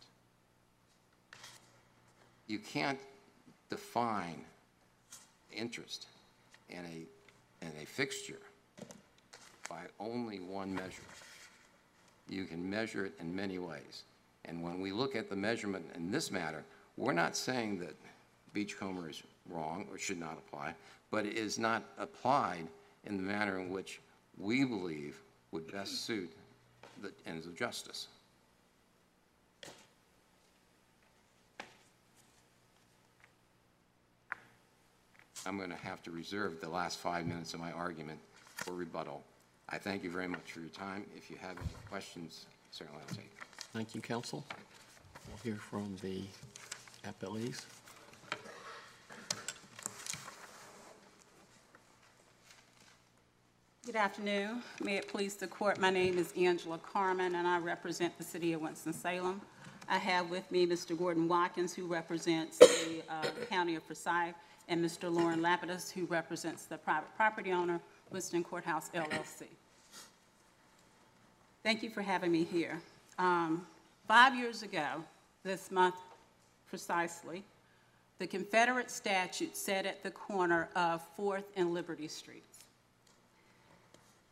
You 2.47 2.59
can't 2.59 2.99
define 3.69 4.41
interest 5.51 6.07
in 6.69 6.79
a, 6.79 7.65
in 7.65 7.71
a 7.81 7.85
fixture 7.85 8.39
by 9.69 9.81
only 9.99 10.39
one 10.39 10.73
measure. 10.73 11.01
You 12.29 12.45
can 12.45 12.69
measure 12.69 13.05
it 13.05 13.13
in 13.19 13.35
many 13.35 13.59
ways. 13.59 14.03
And 14.45 14.63
when 14.63 14.79
we 14.79 14.91
look 14.91 15.15
at 15.15 15.29
the 15.29 15.35
measurement 15.35 15.85
in 15.95 16.11
this 16.11 16.31
matter, 16.31 16.63
we're 16.95 17.13
not 17.13 17.35
saying 17.35 17.79
that 17.79 17.95
Beachcomber 18.53 19.09
is 19.09 19.21
wrong 19.49 19.87
or 19.91 19.97
should 19.97 20.19
not 20.19 20.37
apply, 20.37 20.73
but 21.11 21.25
it 21.25 21.37
is 21.37 21.59
not 21.59 21.83
applied 21.97 22.67
in 23.05 23.17
the 23.17 23.23
manner 23.23 23.59
in 23.59 23.69
which 23.69 23.99
we 24.37 24.63
believe 24.63 25.19
would 25.51 25.71
best 25.71 26.05
suit 26.05 26.31
the 27.01 27.11
ends 27.25 27.45
of 27.45 27.55
justice. 27.55 28.07
I'm 35.47 35.57
going 35.57 35.69
to 35.69 35.77
have 35.77 36.03
to 36.03 36.11
reserve 36.11 36.59
the 36.59 36.67
last 36.67 36.99
five 36.99 37.25
minutes 37.25 37.53
of 37.53 37.61
my 37.61 37.71
argument 37.71 38.19
for 38.55 38.73
rebuttal. 38.73 39.23
I 39.69 39.77
thank 39.77 40.03
you 40.03 40.11
very 40.11 40.27
much 40.27 40.51
for 40.51 40.59
your 40.59 40.69
time. 40.69 41.05
If 41.15 41.29
you 41.29 41.37
have 41.37 41.51
any 41.51 41.69
questions, 41.89 42.47
certainly 42.69 42.99
I'll 43.01 43.15
take. 43.15 43.37
them. 43.37 43.47
Thank 43.71 43.95
you, 43.95 44.01
counsel. 44.01 44.43
We'll 45.25 45.37
hear 45.43 45.55
from 45.55 45.95
the 46.01 46.23
appellees. 47.07 47.63
Good 53.85 53.95
afternoon. 53.95 54.63
May 54.81 54.97
it 54.97 55.07
please 55.07 55.35
the 55.35 55.47
court, 55.47 55.79
my 55.79 55.89
name 55.89 56.17
is 56.17 56.33
Angela 56.35 56.77
Carmon, 56.77 57.35
and 57.35 57.47
I 57.47 57.57
represent 57.59 58.17
the 58.17 58.23
city 58.25 58.51
of 58.51 58.59
Winston-Salem. 58.59 59.39
I 59.87 59.97
have 59.97 60.29
with 60.29 60.51
me 60.51 60.67
Mr. 60.67 60.97
Gordon 60.97 61.29
Watkins, 61.29 61.73
who 61.73 61.85
represents 61.85 62.57
the 62.57 63.01
uh, 63.09 63.23
county 63.49 63.75
of 63.75 63.83
Forsyth, 63.83 64.35
and 64.67 64.83
Mr. 64.83 65.11
Lorin 65.13 65.41
Lapidus, 65.41 65.91
who 65.91 66.05
represents 66.05 66.65
the 66.65 66.77
private 66.77 67.15
property 67.15 67.51
owner, 67.51 67.79
Winston 68.11 68.43
Courthouse 68.43 68.89
LLC. 68.93 69.43
Thank 71.63 71.83
you 71.83 71.89
for 71.89 72.01
having 72.01 72.31
me 72.31 72.43
here. 72.43 72.79
Um, 73.19 73.65
Five 74.07 74.35
years 74.35 74.63
ago, 74.63 75.03
this 75.43 75.69
month 75.69 75.95
precisely, 76.69 77.43
the 78.19 78.27
Confederate 78.27 78.89
statute 78.89 79.57
set 79.57 79.85
at 79.85 80.01
the 80.01 80.11
corner 80.11 80.69
of 80.77 81.01
Fourth 81.17 81.43
and 81.57 81.73
Liberty 81.73 82.07
Streets. 82.07 82.59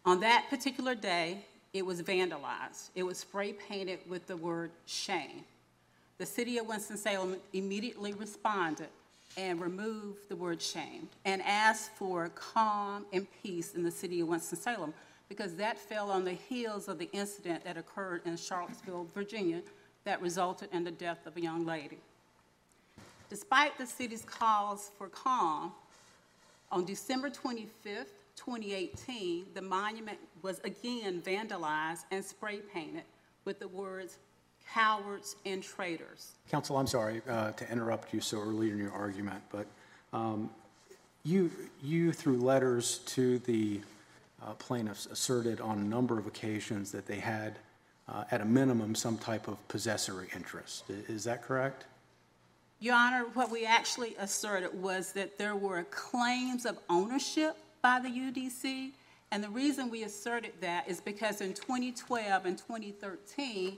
On 0.05 0.21
that 0.21 0.45
particular 0.49 0.95
day, 0.95 1.39
it 1.73 1.85
was 1.85 2.01
vandalized. 2.01 2.89
It 2.95 3.03
was 3.03 3.17
spray 3.17 3.51
painted 3.51 3.99
with 4.07 4.25
the 4.27 4.37
word 4.37 4.71
shame. 4.85 5.43
The 6.19 6.25
city 6.25 6.57
of 6.57 6.67
Winston-Salem 6.67 7.35
immediately 7.51 8.13
responded 8.13 8.87
and 9.37 9.59
remove 9.59 10.17
the 10.29 10.35
word 10.35 10.61
shame 10.61 11.09
and 11.25 11.41
ask 11.41 11.93
for 11.95 12.29
calm 12.29 13.05
and 13.11 13.27
peace 13.43 13.75
in 13.75 13.83
the 13.83 13.91
city 13.91 14.21
of 14.21 14.27
Winston-Salem 14.27 14.93
because 15.27 15.55
that 15.55 15.77
fell 15.77 16.11
on 16.11 16.23
the 16.23 16.33
heels 16.33 16.87
of 16.87 16.99
the 16.99 17.09
incident 17.11 17.63
that 17.63 17.77
occurred 17.77 18.21
in 18.25 18.37
Charlottesville, 18.37 19.07
Virginia, 19.13 19.61
that 20.03 20.21
resulted 20.21 20.69
in 20.71 20.83
the 20.83 20.91
death 20.91 21.25
of 21.25 21.35
a 21.35 21.41
young 21.41 21.65
lady. 21.65 21.97
Despite 23.29 23.77
the 23.77 23.87
city's 23.87 24.23
calls 24.23 24.91
for 24.97 25.09
calm, 25.09 25.73
on 26.71 26.85
December 26.85 27.29
25th, 27.29 28.11
2018, 28.35 29.47
the 29.53 29.61
monument 29.61 30.17
was 30.41 30.59
again 30.63 31.21
vandalized 31.21 32.03
and 32.11 32.23
spray 32.23 32.57
painted 32.57 33.03
with 33.45 33.59
the 33.59 33.67
words 33.67 34.17
cowards 34.73 35.35
and 35.45 35.63
traitors. 35.63 36.33
Counsel, 36.49 36.77
I'm 36.77 36.87
sorry 36.87 37.21
uh, 37.29 37.51
to 37.51 37.71
interrupt 37.71 38.13
you 38.13 38.21
so 38.21 38.39
early 38.39 38.71
in 38.71 38.77
your 38.77 38.91
argument, 38.91 39.41
but 39.51 39.67
um, 40.13 40.49
you, 41.23 41.51
you 41.83 42.11
through 42.11 42.37
letters 42.37 42.99
to 42.99 43.39
the 43.39 43.81
uh, 44.45 44.53
plaintiffs 44.53 45.05
asserted 45.07 45.59
on 45.61 45.79
a 45.79 45.83
number 45.83 46.19
of 46.19 46.27
occasions 46.27 46.91
that 46.91 47.05
they 47.05 47.19
had, 47.19 47.57
uh, 48.07 48.23
at 48.31 48.41
a 48.41 48.45
minimum, 48.45 48.93
some 48.93 49.17
type 49.17 49.47
of 49.47 49.67
possessory 49.67 50.27
interest. 50.35 50.83
Is 50.89 51.23
that 51.23 51.41
correct? 51.41 51.85
Your 52.79 52.95
Honor, 52.95 53.25
what 53.33 53.49
we 53.49 53.65
actually 53.65 54.15
asserted 54.19 54.79
was 54.79 55.13
that 55.13 55.37
there 55.37 55.55
were 55.55 55.83
claims 55.85 56.65
of 56.65 56.77
ownership 56.89 57.57
by 57.81 57.99
the 57.99 58.09
UDC, 58.09 58.91
and 59.31 59.43
the 59.43 59.49
reason 59.49 59.89
we 59.89 60.03
asserted 60.03 60.51
that 60.61 60.87
is 60.87 61.01
because 61.01 61.41
in 61.41 61.53
2012 61.53 62.45
and 62.45 62.57
2013, 62.57 63.77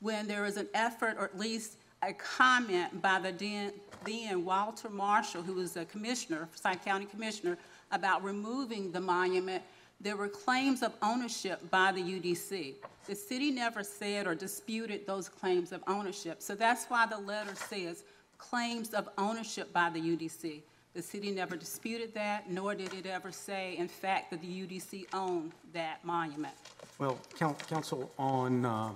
when 0.00 0.26
there 0.26 0.42
was 0.42 0.56
an 0.56 0.68
effort, 0.74 1.16
or 1.18 1.24
at 1.24 1.38
least 1.38 1.76
a 2.02 2.12
comment 2.12 3.00
by 3.02 3.18
the 3.18 3.32
then, 3.32 3.72
then 4.04 4.44
Walter 4.44 4.88
Marshall, 4.88 5.42
who 5.42 5.54
was 5.54 5.76
a 5.76 5.84
commissioner, 5.84 6.48
Forsyth 6.52 6.84
County 6.84 7.06
Commissioner, 7.06 7.56
about 7.90 8.22
removing 8.22 8.92
the 8.92 9.00
monument, 9.00 9.62
there 10.00 10.16
were 10.16 10.28
claims 10.28 10.82
of 10.82 10.92
ownership 11.02 11.70
by 11.70 11.90
the 11.90 12.02
UDC. 12.02 12.74
The 13.06 13.14
city 13.14 13.50
never 13.50 13.82
said 13.82 14.26
or 14.26 14.34
disputed 14.34 15.06
those 15.06 15.28
claims 15.28 15.72
of 15.72 15.82
ownership, 15.86 16.42
so 16.42 16.54
that's 16.54 16.84
why 16.86 17.06
the 17.06 17.18
letter 17.18 17.54
says 17.54 18.04
claims 18.36 18.92
of 18.92 19.08
ownership 19.16 19.72
by 19.72 19.88
the 19.88 20.00
UDC. 20.00 20.60
The 20.92 21.02
city 21.02 21.30
never 21.30 21.56
disputed 21.56 22.14
that, 22.14 22.50
nor 22.50 22.74
did 22.74 22.92
it 22.94 23.06
ever 23.06 23.30
say, 23.30 23.76
in 23.76 23.88
fact, 23.88 24.30
that 24.30 24.40
the 24.40 24.46
UDC 24.46 25.06
owned 25.12 25.52
that 25.72 26.04
monument. 26.04 26.54
Well, 26.98 27.18
coun- 27.38 27.54
counsel, 27.68 28.10
on 28.18 28.64
uh, 28.64 28.92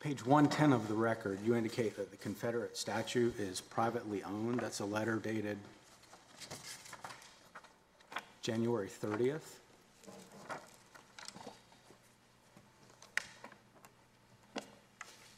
page 0.00 0.24
110 0.24 0.72
of 0.72 0.88
the 0.88 0.94
record, 0.94 1.38
you 1.44 1.54
indicate 1.54 1.96
that 1.96 2.10
the 2.10 2.16
Confederate 2.16 2.76
statue 2.76 3.32
is 3.38 3.60
privately 3.60 4.22
owned. 4.22 4.60
That's 4.60 4.80
a 4.80 4.84
letter 4.84 5.16
dated 5.16 5.58
January 8.42 8.88
30th. 8.88 9.40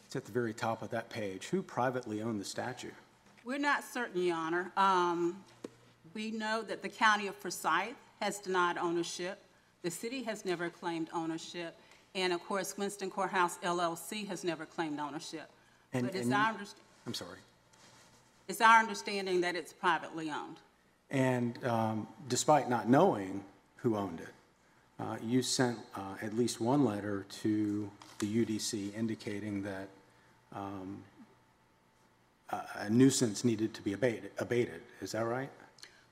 It's 0.07 0.17
at 0.17 0.25
the 0.25 0.33
very 0.33 0.55
top 0.55 0.83
of 0.83 0.91
that 0.91 1.11
page. 1.11 1.47
Who 1.47 1.63
privately 1.63 2.23
owned 2.23 2.41
the 2.41 2.45
statue? 2.45 2.91
We're 3.45 3.59
not 3.59 3.85
certain, 3.85 4.23
Your 4.23 4.37
Honor. 4.37 4.73
Um, 4.77 5.45
We 6.15 6.31
know 6.31 6.63
that 6.63 6.83
the 6.83 6.89
county 6.89 7.27
of 7.27 7.37
Forsyth 7.37 7.95
has 8.21 8.39
denied 8.39 8.79
ownership. 8.79 9.39
The 9.83 9.91
city 9.91 10.23
has 10.25 10.45
never 10.45 10.71
claimed 10.71 11.09
ownership. 11.13 11.79
And 12.23 12.33
of 12.33 12.45
course, 12.45 12.77
Winston 12.77 13.11
Courthouse 13.11 13.59
LLC 13.59 14.27
has 14.27 14.43
never 14.43 14.67
claimed 14.67 14.99
ownership. 14.99 15.49
And- 15.93 16.07
But 16.07 16.17
it's 16.17 16.25
and- 16.25 16.35
our, 16.35 16.55
I'm 17.07 17.15
sorry. 17.15 17.39
it's 18.49 18.61
our 18.61 18.79
understanding 18.79 19.41
that 19.43 19.55
it's 19.57 19.73
privately 19.73 20.31
owned. 20.31 20.57
And 21.11 21.65
um, 21.65 22.09
despite 22.29 22.69
not 22.69 22.89
knowing 22.89 23.45
who 23.77 23.97
owned 23.97 24.21
it, 24.21 24.35
uh, 25.01 25.17
you 25.23 25.43
sent 25.43 25.79
uh, 25.95 26.17
at 26.21 26.35
least 26.35 26.61
one 26.61 26.85
letter 26.85 27.25
to 27.43 27.89
the 28.19 28.45
UDC 28.45 28.95
indicating 28.97 29.63
that 29.63 29.89
um, 30.53 31.03
a 32.51 32.91
nuisance 32.91 33.45
needed 33.45 33.73
to 33.75 33.83
be 33.83 33.93
abated, 33.93 34.33
abated. 34.39 34.81
Is 35.01 35.13
that 35.13 35.25
right? 35.25 35.51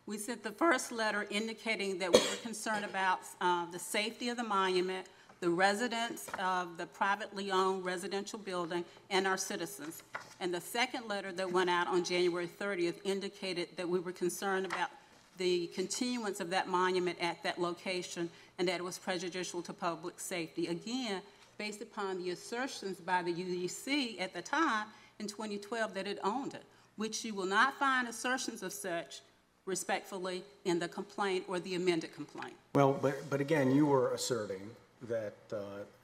We 0.07 0.19
sent 0.19 0.45
the 0.45 0.53
first 0.53 0.93
letter 0.93 1.27
indicating 1.31 1.99
that 1.99 2.13
we 2.13 2.21
were 2.21 2.37
concerned 2.43 2.85
about 2.85 3.21
uh, 3.41 3.67
the 3.73 3.79
safety 3.79 4.29
of 4.29 4.37
the 4.37 4.45
monument, 4.45 5.09
the 5.41 5.51
residents 5.51 6.27
of 6.39 6.77
the 6.77 6.87
privately 6.87 7.51
owned 7.51 7.85
residential 7.85 8.39
building, 8.39 8.85
and 9.11 9.27
our 9.27 9.37
citizens. 9.37 10.03
And 10.41 10.53
the 10.53 10.61
second 10.61 11.09
letter 11.09 11.33
that 11.33 11.51
went 11.51 11.71
out 11.71 11.87
on 11.89 12.05
January 12.05 12.49
30th 12.49 12.97
indicated 13.05 13.69
that 13.77 13.89
we 13.89 13.99
were 13.99 14.13
concerned 14.13 14.67
about 14.67 14.89
the 15.37 15.67
continuance 15.69 16.41
of 16.41 16.51
that 16.51 16.69
monument 16.69 17.19
at 17.21 17.43
that 17.43 17.61
location 17.61 18.31
and 18.59 18.67
that 18.69 18.77
it 18.77 18.85
was 18.85 18.99
prejudicial 18.99 19.61
to 19.63 19.73
public 19.73 20.19
safety. 20.19 20.69
Again, 20.69 21.21
based 21.59 21.83
upon 21.83 22.23
the 22.23 22.31
assertions 22.31 22.99
by 22.99 23.23
the 23.23 23.33
UDC 23.33 24.21
at 24.21 24.33
the 24.33 24.43
time 24.43 24.87
in 25.19 25.27
2012 25.27 25.95
that 25.95 26.07
it 26.07 26.19
owned 26.25 26.55
it, 26.55 26.65
which 26.97 27.25
you 27.25 27.35
will 27.35 27.47
not 27.47 27.75
find 27.75 28.09
assertions 28.09 28.63
of 28.63 28.73
such 28.73 29.21
respectfully 29.67 30.43
in 30.65 30.79
the 30.79 30.89
complaint 30.89 31.45
or 31.49 31.59
the 31.61 31.75
amended 31.75 32.15
complaint. 32.15 32.55
Well, 32.75 32.93
but, 33.01 33.29
but 33.29 33.41
again, 33.41 33.75
you 33.75 33.87
were 33.87 34.13
asserting 34.13 34.61
that 35.03 35.35
uh, 35.53 35.57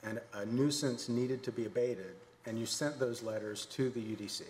an- 0.02 0.20
a 0.34 0.46
nuisance 0.46 1.08
needed 1.08 1.42
to 1.44 1.52
be 1.52 1.66
abated, 1.66 2.14
and 2.46 2.58
you 2.58 2.66
sent 2.66 2.98
those 2.98 3.22
letters 3.22 3.66
to 3.66 3.90
the 3.90 4.00
UDC. 4.00 4.42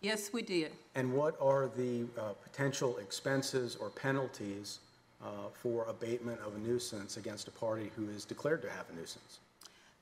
Yes, 0.00 0.32
we 0.32 0.42
did. 0.42 0.72
And 0.94 1.12
what 1.14 1.34
are 1.40 1.70
the 1.76 2.04
uh, 2.18 2.32
potential 2.42 2.98
expenses 2.98 3.76
or 3.76 3.88
penalties 3.88 4.80
uh, 5.22 5.28
for 5.54 5.86
abatement 5.88 6.40
of 6.46 6.54
a 6.54 6.58
nuisance 6.58 7.16
against 7.16 7.48
a 7.48 7.50
party 7.52 7.90
who 7.96 8.10
is 8.10 8.24
declared 8.26 8.60
to 8.62 8.70
have 8.70 8.84
a 8.90 8.94
nuisance? 8.94 9.38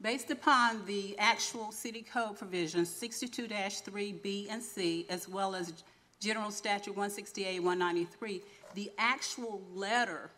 Based 0.01 0.33
upon 0.33 0.85
the 0.87 1.17
actual 1.21 1.71
city 1.71 2.03
code 2.03 2.37
provisions, 2.37 2.89
62-3B 2.91 4.49
and 4.51 4.61
C, 4.61 5.07
as 5.09 5.29
well 5.29 5.55
as 5.55 5.73
General 6.19 6.51
Statute 6.51 6.97
168-193, 6.97 8.41
the 8.75 8.91
actual 8.99 9.63
letter 9.73 10.31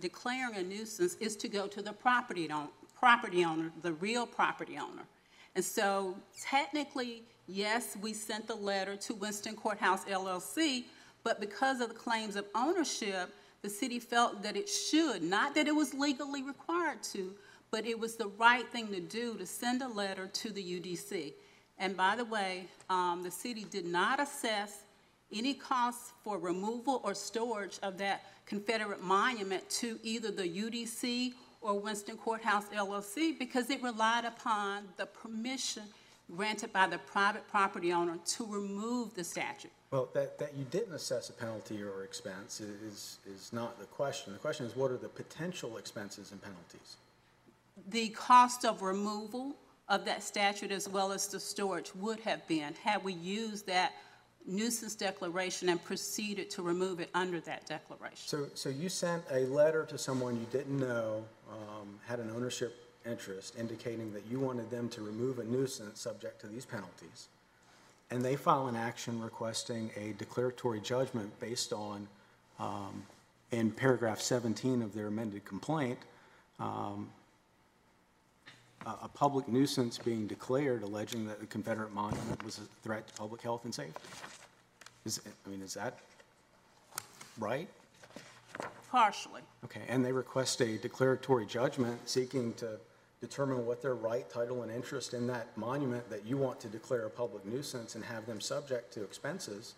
declaring 0.00 0.56
a 0.56 0.62
nuisance 0.62 1.16
is 1.16 1.36
to 1.36 1.48
go 1.48 1.66
to 1.66 1.82
the 1.82 1.92
property 1.92 2.48
property 2.98 3.44
owner, 3.44 3.72
the 3.82 3.92
real 3.94 4.26
property 4.26 4.78
owner. 4.78 5.02
And 5.54 5.64
so 5.64 6.16
technically, 6.40 7.24
yes, 7.48 7.96
we 8.00 8.12
sent 8.12 8.46
the 8.46 8.54
letter 8.54 8.96
to 8.96 9.14
Winston 9.14 9.56
Courthouse 9.56 10.04
LLC, 10.04 10.84
but 11.24 11.40
because 11.40 11.80
of 11.80 11.88
the 11.88 11.94
claims 11.94 12.36
of 12.36 12.46
ownership, 12.54 13.30
the 13.62 13.68
city 13.68 13.98
felt 13.98 14.42
that 14.42 14.56
it 14.56 14.68
should, 14.68 15.22
not 15.22 15.54
that 15.54 15.68
it 15.68 15.74
was 15.74 15.94
legally 15.94 16.42
required 16.42 17.02
to, 17.02 17.32
but 17.70 17.86
it 17.86 17.98
was 17.98 18.16
the 18.16 18.28
right 18.38 18.68
thing 18.70 18.88
to 18.88 19.00
do 19.00 19.36
to 19.36 19.46
send 19.46 19.82
a 19.82 19.88
letter 19.88 20.26
to 20.26 20.50
the 20.50 20.62
UDC. 20.62 21.32
And 21.78 21.96
by 21.96 22.16
the 22.16 22.24
way, 22.24 22.66
um, 22.90 23.22
the 23.22 23.30
city 23.30 23.64
did 23.68 23.86
not 23.86 24.20
assess 24.20 24.81
any 25.32 25.54
costs 25.54 26.12
for 26.22 26.38
removal 26.38 27.00
or 27.04 27.14
storage 27.14 27.78
of 27.82 27.98
that 27.98 28.24
Confederate 28.46 29.02
monument 29.02 29.68
to 29.70 29.98
either 30.02 30.30
the 30.30 30.42
UDC 30.42 31.32
or 31.60 31.78
Winston 31.78 32.16
Courthouse 32.16 32.64
LLC 32.74 33.38
because 33.38 33.70
it 33.70 33.82
relied 33.82 34.24
upon 34.24 34.84
the 34.96 35.06
permission 35.06 35.84
granted 36.36 36.72
by 36.72 36.86
the 36.86 36.98
private 36.98 37.46
property 37.48 37.92
owner 37.92 38.18
to 38.24 38.46
remove 38.46 39.14
the 39.14 39.24
statue. 39.24 39.68
Well, 39.90 40.08
that, 40.14 40.38
that 40.38 40.54
you 40.56 40.64
didn't 40.70 40.94
assess 40.94 41.28
a 41.28 41.32
penalty 41.32 41.82
or 41.82 42.04
expense 42.04 42.60
is, 42.60 43.18
is 43.26 43.52
not 43.52 43.78
the 43.78 43.84
question. 43.86 44.32
The 44.32 44.38
question 44.38 44.64
is, 44.66 44.74
what 44.74 44.90
are 44.90 44.96
the 44.96 45.08
potential 45.08 45.76
expenses 45.76 46.32
and 46.32 46.40
penalties? 46.40 46.96
The 47.88 48.08
cost 48.10 48.64
of 48.64 48.82
removal 48.82 49.56
of 49.88 50.04
that 50.06 50.22
statute 50.22 50.72
as 50.72 50.88
well 50.88 51.12
as 51.12 51.26
the 51.26 51.38
storage 51.38 51.94
would 51.96 52.20
have 52.20 52.46
been 52.48 52.74
had 52.82 53.04
we 53.04 53.12
used 53.12 53.66
that 53.66 53.92
nuisance 54.46 54.94
declaration 54.94 55.68
and 55.68 55.82
proceeded 55.82 56.50
to 56.50 56.62
remove 56.62 57.00
it 57.00 57.10
under 57.14 57.40
that 57.40 57.66
declaration. 57.66 58.16
So, 58.16 58.46
so 58.54 58.68
you 58.68 58.88
sent 58.88 59.22
a 59.30 59.40
letter 59.46 59.84
to 59.86 59.98
someone 59.98 60.38
you 60.38 60.46
didn't 60.50 60.78
know, 60.78 61.24
um, 61.50 61.98
had 62.06 62.18
an 62.18 62.30
ownership 62.34 62.82
interest, 63.06 63.54
indicating 63.58 64.12
that 64.12 64.24
you 64.30 64.38
wanted 64.38 64.70
them 64.70 64.88
to 64.90 65.02
remove 65.02 65.38
a 65.38 65.44
nuisance 65.44 66.00
subject 66.00 66.40
to 66.40 66.46
these 66.46 66.64
penalties. 66.64 67.28
And 68.10 68.24
they 68.24 68.36
file 68.36 68.66
an 68.66 68.76
action 68.76 69.20
requesting 69.20 69.90
a 69.96 70.12
declaratory 70.18 70.80
judgment 70.80 71.38
based 71.40 71.72
on, 71.72 72.06
um, 72.58 73.04
in 73.50 73.70
paragraph 73.70 74.20
17 74.20 74.82
of 74.82 74.94
their 74.94 75.06
amended 75.06 75.44
complaint, 75.44 75.98
um, 76.60 77.10
a, 78.86 78.90
a 79.04 79.08
public 79.08 79.48
nuisance 79.48 79.98
being 79.98 80.26
declared 80.26 80.82
alleging 80.82 81.26
that 81.26 81.40
the 81.40 81.46
Confederate 81.46 81.92
monument 81.92 82.44
was 82.44 82.58
a 82.58 82.62
threat 82.82 83.06
to 83.08 83.14
public 83.14 83.42
health 83.42 83.64
and 83.64 83.74
safety. 83.74 84.00
Is, 85.04 85.20
I 85.46 85.50
mean, 85.50 85.62
is 85.62 85.74
that 85.74 85.98
right? 87.38 87.68
Partially. 88.90 89.40
Okay, 89.64 89.82
and 89.88 90.04
they 90.04 90.12
request 90.12 90.60
a 90.60 90.76
declaratory 90.78 91.46
judgment 91.46 92.08
seeking 92.08 92.52
to 92.54 92.78
determine 93.20 93.64
what 93.64 93.80
their 93.80 93.94
right, 93.94 94.28
title, 94.28 94.62
and 94.62 94.70
interest 94.70 95.14
in 95.14 95.26
that 95.28 95.46
monument 95.56 96.08
that 96.10 96.26
you 96.26 96.36
want 96.36 96.60
to 96.60 96.68
declare 96.68 97.06
a 97.06 97.10
public 97.10 97.44
nuisance 97.46 97.94
and 97.94 98.04
have 98.04 98.26
them 98.26 98.40
subject 98.40 98.92
to 98.92 99.02
expenses. 99.02 99.74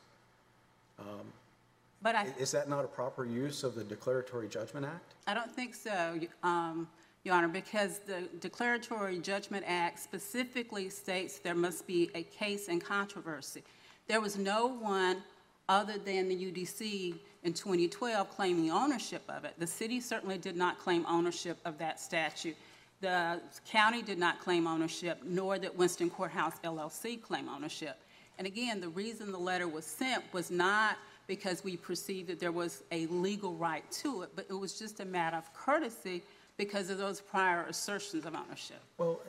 But 2.03 2.15
I, 2.15 2.23
I- 2.23 2.35
Is 2.39 2.51
that 2.53 2.69
not 2.69 2.85
a 2.85 2.89
proper 2.89 3.25
use 3.25 3.65
of 3.65 3.75
the 3.75 3.85
Declaratory 3.85 4.49
Judgment 4.49 4.85
Act? 4.85 5.15
I 5.27 5.35
don't 5.35 5.51
think 5.51 5.75
so, 5.75 6.19
um, 6.43 6.89
Your 7.25 7.35
Honor, 7.35 7.49
because 7.49 8.01
the 8.01 8.29
Declaratory 8.41 9.19
Judgment 9.19 9.65
Act 9.67 9.99
specifically 9.99 10.91
states 10.91 11.39
there 11.39 11.55
must 11.55 11.87
be 11.87 12.11
a 12.15 12.23
case 12.23 12.69
in 12.69 12.81
controversy. 12.81 13.63
There 14.07 14.21
was 14.21 14.37
no 14.37 14.67
one 14.67 15.23
other 15.67 15.97
than 15.97 16.29
the 16.29 16.37
UDC 16.37 17.15
in 17.45 17.55
2012 17.55 18.29
claiming 18.29 18.71
ownership 18.71 19.23
of 19.31 19.47
it. 19.47 19.55
The 19.59 19.67
city 19.67 20.03
certainly 20.03 20.37
did 20.37 20.55
not 20.55 20.79
claim 20.79 21.07
ownership 21.09 21.57
of 21.65 21.79
that 21.79 21.99
statute. 21.99 22.57
The 23.01 23.41
county 23.67 24.03
did 24.03 24.19
not 24.19 24.41
claim 24.41 24.67
ownership, 24.67 25.23
nor 25.25 25.57
did 25.57 25.79
Winston 25.79 26.11
Courthouse 26.11 26.57
LLC 26.63 27.23
claim 27.23 27.49
ownership. 27.49 27.97
And 28.37 28.47
again, 28.47 28.83
the 28.83 28.91
reason 28.91 29.33
the 29.33 29.39
letter 29.39 29.67
was 29.67 29.87
sent 29.87 30.25
was 30.35 30.51
not 30.51 30.99
because 31.27 31.65
we 31.65 31.79
perceived 31.79 32.29
that 32.29 32.39
there 32.39 32.53
was 32.53 32.83
a 32.93 33.07
legal 33.07 33.55
right 33.55 33.91
to 33.93 34.23
it, 34.23 34.31
but 34.37 34.45
it 34.51 34.53
was 34.53 34.79
just 34.79 35.01
a 35.01 35.07
matter 35.07 35.39
of 35.39 35.51
courtesy 35.55 36.23
because 36.57 36.91
of 36.91 36.99
those 36.99 37.21
prior 37.21 37.65
assertions 37.69 38.25
of 38.25 38.35
ownership. 38.35 38.81
Well, 38.99 39.21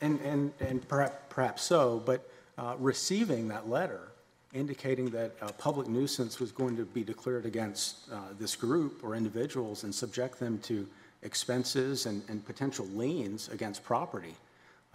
and, 0.00 0.20
and, 0.20 0.52
and 0.60 0.86
perhaps, 0.88 1.16
perhaps 1.30 1.62
so, 1.62 2.02
but 2.04 2.28
uh, 2.58 2.74
receiving 2.78 3.48
that 3.48 3.68
letter 3.68 4.08
indicating 4.56 5.10
that 5.10 5.32
a 5.42 5.52
public 5.52 5.86
nuisance 5.86 6.40
was 6.40 6.50
going 6.50 6.76
to 6.76 6.84
be 6.84 7.04
declared 7.04 7.44
against 7.44 8.10
uh, 8.10 8.18
this 8.38 8.56
group 8.56 9.04
or 9.04 9.14
individuals 9.14 9.84
and 9.84 9.94
subject 9.94 10.40
them 10.40 10.58
to 10.60 10.86
expenses 11.22 12.06
and, 12.06 12.22
and 12.28 12.44
potential 12.46 12.86
liens 12.86 13.48
against 13.48 13.84
property, 13.84 14.34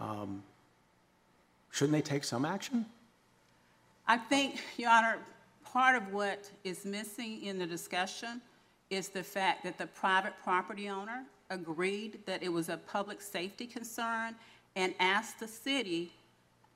um, 0.00 0.42
shouldn't 1.70 1.92
they 1.92 2.02
take 2.02 2.24
some 2.24 2.44
action? 2.44 2.84
I 4.08 4.16
think, 4.16 4.60
Your 4.76 4.90
Honor, 4.90 5.18
part 5.64 5.94
of 5.94 6.12
what 6.12 6.50
is 6.64 6.84
missing 6.84 7.42
in 7.42 7.58
the 7.58 7.66
discussion 7.66 8.40
is 8.90 9.08
the 9.08 9.22
fact 9.22 9.62
that 9.64 9.78
the 9.78 9.86
private 9.86 10.34
property 10.42 10.88
owner 10.88 11.24
agreed 11.52 12.18
that 12.26 12.42
it 12.42 12.52
was 12.52 12.68
a 12.68 12.76
public 12.76 13.20
safety 13.20 13.66
concern 13.66 14.34
and 14.74 14.94
asked 14.98 15.38
the 15.38 15.48
city 15.48 16.12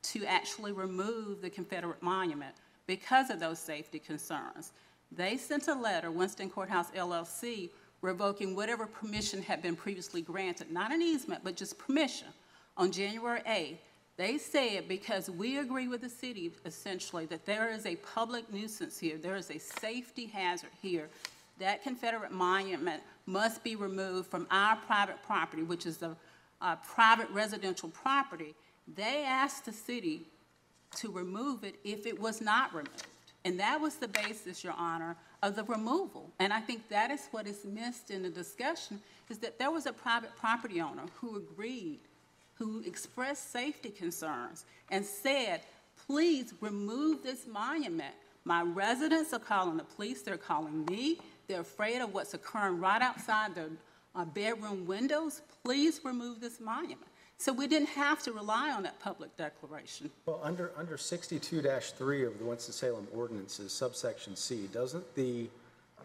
to 0.02 0.24
actually 0.26 0.72
remove 0.72 1.42
the 1.42 1.50
Confederate 1.50 2.02
monument 2.02 2.54
because 2.86 3.30
of 3.30 3.40
those 3.40 3.58
safety 3.58 3.98
concerns. 3.98 4.72
They 5.10 5.36
sent 5.36 5.68
a 5.68 5.74
letter, 5.74 6.10
Winston 6.10 6.50
Courthouse 6.50 6.90
LLC, 6.92 7.70
revoking 8.02 8.54
whatever 8.54 8.86
permission 8.86 9.42
had 9.42 9.62
been 9.62 9.74
previously 9.74 10.20
granted, 10.22 10.70
not 10.70 10.92
an 10.92 11.02
easement, 11.02 11.42
but 11.42 11.56
just 11.56 11.78
permission, 11.78 12.28
on 12.76 12.92
January 12.92 13.40
8th. 13.48 13.78
They 14.16 14.38
said, 14.38 14.88
because 14.88 15.28
we 15.28 15.58
agree 15.58 15.88
with 15.88 16.00
the 16.00 16.08
city 16.08 16.50
essentially 16.64 17.26
that 17.26 17.44
there 17.44 17.70
is 17.70 17.84
a 17.84 17.96
public 17.96 18.50
nuisance 18.52 18.98
here, 18.98 19.18
there 19.18 19.36
is 19.36 19.50
a 19.50 19.58
safety 19.58 20.26
hazard 20.26 20.70
here, 20.80 21.08
that 21.58 21.82
Confederate 21.82 22.32
monument 22.32 23.02
must 23.26 23.64
be 23.64 23.76
removed 23.76 24.30
from 24.30 24.46
our 24.50 24.76
private 24.76 25.22
property, 25.22 25.62
which 25.62 25.86
is 25.86 25.96
the 25.96 26.16
uh, 26.60 26.76
private 26.76 27.28
residential 27.30 27.88
property. 27.88 28.54
They 28.94 29.24
asked 29.24 29.64
the 29.64 29.72
city 29.72 30.22
to 30.96 31.10
remove 31.10 31.64
it 31.64 31.76
if 31.84 32.06
it 32.06 32.18
was 32.20 32.40
not 32.40 32.72
removed. 32.72 33.06
And 33.44 33.60
that 33.60 33.80
was 33.80 33.96
the 33.96 34.08
basis, 34.08 34.64
Your 34.64 34.74
Honor, 34.76 35.16
of 35.42 35.54
the 35.54 35.64
removal. 35.64 36.30
And 36.40 36.52
I 36.52 36.60
think 36.60 36.88
that 36.88 37.10
is 37.10 37.28
what 37.30 37.46
is 37.46 37.64
missed 37.64 38.10
in 38.10 38.22
the 38.22 38.28
discussion, 38.28 39.00
is 39.28 39.38
that 39.38 39.58
there 39.58 39.70
was 39.70 39.86
a 39.86 39.92
private 39.92 40.34
property 40.36 40.80
owner 40.80 41.04
who 41.20 41.36
agreed, 41.36 42.00
who 42.54 42.82
expressed 42.84 43.52
safety 43.52 43.90
concerns 43.90 44.64
and 44.90 45.04
said, 45.04 45.60
please 46.06 46.54
remove 46.60 47.22
this 47.22 47.46
monument. 47.46 48.14
My 48.44 48.62
residents 48.62 49.32
are 49.32 49.38
calling 49.38 49.76
the 49.76 49.84
police, 49.84 50.22
they're 50.22 50.36
calling 50.36 50.84
me, 50.86 51.18
they're 51.46 51.60
afraid 51.60 52.00
of 52.00 52.12
what's 52.12 52.34
occurring 52.34 52.78
right 52.80 53.02
outside 53.02 53.54
their 53.54 53.70
uh, 54.14 54.24
bedroom 54.24 54.86
windows. 54.86 55.42
Please 55.64 56.00
remove 56.04 56.40
this 56.40 56.60
monument. 56.60 57.06
So 57.38 57.52
we 57.52 57.66
didn't 57.66 57.90
have 57.90 58.22
to 58.22 58.32
rely 58.32 58.70
on 58.72 58.82
that 58.84 58.98
public 58.98 59.36
declaration. 59.36 60.10
Well, 60.24 60.40
under, 60.42 60.72
under 60.76 60.96
62-3 60.96 62.26
of 62.26 62.38
the 62.38 62.44
Winston-Salem 62.44 63.08
ordinances, 63.12 63.72
subsection 63.72 64.34
C, 64.36 64.68
doesn't 64.72 65.14
the 65.14 65.48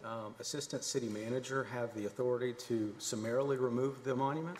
um, 0.04 0.36
assistant 0.40 0.84
city 0.84 1.08
manager 1.08 1.64
have 1.72 1.94
the 1.96 2.06
authority 2.06 2.54
to 2.68 2.94
summarily 2.98 3.56
remove 3.56 4.04
the 4.04 4.16
monument? 4.16 4.58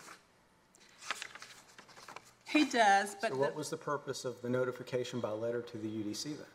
He 2.48 2.64
does, 2.64 3.16
but 3.20 3.30
So 3.30 3.34
the- 3.34 3.40
what 3.40 3.54
was 3.54 3.68
the 3.68 3.76
purpose 3.76 4.24
of 4.24 4.40
the 4.40 4.48
notification 4.48 5.20
by 5.20 5.30
letter 5.30 5.62
to 5.62 5.78
the 5.78 5.88
UDC 5.88 6.36
then? 6.36 6.46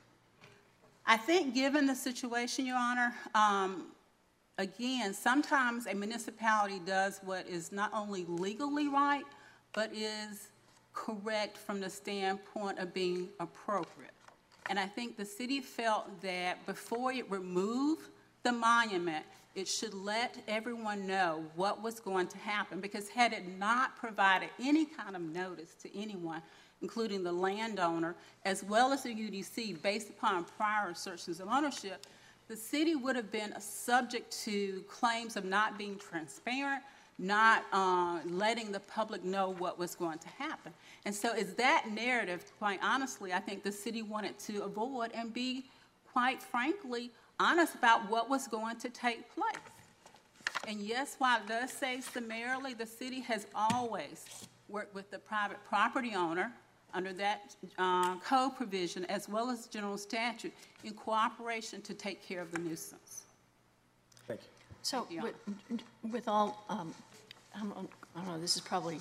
I 1.06 1.18
think, 1.18 1.54
given 1.54 1.86
the 1.86 1.96
situation, 1.96 2.66
Your 2.66 2.76
Honor, 2.78 3.16
um, 3.34 3.86
again, 4.58 5.14
sometimes 5.14 5.88
a 5.88 5.94
municipality 5.94 6.80
does 6.86 7.20
what 7.24 7.48
is 7.48 7.72
not 7.72 7.92
only 7.94 8.26
legally 8.26 8.88
right, 8.88 9.26
but 9.74 9.92
is 9.94 10.50
correct 10.94 11.58
from 11.58 11.80
the 11.80 11.90
standpoint 11.90 12.80
of 12.80 12.94
being 12.94 13.30
appropriate. 13.40 14.12
And 14.70 14.80
I 14.80 14.86
think 14.86 15.16
the 15.16 15.26
city 15.26 15.62
felt 15.62 16.22
that 16.22 16.66
before 16.66 17.12
it 17.14 17.30
removed 17.30 18.10
the 18.44 18.52
monument, 18.52 19.24
it 19.56 19.68
should 19.68 19.94
let 19.94 20.38
everyone 20.48 21.08
know 21.08 21.46
what 21.56 21.82
was 21.82 22.00
going 22.00 22.28
to 22.28 22.38
happen, 22.38 22.80
because 22.80 23.10
had 23.10 23.34
it 23.34 23.58
not 23.58 23.96
provided 23.98 24.50
any 24.60 24.86
kind 24.86 25.16
of 25.16 25.22
notice 25.22 25.74
to 25.82 25.98
anyone, 25.98 26.42
including 26.82 27.24
the 27.24 27.32
landowner, 27.32 28.16
as 28.46 28.64
well 28.64 28.92
as 28.92 29.04
the 29.04 29.10
UDC, 29.10 29.82
based 29.82 30.10
upon 30.10 30.44
prior 30.44 30.90
assertions 30.90 31.40
of 31.40 31.48
ownership, 31.48 32.06
the 32.48 32.56
city 32.56 32.96
would 32.96 33.16
have 33.16 33.32
been 33.32 33.54
subject 33.60 34.32
to 34.46 34.84
claims 34.88 35.36
of 35.36 35.44
not 35.44 35.78
being 35.78 35.98
transparent, 35.98 36.82
not 37.20 37.66
uh, 37.74 38.20
letting 38.26 38.72
the 38.72 38.80
public 38.80 39.24
know 39.24 39.54
what 39.58 39.78
was 39.78 39.96
going 39.96 40.20
to 40.20 40.30
happen. 40.30 40.72
And 41.06 41.14
so 41.14 41.34
it's 41.34 41.54
that 41.54 41.86
narrative, 41.92 42.44
quite 42.58 42.80
honestly, 42.82 43.34
I 43.34 43.40
think 43.40 43.64
the 43.64 43.72
city 43.72 44.02
wanted 44.02 44.38
to 44.40 44.64
avoid 44.64 45.12
and 45.14 45.34
be, 45.34 45.66
quite 46.14 46.42
frankly, 46.42 47.12
honest 47.40 47.76
about 47.76 48.10
what 48.10 48.30
was 48.30 48.48
going 48.48 48.78
to 48.78 48.90
take 48.90 49.34
place. 49.34 49.56
And 50.68 50.80
yes, 50.80 51.16
while 51.18 51.40
it 51.40 51.48
does 51.48 51.72
say 51.72 52.02
summarily, 52.02 52.74
the 52.74 52.86
city 52.86 53.22
has 53.22 53.48
always 53.54 54.26
worked 54.70 54.94
with 54.94 55.10
the 55.12 55.20
private 55.20 55.58
property 55.68 56.14
owner 56.16 56.52
under 56.94 57.14
that 57.14 57.56
uh, 57.78 58.16
code 58.18 58.56
provision, 58.56 59.06
as 59.06 59.28
well 59.30 59.50
as 59.50 59.68
general 59.68 59.98
statute, 59.98 60.54
in 60.84 60.94
cooperation 60.94 61.82
to 61.82 61.94
take 61.94 62.26
care 62.26 62.42
of 62.42 62.52
the 62.52 62.60
nuisance. 62.60 63.24
Thank 64.28 64.42
you. 64.42 64.48
So 64.82 65.08
Yeah. 65.10 65.24
with, 65.24 65.36
with 66.12 66.28
all, 66.28 66.64
um, 66.70 66.94
I 67.56 67.60
don't, 67.60 67.90
I 68.16 68.20
don't 68.20 68.28
know, 68.28 68.40
this 68.40 68.56
is 68.56 68.62
probably 68.62 69.00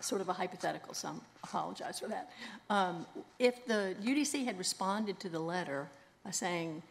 sort 0.00 0.20
of 0.20 0.28
a 0.28 0.32
hypothetical, 0.32 0.94
so 0.94 1.08
I 1.08 1.12
apologize 1.44 1.98
for 2.00 2.08
that. 2.08 2.30
Um, 2.70 3.06
If 3.38 3.66
the 3.66 3.94
UDC 4.02 4.44
had 4.44 4.58
responded 4.58 5.18
to 5.20 5.28
the 5.28 5.40
letter 5.40 5.88
by 6.24 6.30
saying, 6.30 6.82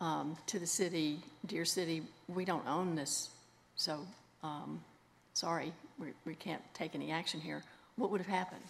um, 0.00 0.36
to 0.46 0.58
the 0.58 0.66
city, 0.66 1.20
dear 1.46 1.64
city, 1.64 2.02
we 2.28 2.44
don't 2.44 2.66
own 2.66 2.94
this, 2.94 3.30
so, 3.76 4.06
um, 4.42 4.82
sorry, 5.32 5.72
we, 5.98 6.08
we 6.26 6.34
can't 6.34 6.62
take 6.74 6.94
any 6.94 7.10
action 7.10 7.40
here, 7.40 7.62
what 7.96 8.10
would 8.10 8.20
have 8.20 8.28
happened? 8.28 8.62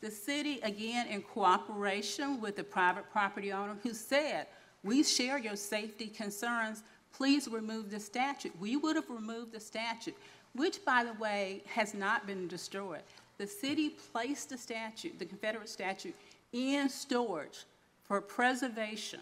The 0.00 0.10
city, 0.10 0.60
again, 0.62 1.06
in 1.08 1.22
cooperation 1.22 2.40
with 2.40 2.56
the 2.56 2.64
private 2.64 3.10
property 3.10 3.52
owner 3.52 3.76
who 3.82 3.94
said, 3.94 4.46
we 4.84 5.02
share 5.02 5.38
your 5.38 5.56
safety 5.56 6.06
concerns, 6.06 6.82
please 7.12 7.48
remove 7.48 7.90
the 7.90 7.98
statute. 7.98 8.52
We 8.60 8.76
would 8.76 8.96
have 8.96 9.08
removed 9.08 9.52
the 9.52 9.60
statute, 9.60 10.16
which, 10.54 10.84
by 10.84 11.04
the 11.04 11.14
way, 11.14 11.62
has 11.66 11.94
not 11.94 12.26
been 12.26 12.46
destroyed. 12.46 13.02
The 13.38 13.46
city 13.46 13.90
placed 14.12 14.50
the 14.50 14.58
statute, 14.58 15.18
the 15.18 15.24
Confederate 15.24 15.68
statute, 15.68 16.14
in 16.52 16.88
storage 16.88 17.64
for 18.04 18.20
preservation 18.20 19.20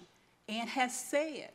and 0.48 0.68
has 0.68 0.98
said, 0.98 1.50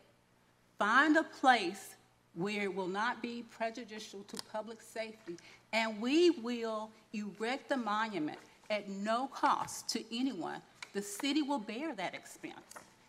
find 0.78 1.18
a 1.18 1.24
place 1.24 1.96
where 2.34 2.64
it 2.64 2.76
will 2.76 2.88
not 2.88 3.22
be 3.22 3.44
prejudicial 3.50 4.24
to 4.30 4.38
public 4.52 4.82
safety, 4.82 5.38
and 5.74 6.02
we 6.02 6.32
will 6.32 6.90
erect 7.14 7.70
the 7.70 7.78
monument 7.78 8.40
at 8.70 8.90
no 8.90 9.28
cost 9.28 9.90
to 9.90 10.04
anyone. 10.16 10.62
The 10.94 11.02
city 11.02 11.42
will 11.42 11.60
bear 11.60 11.96
that 11.96 12.14
expense. 12.14 12.60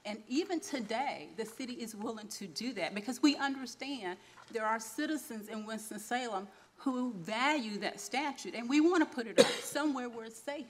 And 0.04 0.22
even 0.28 0.60
today, 0.60 1.28
the 1.36 1.44
city 1.44 1.74
is 1.74 1.94
willing 1.94 2.28
to 2.28 2.46
do 2.46 2.72
that 2.74 2.94
because 2.94 3.22
we 3.22 3.36
understand 3.36 4.16
there 4.52 4.64
are 4.64 4.80
citizens 4.80 5.48
in 5.48 5.66
Winston-Salem 5.66 6.48
who 6.76 7.12
value 7.18 7.78
that 7.78 8.00
statute, 8.00 8.54
and 8.54 8.68
we 8.68 8.80
want 8.80 9.06
to 9.06 9.14
put 9.14 9.26
it 9.26 9.38
up 9.38 9.46
somewhere 9.46 10.08
where 10.08 10.24
it's 10.24 10.40
safe. 10.40 10.64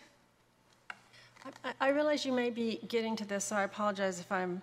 I- 1.64 1.74
I 1.80 1.88
realize 1.88 2.24
you 2.24 2.32
may 2.32 2.50
be 2.50 2.80
getting 2.88 3.14
to 3.16 3.24
this, 3.24 3.44
so 3.44 3.56
I 3.56 3.62
apologize 3.62 4.18
if 4.18 4.30
I'm 4.32 4.60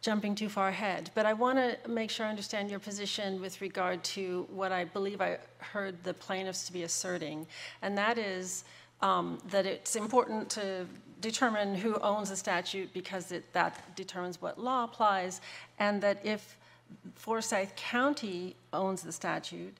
jumping 0.00 0.34
too 0.34 0.48
far 0.48 0.68
ahead. 0.68 1.10
But 1.14 1.26
I 1.26 1.34
want 1.34 1.58
to 1.58 1.88
make 1.88 2.10
sure 2.10 2.24
I 2.24 2.30
understand 2.30 2.70
your 2.70 2.80
position 2.80 3.40
with 3.40 3.60
regard 3.60 4.02
to 4.04 4.46
what 4.50 4.72
I 4.72 4.84
believe 4.84 5.20
I 5.20 5.38
heard 5.58 6.02
the 6.02 6.14
plaintiffs 6.14 6.64
to 6.66 6.72
be 6.72 6.82
asserting, 6.84 7.46
and 7.82 7.96
that 7.98 8.16
is 8.16 8.64
um, 9.00 9.38
that 9.50 9.66
it's 9.66 9.96
important 9.96 10.48
to 10.50 10.86
determine 11.20 11.74
who 11.74 11.98
owns 12.00 12.30
the 12.30 12.36
statute 12.36 12.92
because 12.92 13.32
it, 13.32 13.52
that 13.52 13.96
determines 13.96 14.40
what 14.40 14.56
law 14.58 14.84
applies, 14.84 15.40
and 15.78 16.00
that 16.02 16.24
if 16.24 16.56
Forsyth 17.14 17.74
County 17.76 18.56
owns 18.72 19.02
the 19.02 19.12
statute, 19.12 19.76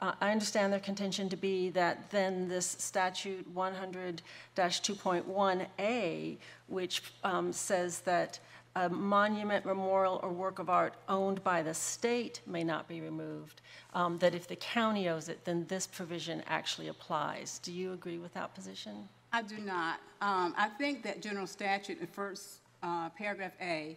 uh, 0.00 0.12
I 0.20 0.30
understand 0.30 0.72
their 0.72 0.80
contention 0.80 1.28
to 1.30 1.36
be 1.36 1.70
that 1.70 2.10
then 2.10 2.48
this 2.48 2.66
statute 2.66 3.54
100-2.1A, 3.54 6.36
which 6.68 7.02
um, 7.24 7.52
says 7.52 8.00
that 8.00 8.38
a 8.76 8.90
monument, 8.90 9.64
memorial, 9.64 10.20
or 10.22 10.30
work 10.30 10.58
of 10.58 10.68
art 10.68 10.94
owned 11.08 11.42
by 11.42 11.62
the 11.62 11.72
state 11.72 12.40
may 12.46 12.62
not 12.62 12.86
be 12.86 13.00
removed, 13.00 13.62
um, 13.94 14.18
that 14.18 14.34
if 14.34 14.46
the 14.46 14.56
county 14.56 15.08
owns 15.08 15.30
it, 15.30 15.42
then 15.46 15.64
this 15.66 15.86
provision 15.86 16.42
actually 16.46 16.88
applies. 16.88 17.58
Do 17.60 17.72
you 17.72 17.94
agree 17.94 18.18
with 18.18 18.34
that 18.34 18.54
position? 18.54 19.08
I 19.32 19.40
do 19.42 19.56
not. 19.56 20.00
Um, 20.20 20.54
I 20.58 20.68
think 20.78 21.02
that 21.04 21.22
general 21.22 21.46
statute 21.46 22.00
in 22.00 22.06
first, 22.06 22.60
uh, 22.82 23.08
paragraph 23.10 23.52
A 23.62 23.96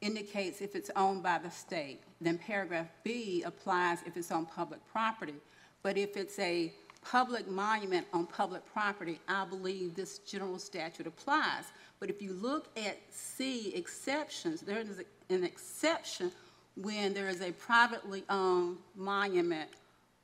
indicates 0.00 0.60
if 0.60 0.74
it's 0.74 0.90
owned 0.96 1.22
by 1.22 1.38
the 1.38 1.50
state. 1.50 2.00
Then 2.20 2.38
paragraph 2.38 2.88
B 3.04 3.44
applies 3.46 3.98
if 4.04 4.16
it's 4.16 4.32
on 4.32 4.46
public 4.46 4.80
property. 4.90 5.36
But 5.84 5.96
if 5.96 6.16
it's 6.16 6.40
a 6.40 6.72
public 7.04 7.48
monument 7.48 8.06
on 8.12 8.26
public 8.26 8.62
property, 8.72 9.20
I 9.28 9.44
believe 9.44 9.94
this 9.94 10.18
general 10.18 10.58
statute 10.58 11.06
applies. 11.06 11.64
But 12.02 12.10
if 12.10 12.20
you 12.20 12.32
look 12.32 12.66
at 12.76 12.98
C 13.10 13.72
exceptions, 13.76 14.60
there 14.60 14.80
is 14.80 15.04
an 15.30 15.44
exception 15.44 16.32
when 16.74 17.14
there 17.14 17.28
is 17.28 17.40
a 17.42 17.52
privately 17.52 18.24
owned 18.28 18.78
monument 18.96 19.70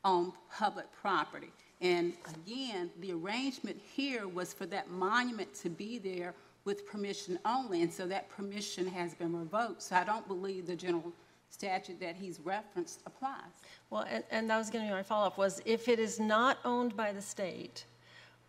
on 0.03 0.33
public 0.53 0.87
property. 1.01 1.53
And 1.81 2.15
again, 2.45 2.91
the 2.99 3.13
arrangement 3.13 3.81
here 3.95 4.27
was 4.27 4.53
for 4.53 4.67
that 4.67 4.91
monument 4.91 5.55
to 5.63 5.71
be 5.71 6.01
there 6.01 6.35
with 6.65 6.85
permission 6.85 7.39
only, 7.45 7.83
and 7.83 7.93
so 7.93 8.09
that 8.09 8.29
permission 8.29 8.85
has 8.89 9.15
been 9.15 9.39
revoked. 9.39 9.81
So 9.81 9.95
I 9.95 10.03
don't 10.03 10.27
believe 10.27 10.67
the 10.67 10.75
general 10.75 11.13
statute 11.49 12.01
that 12.01 12.17
he's 12.17 12.41
referenced 12.41 13.03
applies. 13.07 13.55
Well, 13.91 14.05
and, 14.11 14.25
and 14.33 14.51
that 14.51 14.59
was 14.59 14.69
going 14.69 14.85
to 14.85 14.91
be 14.91 14.95
my 14.97 15.05
follow-up, 15.05 15.39
was 15.39 15.63
if 15.65 15.87
it 15.87 16.01
is 16.01 16.19
not 16.19 16.59
owned 16.65 16.97
by 16.97 17.13
the 17.13 17.23
state, 17.23 17.85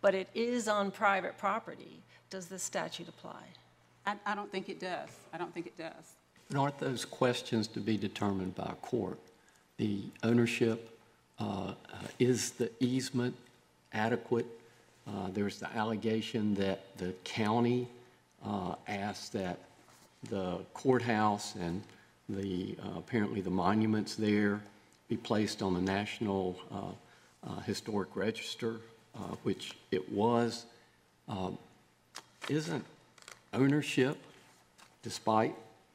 but 0.00 0.16
it 0.16 0.28
is 0.34 0.66
on 0.66 0.90
private 0.90 1.38
property, 1.38 2.02
does 2.30 2.46
this 2.46 2.62
statute 2.62 3.08
apply? 3.08 3.42
I, 4.06 4.14
I 4.24 4.34
don't 4.34 4.50
think 4.50 4.68
it 4.68 4.80
does. 4.80 5.10
I 5.32 5.38
don't 5.38 5.52
think 5.52 5.66
it 5.66 5.76
does. 5.76 6.14
And 6.48 6.58
aren't 6.58 6.78
those 6.78 7.04
questions 7.04 7.68
to 7.68 7.80
be 7.80 7.96
determined 7.96 8.54
by 8.54 8.70
a 8.70 8.74
court? 8.76 9.18
The 9.76 10.02
ownership, 10.22 10.98
uh, 11.38 11.42
uh, 11.42 11.74
is 12.18 12.52
the 12.52 12.70
easement 12.80 13.34
adequate? 13.92 14.46
Uh, 15.06 15.28
There's 15.32 15.58
the 15.58 15.74
allegation 15.76 16.54
that 16.54 16.96
the 16.98 17.12
county 17.24 17.88
uh, 18.44 18.74
asked 18.88 19.32
that 19.34 19.58
the 20.28 20.58
courthouse 20.74 21.54
and 21.56 21.82
the, 22.28 22.76
uh, 22.82 22.98
apparently 22.98 23.40
the 23.40 23.50
monuments 23.50 24.14
there 24.14 24.60
be 25.08 25.16
placed 25.16 25.62
on 25.62 25.74
the 25.74 25.80
National 25.80 26.56
uh, 26.70 27.48
uh, 27.48 27.60
Historic 27.60 28.14
Register, 28.14 28.76
uh, 29.16 29.34
which 29.42 29.76
it 29.90 30.10
was. 30.12 30.66
Um, 31.28 31.58
Isn't 32.48 32.84
ownership, 33.52 34.16
despite 35.02 35.54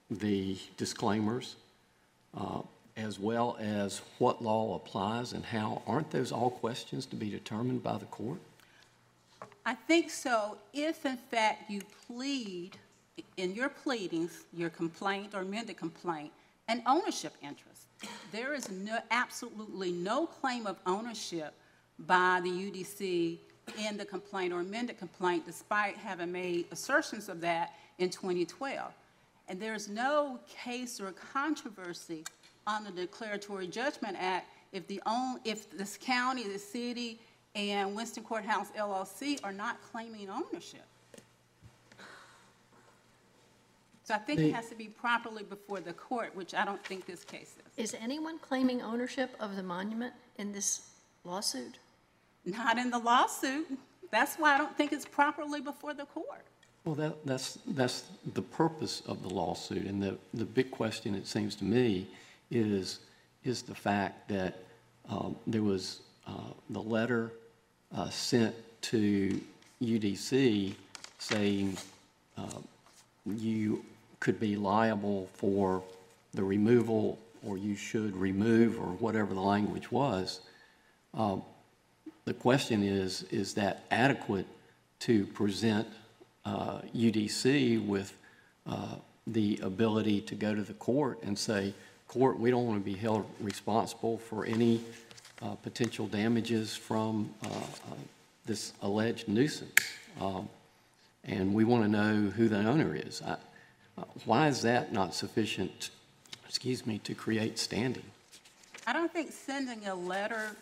the 0.10 0.58
disclaimers, 0.78 1.56
uh, 2.38 2.62
as 2.98 3.20
well 3.20 3.58
as 3.60 4.02
what 4.20 4.42
law 4.42 4.76
applies 4.76 5.34
and 5.34 5.44
how, 5.44 5.82
aren't 5.86 6.12
those 6.12 6.32
all 6.32 6.50
questions 6.50 7.06
to 7.08 7.16
be 7.16 7.30
determined 7.30 7.84
by 7.84 7.98
the 7.98 8.06
court? 8.06 8.40
I 9.66 9.74
think 9.74 10.12
so 10.12 10.58
if 10.74 11.06
in 11.06 11.18
fact 11.18 11.70
you 11.70 11.82
plead, 12.08 12.78
in 13.38 13.54
your 13.56 13.70
pleadings, 13.70 14.44
your 14.54 14.70
complaint 14.70 15.34
or 15.34 15.42
amended 15.42 15.78
complaint, 15.78 16.32
an 16.68 16.82
ownership 16.86 17.34
interest. 17.42 17.88
There 18.32 18.54
is 18.54 18.70
no, 18.70 19.00
absolutely 19.12 19.92
no 19.92 20.26
claim 20.28 20.68
of 20.68 20.78
ownership 20.86 21.54
by 22.00 22.42
the 22.44 22.50
UDC 22.50 23.38
in 23.80 23.98
the 23.98 24.06
complaint 24.06 24.54
or 24.54 24.60
amended 24.62 24.98
complaint, 24.98 25.46
despite 25.46 25.98
having 25.98 26.32
made 26.32 26.66
assertions 26.72 27.30
of 27.30 27.42
that 27.42 27.74
in 27.98 28.10
2012. 28.10 28.92
And 29.48 29.60
there's 29.62 29.88
no 29.88 30.40
case 30.50 31.00
or 31.00 31.12
controversy 31.12 32.24
on 32.68 32.84
the 32.84 32.92
Declaratory 32.92 33.68
Judgment 33.68 34.18
Act 34.20 34.48
if 34.72 34.88
the 34.88 35.02
own, 35.06 35.40
if 35.46 35.70
this 35.78 35.98
county, 36.02 36.44
the 36.48 36.60
city, 36.60 37.20
and 37.54 37.96
Winston 37.96 38.24
Courthouse 38.24 38.68
LLC 38.78 39.40
are 39.44 39.54
not 39.54 39.82
claiming 39.92 40.30
ownership. 40.30 40.86
So 44.04 44.14
I 44.14 44.18
think 44.20 44.40
The- 44.40 44.50
it 44.50 44.54
has 44.54 44.70
to 44.70 44.76
be 44.76 44.88
properly 44.88 45.44
before 45.44 45.80
the 45.80 45.94
court, 45.94 46.36
which 46.36 46.54
I 46.54 46.64
don't 46.66 46.84
think 46.86 47.06
this 47.06 47.24
case 47.24 47.56
is. 47.78 47.94
Is 47.94 48.00
anyone 48.00 48.38
claiming 48.38 48.82
ownership 48.82 49.36
of 49.40 49.56
the 49.56 49.64
monument 49.64 50.14
in 50.38 50.52
this 50.52 50.92
lawsuit? 51.24 51.80
Not 52.46 52.78
in 52.78 52.92
the 52.92 53.00
lawsuit. 53.00 53.68
That's 54.12 54.36
why 54.36 54.56
I 54.56 54.58
don't 54.58 54.76
think 54.78 54.94
it's 54.94 55.06
properly 55.06 55.62
before 55.62 55.94
the 55.94 56.06
court. 56.06 56.46
Well, 56.86 56.96
that, 56.96 57.26
that's, 57.26 57.58
that's 57.68 58.04
the 58.34 58.44
purpose 58.44 59.02
of 59.08 59.24
the 59.24 59.30
lawsuit, 59.30 59.88
and 59.88 60.02
the, 60.02 60.18
the 60.36 60.46
big 60.46 60.70
question, 60.70 61.16
it 61.16 61.26
seems 61.26 61.56
to 61.56 61.64
me, 61.64 62.08
is, 62.52 63.00
is 63.44 63.64
the 63.64 63.74
fact 63.74 64.30
that 64.30 64.60
um, 65.10 65.36
there 65.48 65.64
was 65.64 66.02
uh, 66.28 66.52
the 66.70 66.82
letter 66.82 67.32
uh, 67.96 68.10
sent 68.10 68.54
to 68.84 69.42
UDC 69.82 70.76
saying 71.18 71.78
uh, 72.38 72.60
you 73.26 73.84
could 74.20 74.40
be 74.40 74.56
liable 74.56 75.28
for 75.34 75.84
the 76.36 76.44
removal, 76.44 77.18
or 77.44 77.58
you 77.58 77.76
should 77.76 78.16
remove, 78.16 78.80
or 78.80 78.94
whatever 78.98 79.34
the 79.34 79.42
language 79.42 79.92
was. 79.92 80.42
Um, 81.14 81.42
The 82.26 82.34
question 82.34 82.82
is, 82.84 83.24
is 83.30 83.54
that 83.54 83.86
adequate 83.92 84.48
to 85.02 85.26
present 85.28 85.88
uh, 86.44 86.80
UDC 86.96 87.86
with 87.86 88.14
uh, 88.68 88.96
the 89.28 89.60
ability 89.62 90.22
to 90.22 90.36
go 90.36 90.56
to 90.56 90.64
the 90.64 90.74
court 90.74 91.20
and 91.24 91.38
say, 91.38 91.74
court, 92.08 92.40
we 92.40 92.50
don't 92.50 92.66
want 92.66 92.80
to 92.80 92.86
be 92.86 92.98
held 92.98 93.26
responsible 93.40 94.18
for 94.18 94.46
any 94.46 94.82
uh, 95.44 95.50
potential 95.56 96.08
damages 96.08 96.76
from 96.76 97.30
uh, 97.44 97.48
uh, 97.48 97.96
this 98.46 98.74
alleged 98.82 99.28
nuisance. 99.28 99.80
Um, 100.20 100.50
And 101.28 101.56
we 101.56 101.64
want 101.64 101.84
to 101.84 101.90
know 101.90 102.30
who 102.30 102.48
the 102.48 102.58
owner 102.60 102.96
is. 102.96 103.22
I- 103.24 103.38
uh, 103.98 104.04
Why 104.26 104.48
is 104.48 104.62
that 104.62 104.92
not 104.94 105.16
sufficient, 105.16 105.90
excuse 106.48 106.86
me, 106.86 107.00
to 107.00 107.16
create 107.16 107.58
standing? 107.58 108.04
I 108.86 108.94
don't 108.94 109.12
think 109.12 109.32
sending 109.32 109.88
a 109.88 109.96
letter 109.96 110.56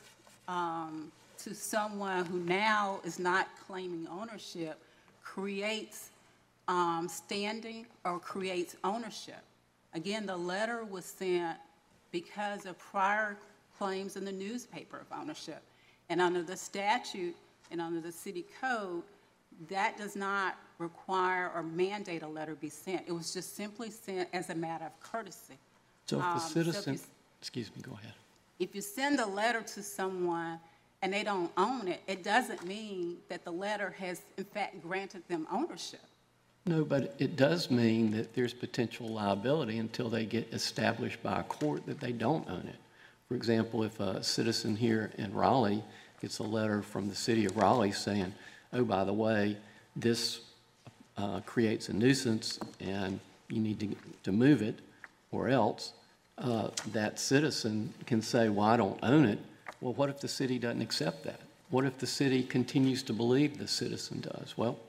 um, 0.48 1.12
to 1.44 1.54
someone 1.54 2.26
who 2.26 2.40
now 2.40 3.00
is 3.04 3.20
not 3.20 3.48
claiming 3.68 4.08
ownership 4.08 4.80
creates 5.24 6.10
um, 6.68 7.08
standing 7.10 7.86
or 8.06 8.20
creates 8.20 8.76
ownership. 8.84 9.42
Again, 9.94 10.26
the 10.26 10.38
letter 10.38 10.84
was 10.86 11.06
sent 11.06 11.58
because 12.12 12.66
of 12.66 12.78
prior 12.80 13.38
claims 13.78 14.16
in 14.16 14.24
the 14.24 14.32
newspaper 14.32 14.98
of 14.98 15.08
ownership. 15.18 15.62
And 16.10 16.22
under 16.22 16.44
the 16.44 16.56
statute 16.56 17.36
and 17.72 17.82
under 17.82 18.00
the 18.00 18.12
city 18.12 18.46
code, 18.62 19.04
that 19.70 19.98
does 19.98 20.16
not 20.16 20.58
require 20.80 21.52
or 21.54 21.64
mandate 21.64 22.24
a 22.24 22.28
letter 22.28 22.56
be 22.56 22.70
sent. 22.70 23.04
It 23.08 23.12
was 23.12 23.34
just 23.34 23.56
simply 23.56 23.90
sent 23.92 24.30
as 24.34 24.50
a 24.50 24.56
matter 24.56 24.86
of 24.86 25.00
courtesy. 25.00 25.58
So 26.06 26.20
if 26.20 26.24
Um, 26.24 26.34
the 26.36 26.40
so 26.40 26.46
if 26.46 26.66
citizen, 26.66 26.94
you- 26.94 27.00
excuse 27.40 27.76
me, 27.76 27.82
go 27.82 27.92
ahead. 27.94 28.14
If 28.60 28.74
you 28.76 28.82
send 28.82 29.20
a 29.20 29.26
letter 29.26 29.62
to 29.62 29.84
someone 29.84 30.60
and 31.04 31.12
they 31.12 31.24
don't 31.24 31.52
own 31.58 31.90
it, 31.90 32.02
it 32.08 32.24
doesn't 32.24 32.66
mean 32.66 33.18
that 33.28 33.44
the 33.44 33.52
letter 33.52 33.94
has 34.00 34.22
in 34.38 34.46
fact 34.46 34.82
granted 34.82 35.22
them 35.28 35.46
ownership. 35.52 36.00
No, 36.66 36.86
but 36.86 37.14
it 37.20 37.36
does 37.36 37.70
mean 37.70 38.12
that 38.12 38.34
there's 38.34 38.54
potential 38.54 39.10
liability 39.10 39.80
until 39.80 40.08
they 40.08 40.26
get 40.26 40.52
established 40.54 41.22
by 41.22 41.42
a 41.42 41.44
court 41.44 41.86
that 41.88 42.00
they 42.00 42.14
don't 42.14 42.50
own 42.50 42.70
it. 42.70 42.78
For 43.28 43.36
example, 43.36 43.84
if 43.84 44.00
a 44.00 44.24
citizen 44.24 44.78
here 44.78 45.12
in 45.18 45.34
Raleigh 45.34 45.84
gets 46.22 46.40
a 46.40 46.44
letter 46.44 46.82
from 46.82 47.10
the 47.10 47.16
city 47.16 47.44
of 47.44 47.58
Raleigh 47.58 47.92
saying, 47.92 48.34
oh, 48.72 48.86
by 48.86 49.04
the 49.04 49.12
way, 49.12 49.58
this 49.98 50.40
uh, 51.18 51.42
creates 51.42 51.90
a 51.90 51.94
nuisance 51.94 52.60
and 52.80 53.20
you 53.50 53.60
need 53.60 53.80
to, 53.82 53.90
to 54.24 54.32
move 54.32 54.62
it, 54.62 54.80
or 55.34 55.50
else, 55.50 55.92
uh, 56.38 56.70
that 56.94 57.20
citizen 57.20 57.94
can 58.06 58.22
say, 58.22 58.48
well, 58.48 58.68
I 58.68 58.78
don't 58.78 59.00
own 59.04 59.26
it. 59.26 59.40
Well, 59.84 59.94
what 59.96 60.10
if 60.10 60.22
the 60.22 60.30
city 60.30 60.60
doesn't 60.60 60.82
accept 60.82 61.26
that? 61.26 61.42
What 61.70 61.84
if 61.84 61.98
the 61.98 62.08
city 62.08 62.42
continues 62.42 63.04
to 63.04 63.12
believe 63.12 63.58
the 63.58 63.68
citizen 63.68 64.22
does? 64.22 64.54
Well, 64.56 64.80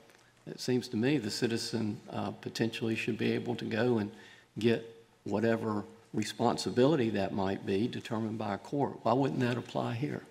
it 0.46 0.60
seems 0.60 0.86
to 0.88 0.96
me 0.96 1.18
the 1.18 1.32
citizen 1.32 2.00
uh, 2.10 2.30
potentially 2.30 2.94
should 2.94 3.18
be 3.18 3.32
able 3.32 3.56
to 3.56 3.64
go 3.64 3.98
and 3.98 4.12
get 4.56 4.88
whatever 5.24 5.82
responsibility 6.12 7.10
that 7.10 7.32
might 7.32 7.66
be 7.66 7.88
determined 7.88 8.38
by 8.38 8.54
a 8.54 8.58
court. 8.58 8.96
Why 9.02 9.14
wouldn't 9.14 9.40
that 9.40 9.56
apply 9.58 9.94
here? 9.94 10.22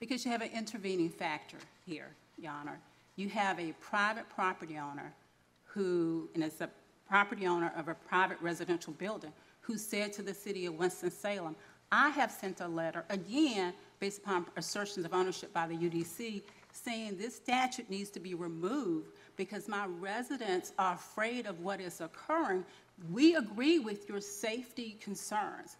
Because 0.00 0.24
you 0.24 0.30
have 0.30 0.40
an 0.40 0.52
intervening 0.54 1.10
factor 1.10 1.58
here, 1.84 2.08
Your 2.38 2.52
Honor. 2.52 2.78
You 3.16 3.28
have 3.28 3.60
a 3.60 3.72
private 3.72 4.24
property 4.34 4.78
owner 4.78 5.12
who, 5.66 6.30
and 6.34 6.42
it's 6.42 6.62
a 6.62 6.70
property 7.06 7.46
owner 7.46 7.70
of 7.76 7.88
a 7.88 7.94
private 7.94 8.38
residential 8.40 8.94
building, 8.94 9.34
who 9.60 9.76
said 9.76 10.14
to 10.14 10.22
the 10.22 10.32
city 10.32 10.64
of 10.64 10.78
Winston-Salem, 10.78 11.54
I 11.92 12.08
have 12.08 12.32
sent 12.32 12.62
a 12.62 12.66
letter, 12.66 13.04
again, 13.10 13.74
based 14.00 14.22
upon 14.22 14.46
assertions 14.56 15.04
of 15.04 15.12
ownership 15.12 15.52
by 15.52 15.66
the 15.66 15.74
UDC, 15.74 16.42
saying 16.72 17.18
this 17.18 17.36
statute 17.36 17.90
needs 17.90 18.08
to 18.10 18.20
be 18.20 18.34
removed 18.34 19.10
because 19.36 19.68
my 19.68 19.84
residents 19.86 20.72
are 20.78 20.94
afraid 20.94 21.46
of 21.46 21.60
what 21.60 21.82
is 21.82 22.00
occurring. 22.00 22.64
We 23.12 23.36
agree 23.36 23.78
with 23.78 24.08
your 24.08 24.22
safety 24.22 24.96
concerns. 25.02 25.76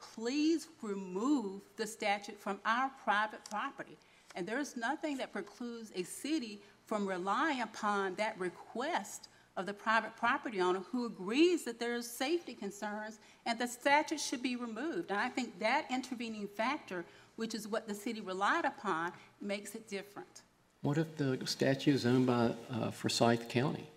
Please 0.00 0.68
remove 0.82 1.62
the 1.76 1.86
statute 1.86 2.38
from 2.38 2.60
our 2.64 2.90
private 3.02 3.44
property. 3.50 3.98
And 4.36 4.46
there's 4.46 4.76
nothing 4.76 5.16
that 5.16 5.32
precludes 5.32 5.90
a 5.96 6.04
city 6.04 6.60
from 6.84 7.08
relying 7.08 7.62
upon 7.62 8.14
that 8.14 8.38
request 8.38 9.28
of 9.56 9.66
the 9.66 9.72
private 9.72 10.14
property 10.16 10.60
owner 10.60 10.80
who 10.92 11.06
agrees 11.06 11.64
that 11.64 11.80
there's 11.80 12.06
safety 12.06 12.54
concerns 12.54 13.18
and 13.46 13.58
the 13.58 13.66
statute 13.66 14.20
should 14.20 14.42
be 14.42 14.56
removed. 14.56 15.10
And 15.10 15.18
I 15.18 15.28
think 15.28 15.58
that 15.60 15.86
intervening 15.90 16.46
factor, 16.46 17.04
which 17.36 17.54
is 17.54 17.66
what 17.66 17.88
the 17.88 17.94
city 17.94 18.20
relied 18.20 18.64
upon, 18.64 19.12
makes 19.40 19.74
it 19.74 19.88
different. 19.88 20.42
What 20.82 20.98
if 20.98 21.16
the 21.16 21.38
statue 21.46 21.94
is 21.94 22.04
owned 22.04 22.26
by 22.26 22.52
uh, 22.70 22.90
Forsyth 22.90 23.48
County? 23.48 23.88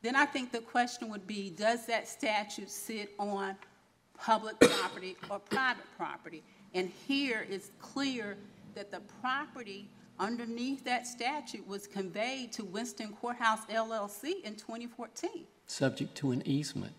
Then 0.00 0.16
I 0.16 0.26
think 0.26 0.52
the 0.52 0.60
question 0.60 1.10
would 1.10 1.26
be, 1.26 1.50
does 1.50 1.86
that 1.86 2.08
statute 2.08 2.70
sit 2.70 3.12
on 3.18 3.56
public 4.18 4.58
property 4.58 5.16
or 5.28 5.38
private 5.38 5.84
property? 5.96 6.42
And 6.74 6.90
here 7.06 7.46
it's 7.48 7.70
clear 7.80 8.36
that 8.74 8.90
the 8.90 9.00
property 9.20 9.88
underneath 10.22 10.84
that 10.84 11.06
statute 11.06 11.66
was 11.66 11.86
conveyed 11.86 12.52
to 12.52 12.64
Winston 12.64 13.12
Courthouse 13.20 13.66
LLC 13.66 14.42
in 14.44 14.54
2014. 14.54 15.30
Subject 15.66 16.14
to 16.16 16.30
an 16.30 16.42
easement. 16.46 16.92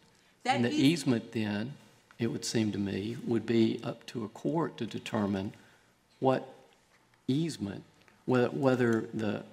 That 0.44 0.58
And 0.58 0.66
the 0.66 0.70
eas- 0.70 0.82
easement 0.82 1.32
then, 1.32 1.74
it 2.20 2.28
would 2.28 2.44
seem 2.44 2.72
to 2.74 2.78
me, 2.78 3.18
would 3.26 3.46
be 3.46 3.80
up 3.84 4.06
to 4.08 4.26
a 4.26 4.30
court 4.30 4.78
to 4.78 4.86
determine 4.86 5.54
what 6.20 6.54
easement, 7.28 7.84
whether, 8.26 8.50
whether 8.50 9.06
the, 9.14 9.44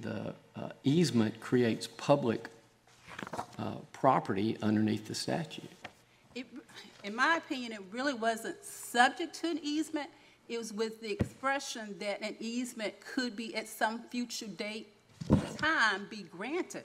the 0.00 0.34
uh, 0.56 0.70
easement 0.82 1.38
creates 1.40 1.86
public 1.86 2.48
uh, 3.58 3.74
property 3.92 4.56
underneath 4.60 5.06
the 5.06 5.14
statute. 5.14 5.70
It, 6.34 6.46
in 7.04 7.14
my 7.14 7.36
opinion, 7.36 7.72
it 7.72 7.82
really 7.92 8.14
wasn't 8.14 8.64
subject 8.64 9.34
to 9.40 9.50
an 9.50 9.60
easement. 9.62 10.10
It 10.50 10.58
was 10.58 10.72
with 10.72 11.00
the 11.00 11.12
expression 11.12 11.94
that 12.00 12.20
an 12.22 12.34
easement 12.40 12.94
could 13.00 13.36
be 13.36 13.54
at 13.54 13.68
some 13.68 14.00
future 14.10 14.48
date, 14.48 14.88
time, 15.58 16.08
be 16.10 16.24
granted. 16.24 16.82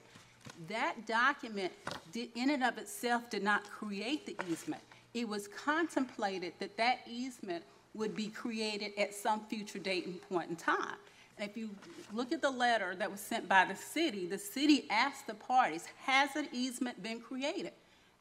That 0.70 1.08
document 1.08 1.74
did, 2.12 2.30
in 2.36 2.52
and 2.52 2.64
of 2.64 2.78
itself 2.78 3.28
did 3.32 3.42
not 3.42 3.68
create 3.68 4.28
the 4.28 4.38
easement. 4.52 4.84
It 5.16 5.28
was 5.28 5.48
contemplated 5.48 6.54
that 6.60 6.78
that 6.78 7.00
easement 7.10 7.64
would 7.96 8.16
be 8.16 8.28
created 8.28 8.92
at 9.00 9.16
some 9.16 9.42
future 9.50 9.80
date 9.80 10.06
and 10.06 10.22
point 10.30 10.52
in 10.52 10.56
time. 10.56 10.98
And 11.40 11.50
if 11.50 11.58
you 11.58 11.72
look 12.14 12.32
at 12.32 12.44
the 12.44 12.52
letter 12.52 12.94
that 12.94 13.10
was 13.10 13.20
sent 13.20 13.50
by 13.50 13.66
the 13.66 13.76
city, 13.76 14.28
the 14.28 14.38
city 14.38 14.86
asked 14.92 15.26
the 15.26 15.34
parties, 15.34 15.88
has 16.04 16.36
an 16.36 16.50
easement 16.52 17.02
been 17.02 17.20
created? 17.20 17.72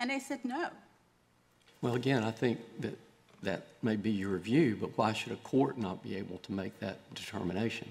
And 0.01 0.09
they 0.09 0.21
said 0.21 0.43
no. 0.43 0.71
Well, 1.83 1.97
again, 1.97 2.25
I 2.25 2.31
think 2.31 2.61
that 2.81 2.97
that 3.45 3.67
may 3.83 3.97
be 3.97 4.11
your 4.11 4.39
view, 4.39 4.77
but 4.81 4.91
why 4.97 5.13
should 5.13 5.33
a 5.33 5.37
court 5.37 5.79
not 5.79 6.03
be 6.03 6.17
able 6.17 6.39
to 6.39 6.53
make 6.53 6.79
that 6.81 6.99
determination? 7.15 7.91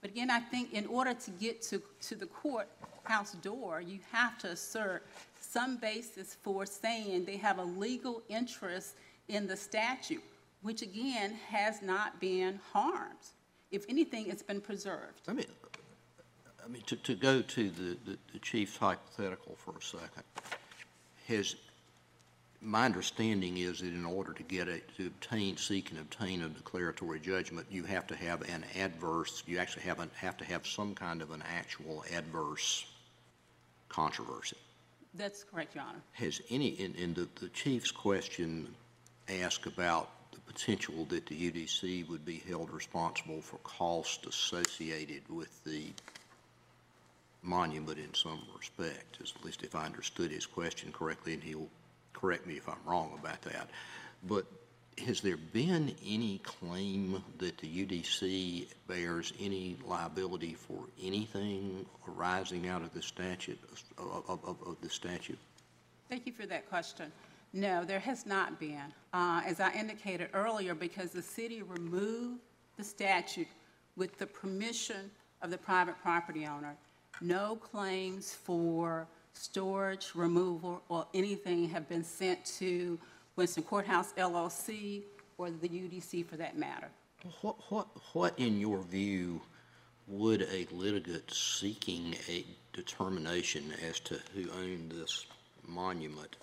But 0.00 0.10
again, 0.10 0.30
I 0.30 0.40
think 0.40 0.72
in 0.72 0.86
order 0.86 1.12
to 1.12 1.30
get 1.32 1.60
to, 1.62 1.82
to 2.02 2.14
the 2.14 2.26
courthouse 2.26 3.32
door, 3.42 3.80
you 3.80 3.98
have 4.12 4.38
to 4.38 4.48
assert 4.48 5.04
some 5.40 5.76
basis 5.76 6.36
for 6.42 6.64
saying 6.64 7.24
they 7.24 7.36
have 7.36 7.58
a 7.58 7.64
legal 7.64 8.22
interest 8.28 8.94
in 9.28 9.46
the 9.46 9.56
statute, 9.56 10.22
which 10.62 10.82
again 10.82 11.34
has 11.48 11.82
not 11.82 12.18
been 12.20 12.58
harmed. 12.72 13.26
If 13.70 13.84
anything, 13.88 14.28
it's 14.28 14.42
been 14.42 14.60
preserved. 14.60 15.20
I 15.28 15.32
mean, 15.32 15.46
I 16.64 16.68
mean, 16.68 16.82
to, 16.86 16.96
to 16.96 17.14
go 17.14 17.42
to 17.42 17.70
the, 17.70 17.96
the- 18.06 18.18
the 18.32 18.38
chief's 18.40 18.76
hypothetical 18.76 19.56
for 19.56 19.72
a 19.76 19.82
second, 19.82 20.24
has, 21.28 21.56
my 22.62 22.84
understanding 22.84 23.56
is 23.56 23.80
that 23.80 23.88
in 23.88 24.04
order 24.04 24.32
to 24.32 24.42
get 24.42 24.68
a, 24.68 24.80
to 24.96 25.06
obtain, 25.06 25.56
seek 25.56 25.90
and 25.90 26.00
obtain 26.00 26.42
a 26.42 26.48
declaratory 26.48 27.18
judgment, 27.18 27.66
you 27.70 27.84
have 27.84 28.06
to 28.06 28.14
have 28.14 28.42
an 28.42 28.64
adverse, 28.76 29.42
you 29.46 29.58
actually 29.58 29.82
have, 29.82 29.98
an- 29.98 30.10
have 30.14 30.36
to 30.36 30.44
have 30.44 30.66
some 30.66 30.94
kind 30.94 31.22
of 31.22 31.30
an 31.30 31.42
actual 31.56 32.04
adverse 32.12 32.84
controversy. 33.88 34.56
That's 35.14 35.42
correct, 35.42 35.74
Your 35.74 35.84
Honor. 35.84 36.02
Has 36.12 36.40
any, 36.50 36.68
in, 36.68 36.94
in 36.94 37.14
the, 37.14 37.28
the 37.40 37.48
chief's 37.48 37.90
question 37.90 38.68
asked 39.28 39.66
about 39.66 40.10
the 40.32 40.40
potential 40.40 41.06
that 41.06 41.26
the 41.26 41.50
UDC 41.50 42.08
would 42.08 42.24
be 42.24 42.42
held 42.46 42.70
responsible 42.70 43.40
for 43.40 43.56
costs 43.58 44.26
associated 44.26 45.22
with 45.28 45.64
the 45.64 45.86
monument 47.42 47.98
in 47.98 48.12
some 48.12 48.40
respect, 48.56 49.16
as- 49.22 49.32
at 49.34 49.44
least 49.44 49.62
if 49.62 49.74
I 49.74 49.86
understood 49.86 50.30
his 50.30 50.44
question 50.44 50.92
correctly, 50.92 51.32
and 51.34 51.42
he'll 51.42 51.68
correct 52.12 52.46
me 52.46 52.54
if 52.54 52.68
I'm 52.68 52.76
wrong 52.84 53.18
about 53.18 53.42
that. 53.42 53.70
But 54.26 54.46
has 55.06 55.20
there 55.20 55.36
been 55.36 55.94
any 56.06 56.38
claim 56.38 57.22
that 57.38 57.56
the 57.58 57.86
UDC 57.86 58.66
bears 58.86 59.32
any 59.40 59.76
liability 59.84 60.54
for 60.54 60.84
anything 61.02 61.86
arising 62.08 62.68
out 62.68 62.82
of 62.82 62.92
the 62.92 63.02
statute, 63.02 63.58
of, 63.96 64.24
of, 64.28 64.44
of- 64.44 64.76
the 64.82 64.90
statute? 64.90 65.38
Thank 66.08 66.26
you 66.26 66.32
for 66.32 66.44
that 66.46 66.68
question. 66.68 67.10
No, 67.52 67.84
there 67.84 68.00
has 68.00 68.26
not 68.26 68.60
been. 68.60 68.92
Uh, 69.12 69.42
As 69.44 69.60
I 69.60 69.72
indicated 69.72 70.28
earlier, 70.34 70.74
because 70.74 71.10
the 71.10 71.22
city 71.22 71.62
removed 71.62 72.40
the 72.76 72.84
statute 72.84 73.48
with 73.96 74.18
the 74.18 74.26
permission 74.26 75.10
of 75.42 75.50
the 75.50 75.58
private 75.58 75.96
property 76.02 76.46
owner, 76.46 76.76
no 77.20 77.56
claims 77.56 78.32
for 78.34 79.06
storage, 79.32 80.10
removal, 80.14 80.82
or 80.88 81.06
anything 81.14 81.68
have 81.70 81.88
been 81.88 82.04
sent 82.04 82.44
to 82.44 82.98
Winston 83.36 83.62
Courthouse 83.62 84.12
LLC 84.14 85.02
or 85.38 85.50
the 85.50 85.68
UDC 85.68 86.26
for 86.26 86.36
that 86.36 86.56
matter. 86.58 86.88
What, 87.40 87.56
what, 87.70 87.88
what 88.12 88.38
in 88.38 88.60
your 88.60 88.82
view 88.82 89.40
would 90.06 90.42
a 90.42 90.66
litigant 90.72 91.32
seeking 91.32 92.14
a 92.28 92.44
determination 92.72 93.72
as 93.88 94.00
to 94.00 94.18
who 94.34 94.50
owned 94.50 94.90
this 94.90 95.26
monument 95.66 96.36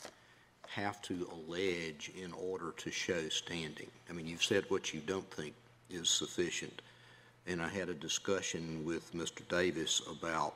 have 0.68 1.02
to 1.02 1.30
allege 1.32 2.12
in 2.22 2.32
order 2.34 2.74
to 2.78 2.92
show 2.92 3.28
standing? 3.30 3.88
I 4.10 4.14
mean, 4.14 4.28
you've 4.28 4.44
said 4.44 4.66
what 4.70 4.94
you 4.94 5.02
don't 5.02 5.30
think 5.32 5.54
is 5.90 6.10
sufficient, 6.10 6.82
and 7.46 7.62
I 7.62 7.70
had 7.70 7.90
a 7.90 7.94
discussion 7.94 8.84
with 8.86 9.14
Mr. 9.14 9.48
Davis 9.48 10.02
about 10.10 10.56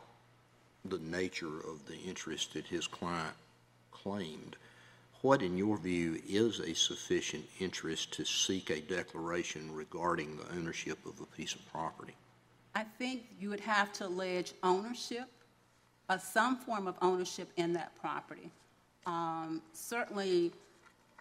the 0.86 0.99
nature 0.99 1.59
of 1.59 1.86
the 1.88 1.97
interest 1.97 2.53
that 2.53 2.65
his 2.65 2.88
client 2.88 3.36
claimed, 3.91 4.55
what, 5.21 5.41
in 5.41 5.57
your 5.57 5.77
view, 5.77 6.19
is 6.27 6.59
a 6.59 6.73
sufficient 6.73 7.45
interest 7.59 8.11
to 8.13 8.25
seek 8.25 8.69
a 8.71 8.82
declaration 8.82 9.73
regarding 9.73 10.38
the 10.38 10.51
ownership 10.55 10.97
of 11.05 11.19
a 11.21 11.25
piece 11.38 11.53
of 11.53 11.71
property? 11.71 12.15
I 12.73 12.84
think 12.84 13.23
you 13.39 13.49
would 13.49 13.59
have 13.59 13.93
to 13.93 14.07
allege 14.07 14.53
ownership, 14.63 15.27
uh, 16.09 16.17
some 16.17 16.57
form 16.57 16.88
of 16.88 16.95
ownership 17.01 17.49
in 17.57 17.73
that 17.73 17.91
property. 18.01 18.49
Um, 19.05 19.61
Certainly, 19.73 20.53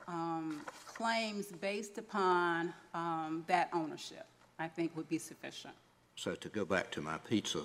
um, 0.08 0.62
claims 0.86 1.46
based 1.46 1.98
upon 1.98 2.72
um, 2.94 3.44
that 3.46 3.68
ownership, 3.72 4.26
I 4.58 4.68
think 4.68 4.96
would 4.96 5.08
be 5.08 5.18
sufficient. 5.18 5.74
So 6.16 6.34
to 6.34 6.48
go 6.48 6.64
back 6.64 6.90
to 6.92 7.00
my 7.00 7.18
pizza 7.18 7.60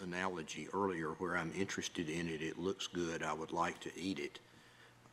analogy 0.00 0.68
earlier, 0.72 1.08
where 1.18 1.36
I'm 1.36 1.52
interested 1.56 2.08
in 2.08 2.28
it, 2.28 2.42
it 2.42 2.58
looks 2.58 2.86
good, 2.86 3.22
I 3.22 3.32
would 3.32 3.52
like 3.52 3.80
to 3.80 3.90
eat 3.98 4.18
it, 4.18 4.38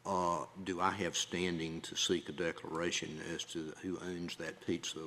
uh, 0.05 0.45
do 0.63 0.79
I 0.79 0.91
have 0.91 1.17
standing 1.17 1.81
to 1.81 1.95
seek 1.97 2.29
a 2.29 2.31
declaration 2.31 3.19
as 3.33 3.43
to 3.45 3.73
who 3.81 3.99
owns 4.05 4.37
that 4.37 4.65
pizza 4.65 4.99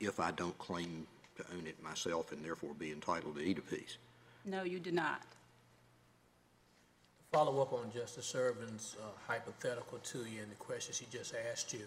if 0.00 0.20
I 0.20 0.30
don't 0.32 0.56
claim 0.58 1.06
to 1.36 1.44
own 1.56 1.66
it 1.66 1.82
myself 1.82 2.30
and 2.32 2.44
therefore 2.44 2.74
be 2.78 2.92
entitled 2.92 3.36
to 3.36 3.42
eat 3.42 3.58
a 3.58 3.62
piece? 3.62 3.96
No, 4.44 4.62
you 4.64 4.78
do 4.78 4.92
not. 4.92 5.22
Follow 7.32 7.62
up 7.62 7.72
on 7.72 7.90
Justice 7.92 8.34
Ervin's 8.34 8.96
uh, 9.00 9.06
hypothetical 9.26 9.98
to 9.98 10.18
you 10.18 10.42
and 10.42 10.50
the 10.50 10.56
question 10.56 10.94
she 10.94 11.06
just 11.10 11.34
asked 11.50 11.72
you. 11.72 11.86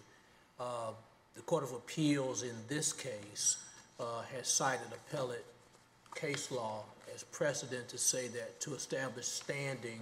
Uh, 0.59 0.91
The 1.35 1.41
Court 1.41 1.63
of 1.63 1.73
Appeals 1.73 2.41
in 2.41 2.55
this 2.67 2.91
case 2.91 3.57
uh, 3.99 4.23
has 4.35 4.47
cited 4.47 4.87
appellate 4.91 5.45
case 6.17 6.51
law 6.51 6.83
as 7.13 7.23
precedent 7.23 7.87
to 7.89 7.97
say 7.97 8.27
that 8.27 8.59
to 8.59 8.73
establish 8.73 9.25
standing 9.25 9.99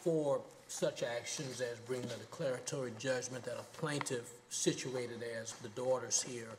for 0.00 0.40
such 0.68 1.02
actions 1.02 1.62
as 1.62 1.78
bringing 1.86 2.10
a 2.10 2.16
declaratory 2.16 2.92
judgment 2.98 3.42
that 3.44 3.56
a 3.58 3.78
plaintiff 3.78 4.30
situated 4.50 5.22
as 5.40 5.52
the 5.54 5.68
daughters 5.70 6.22
here 6.22 6.50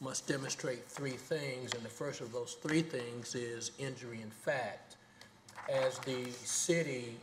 must 0.00 0.28
demonstrate 0.28 0.84
three 0.84 1.12
things, 1.12 1.72
and 1.72 1.82
the 1.82 1.88
first 1.88 2.20
of 2.20 2.30
those 2.30 2.54
three 2.62 2.82
things 2.82 3.34
is 3.34 3.70
injury 3.78 4.20
in 4.22 4.30
fact. 4.30 4.96
As 5.72 5.98
the 6.00 6.30
city 6.30 7.16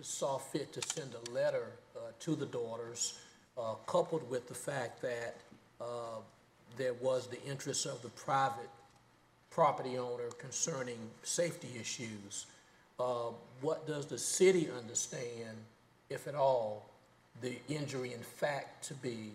saw 0.00 0.38
fit 0.38 0.72
to 0.74 0.82
send 0.94 1.10
a 1.14 1.30
letter 1.32 1.66
uh, 1.96 2.12
to 2.20 2.36
the 2.36 2.46
daughters, 2.46 3.18
uh, 3.58 3.74
coupled 3.86 4.28
with 4.30 4.46
the 4.46 4.54
fact 4.54 5.02
that 5.02 5.36
uh, 5.80 6.20
there 6.76 6.94
was 6.94 7.26
the 7.26 7.42
interest 7.44 7.84
of 7.84 8.00
the 8.02 8.08
private 8.10 8.70
property 9.50 9.98
owner 9.98 10.28
concerning 10.38 10.98
safety 11.22 11.68
issues, 11.78 12.46
uh, 12.98 13.30
what 13.60 13.86
does 13.86 14.06
the 14.06 14.18
city 14.18 14.68
understand, 14.76 15.56
if 16.08 16.28
at 16.28 16.34
all, 16.34 16.86
the 17.40 17.56
injury 17.68 18.12
in 18.12 18.20
fact 18.20 18.84
to 18.84 18.94
be 18.94 19.30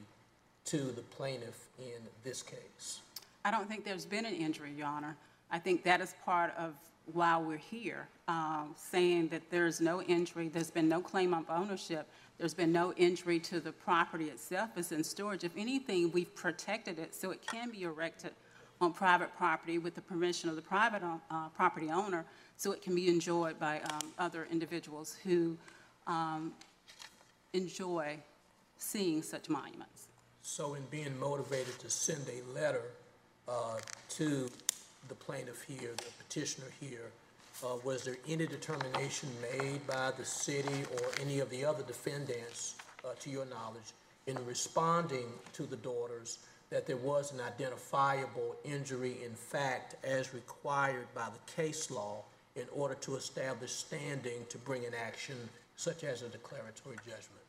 to 0.65 0.77
the 0.77 1.01
plaintiff 1.01 1.67
in 1.79 2.01
this 2.23 2.41
case? 2.41 2.99
I 3.43 3.51
don't 3.51 3.67
think 3.67 3.85
there's 3.85 4.05
been 4.05 4.25
an 4.25 4.33
injury, 4.33 4.71
Your 4.75 4.87
Honor. 4.87 5.15
I 5.51 5.59
think 5.59 5.83
that 5.83 6.01
is 6.01 6.15
part 6.25 6.53
of 6.57 6.73
why 7.13 7.37
we're 7.37 7.57
here, 7.57 8.07
um, 8.27 8.73
saying 8.75 9.27
that 9.27 9.43
there's 9.51 9.79
no 9.79 10.01
injury, 10.01 10.47
there's 10.47 10.71
been 10.71 10.89
no 10.89 11.01
claim 11.01 11.33
of 11.33 11.45
ownership, 11.49 12.07
there's 12.39 12.55
been 12.55 12.71
no 12.71 12.93
injury 12.93 13.39
to 13.39 13.59
the 13.59 13.71
property 13.71 14.25
itself, 14.25 14.71
it's 14.75 14.91
in 14.91 15.03
storage. 15.03 15.43
If 15.43 15.55
anything, 15.55 16.11
we've 16.11 16.33
protected 16.35 16.97
it 16.97 17.13
so 17.13 17.29
it 17.29 17.45
can 17.45 17.69
be 17.69 17.83
erected 17.83 18.31
on 18.81 18.93
private 18.93 19.35
property 19.37 19.77
with 19.77 19.95
the 19.95 20.01
permission 20.01 20.49
of 20.49 20.55
the 20.55 20.61
private 20.61 21.01
uh, 21.03 21.49
property 21.49 21.89
owner, 21.89 22.25
so 22.57 22.71
it 22.71 22.81
can 22.81 22.95
be 22.95 23.07
enjoyed 23.07 23.59
by 23.59 23.79
um, 23.91 24.11
other 24.19 24.47
individuals 24.51 25.15
who 25.23 25.57
um, 26.07 26.53
enjoy 27.53 28.17
seeing 28.77 29.21
such 29.21 29.49
monuments. 29.49 30.07
So 30.41 30.75
in 30.75 30.83
being 30.91 31.17
motivated 31.19 31.79
to 31.79 31.89
send 31.89 32.21
a 32.29 32.57
letter 32.57 32.83
uh, 33.47 33.79
to 34.09 34.49
the 35.07 35.15
plaintiff 35.15 35.63
here, 35.63 35.91
the 35.97 36.23
petitioner 36.23 36.67
here, 36.79 37.11
uh, 37.63 37.77
was 37.83 38.03
there 38.03 38.17
any 38.27 38.45
determination 38.45 39.29
made 39.41 39.85
by 39.87 40.11
the 40.17 40.25
city 40.25 40.83
or 40.93 41.07
any 41.21 41.39
of 41.39 41.49
the 41.49 41.63
other 41.63 41.83
defendants, 41.83 42.75
uh, 43.03 43.13
to 43.19 43.29
your 43.29 43.45
knowledge, 43.45 43.93
in 44.27 44.37
responding 44.45 45.27
to 45.53 45.63
the 45.63 45.77
daughters 45.77 46.39
that 46.75 46.85
there 46.85 46.97
was 46.97 47.31
an 47.31 47.39
identifiable 47.39 48.57
injury 48.65 49.15
in 49.23 49.33
fact 49.33 49.95
as 50.03 50.33
required 50.33 51.07
by 51.15 51.25
the 51.29 51.53
case 51.53 51.89
law 51.89 52.21
in 52.57 52.65
order 52.73 52.95
to 52.95 53.15
establish 53.15 53.71
standing 53.71 54.45
to 54.49 54.57
bring 54.57 54.85
an 54.85 54.91
action 54.93 55.37
such 55.77 56.03
as 56.03 56.21
a 56.21 56.27
declaratory 56.27 56.97
judgment? 56.97 57.45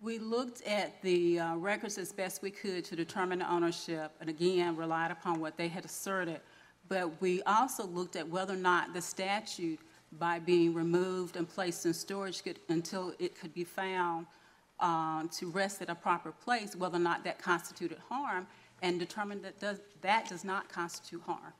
We 0.00 0.20
looked 0.20 0.62
at 0.62 1.02
the 1.02 1.40
uh, 1.40 1.56
records 1.56 1.98
as 1.98 2.12
best 2.12 2.40
we 2.40 2.52
could 2.52 2.84
to 2.84 2.94
determine 2.94 3.40
the 3.40 3.52
ownership, 3.52 4.12
and 4.20 4.30
again, 4.30 4.76
relied 4.76 5.10
upon 5.10 5.40
what 5.40 5.56
they 5.56 5.66
had 5.66 5.84
asserted. 5.84 6.40
But 6.88 7.20
we 7.20 7.42
also 7.42 7.84
looked 7.84 8.14
at 8.14 8.28
whether 8.28 8.54
or 8.54 8.58
not 8.58 8.94
the 8.94 9.02
statute, 9.02 9.80
by 10.20 10.38
being 10.38 10.72
removed 10.72 11.34
and 11.34 11.48
placed 11.48 11.84
in 11.84 11.92
storage 11.92 12.44
could- 12.44 12.60
until 12.68 13.12
it 13.18 13.38
could 13.38 13.52
be 13.52 13.64
found 13.64 14.26
uh, 14.80 15.24
to 15.32 15.50
rest 15.50 15.82
at 15.82 15.90
a 15.90 15.94
proper 15.94 16.30
place, 16.30 16.76
whether 16.76 16.96
or 16.96 17.00
not 17.00 17.24
that 17.24 17.38
constituted 17.40 17.98
harm, 18.08 18.46
and 18.82 18.98
determined 18.98 19.42
that 19.44 19.58
does, 19.58 19.80
that 20.02 20.28
does 20.28 20.44
not 20.44 20.68
constitute 20.68 21.22
harm. 21.22 21.52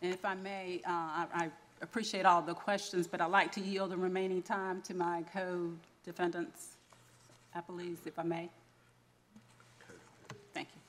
And 0.00 0.12
if 0.12 0.24
I 0.24 0.34
may, 0.34 0.80
uh, 0.84 0.90
I 0.90 1.26
I 1.32 1.50
appreciate 1.82 2.24
all 2.24 2.40
the 2.40 2.54
questions, 2.54 3.06
but 3.06 3.20
I'd 3.20 3.30
like 3.30 3.52
to 3.52 3.60
yield 3.60 3.90
the 3.90 3.96
remaining 3.96 4.40
time 4.40 4.80
to 4.82 4.94
my 4.94 5.24
co-defendants, 5.32 6.76
appellees, 7.56 7.98
if 8.06 8.18
I 8.18 8.22
may. 8.22 8.48
Thank 10.54 10.68
you. 10.74 10.80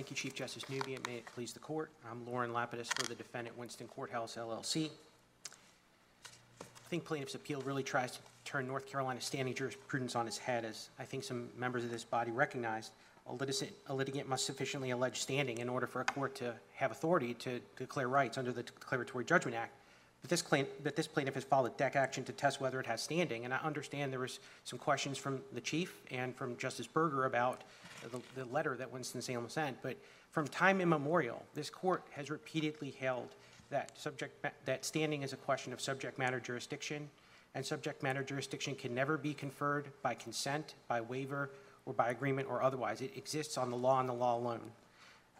Thank 0.00 0.08
you, 0.08 0.16
Chief 0.16 0.34
Justice 0.34 0.66
Newby, 0.70 0.94
and 0.94 1.06
may 1.06 1.16
it 1.16 1.26
please 1.26 1.52
the 1.52 1.58
court. 1.58 1.90
I'm 2.10 2.26
Lorin 2.26 2.54
Lapidus 2.54 2.88
for 2.98 3.06
the 3.06 3.14
defendant 3.14 3.58
Winston 3.58 3.86
Courthouse 3.86 4.34
LLC. 4.34 4.86
I 4.86 6.88
think 6.88 7.04
plaintiff's 7.04 7.34
appeal 7.34 7.60
really 7.60 7.82
tries 7.82 8.12
to 8.12 8.18
turn 8.46 8.66
North 8.66 8.86
Carolina's 8.86 9.26
standing 9.26 9.52
jurisprudence 9.52 10.16
on 10.16 10.26
its 10.26 10.38
head, 10.38 10.64
as 10.64 10.88
I 10.98 11.04
think 11.04 11.22
some 11.22 11.50
members 11.54 11.84
of 11.84 11.90
this 11.90 12.02
body 12.02 12.30
recognize. 12.30 12.92
A 13.26 13.34
litigant, 13.34 13.72
a 13.88 13.94
litigant 13.94 14.26
must 14.26 14.46
sufficiently 14.46 14.88
allege 14.88 15.20
standing 15.20 15.58
in 15.58 15.68
order 15.68 15.86
for 15.86 16.00
a 16.00 16.06
court 16.06 16.34
to 16.36 16.54
have 16.76 16.92
authority 16.92 17.34
to 17.34 17.60
declare 17.76 18.08
rights 18.08 18.38
under 18.38 18.52
the 18.52 18.62
Declaratory 18.62 19.26
Judgment 19.26 19.54
Act. 19.54 19.74
But 20.22 20.30
this 20.30 20.40
claim, 20.40 20.66
but 20.82 20.96
this 20.96 21.06
plaintiff 21.06 21.34
has 21.34 21.44
filed 21.44 21.66
a 21.66 21.70
dec 21.70 21.94
action 21.94 22.24
to 22.24 22.32
test 22.32 22.58
whether 22.58 22.80
it 22.80 22.86
has 22.86 23.02
standing, 23.02 23.44
and 23.44 23.52
I 23.52 23.58
understand 23.58 24.10
there 24.10 24.20
was 24.20 24.40
some 24.64 24.78
questions 24.78 25.18
from 25.18 25.42
the 25.52 25.60
chief 25.60 26.00
and 26.10 26.34
from 26.34 26.56
Justice 26.56 26.86
Berger 26.86 27.26
about 27.26 27.64
the, 28.08 28.20
the 28.34 28.44
letter 28.46 28.76
that 28.76 28.90
Winston-Salem 28.90 29.48
sent, 29.48 29.80
but 29.82 29.96
from 30.30 30.46
time 30.46 30.80
immemorial, 30.80 31.42
this 31.54 31.70
court 31.70 32.04
has 32.12 32.30
repeatedly 32.30 32.94
held 33.00 33.34
that 33.70 33.96
subject, 33.98 34.44
that 34.64 34.84
standing 34.84 35.22
is 35.22 35.32
a 35.32 35.36
question 35.36 35.72
of 35.72 35.80
subject 35.80 36.18
matter 36.18 36.40
jurisdiction, 36.40 37.08
and 37.54 37.64
subject 37.64 38.02
matter 38.02 38.22
jurisdiction 38.22 38.74
can 38.74 38.94
never 38.94 39.16
be 39.16 39.34
conferred 39.34 39.88
by 40.02 40.14
consent, 40.14 40.74
by 40.88 41.00
waiver, 41.00 41.50
or 41.86 41.92
by 41.92 42.10
agreement 42.10 42.48
or 42.48 42.62
otherwise. 42.62 43.00
It 43.00 43.12
exists 43.16 43.58
on 43.58 43.70
the 43.70 43.76
law 43.76 44.00
and 44.00 44.08
the 44.08 44.14
law 44.14 44.36
alone. 44.36 44.60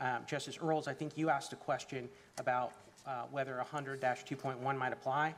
Um, 0.00 0.22
Justice 0.26 0.58
Earls, 0.60 0.88
I 0.88 0.94
think 0.94 1.16
you 1.16 1.28
asked 1.28 1.52
a 1.52 1.56
question 1.56 2.08
about 2.38 2.72
uh, 3.06 3.24
whether 3.30 3.62
100-2.1 3.72 4.76
might 4.78 4.92
apply. 4.92 5.34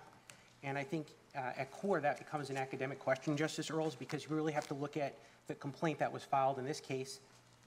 And 0.62 0.79
I 0.79 0.85
think 0.85 1.09
uh, 1.37 1.53
at 1.57 1.70
core, 1.70 2.01
that 2.01 2.18
becomes 2.18 2.51
an 2.51 2.57
academic 2.57 2.99
question, 2.99 3.37
Justice 3.37 3.70
Earls, 3.70 3.97
because 3.97 4.25
you 4.25 4.35
really 4.35 4.53
have 4.53 4.68
to 4.68 4.75
look 4.75 4.97
at 4.97 5.16
the 5.47 5.55
complaint 5.55 5.99
that 5.99 6.12
was 6.12 6.24
filed 6.24 6.59
in 6.59 6.64
this 6.64 6.80
case 6.80 7.20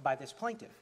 by 0.03 0.15
this 0.15 0.33
plaintiff. 0.33 0.81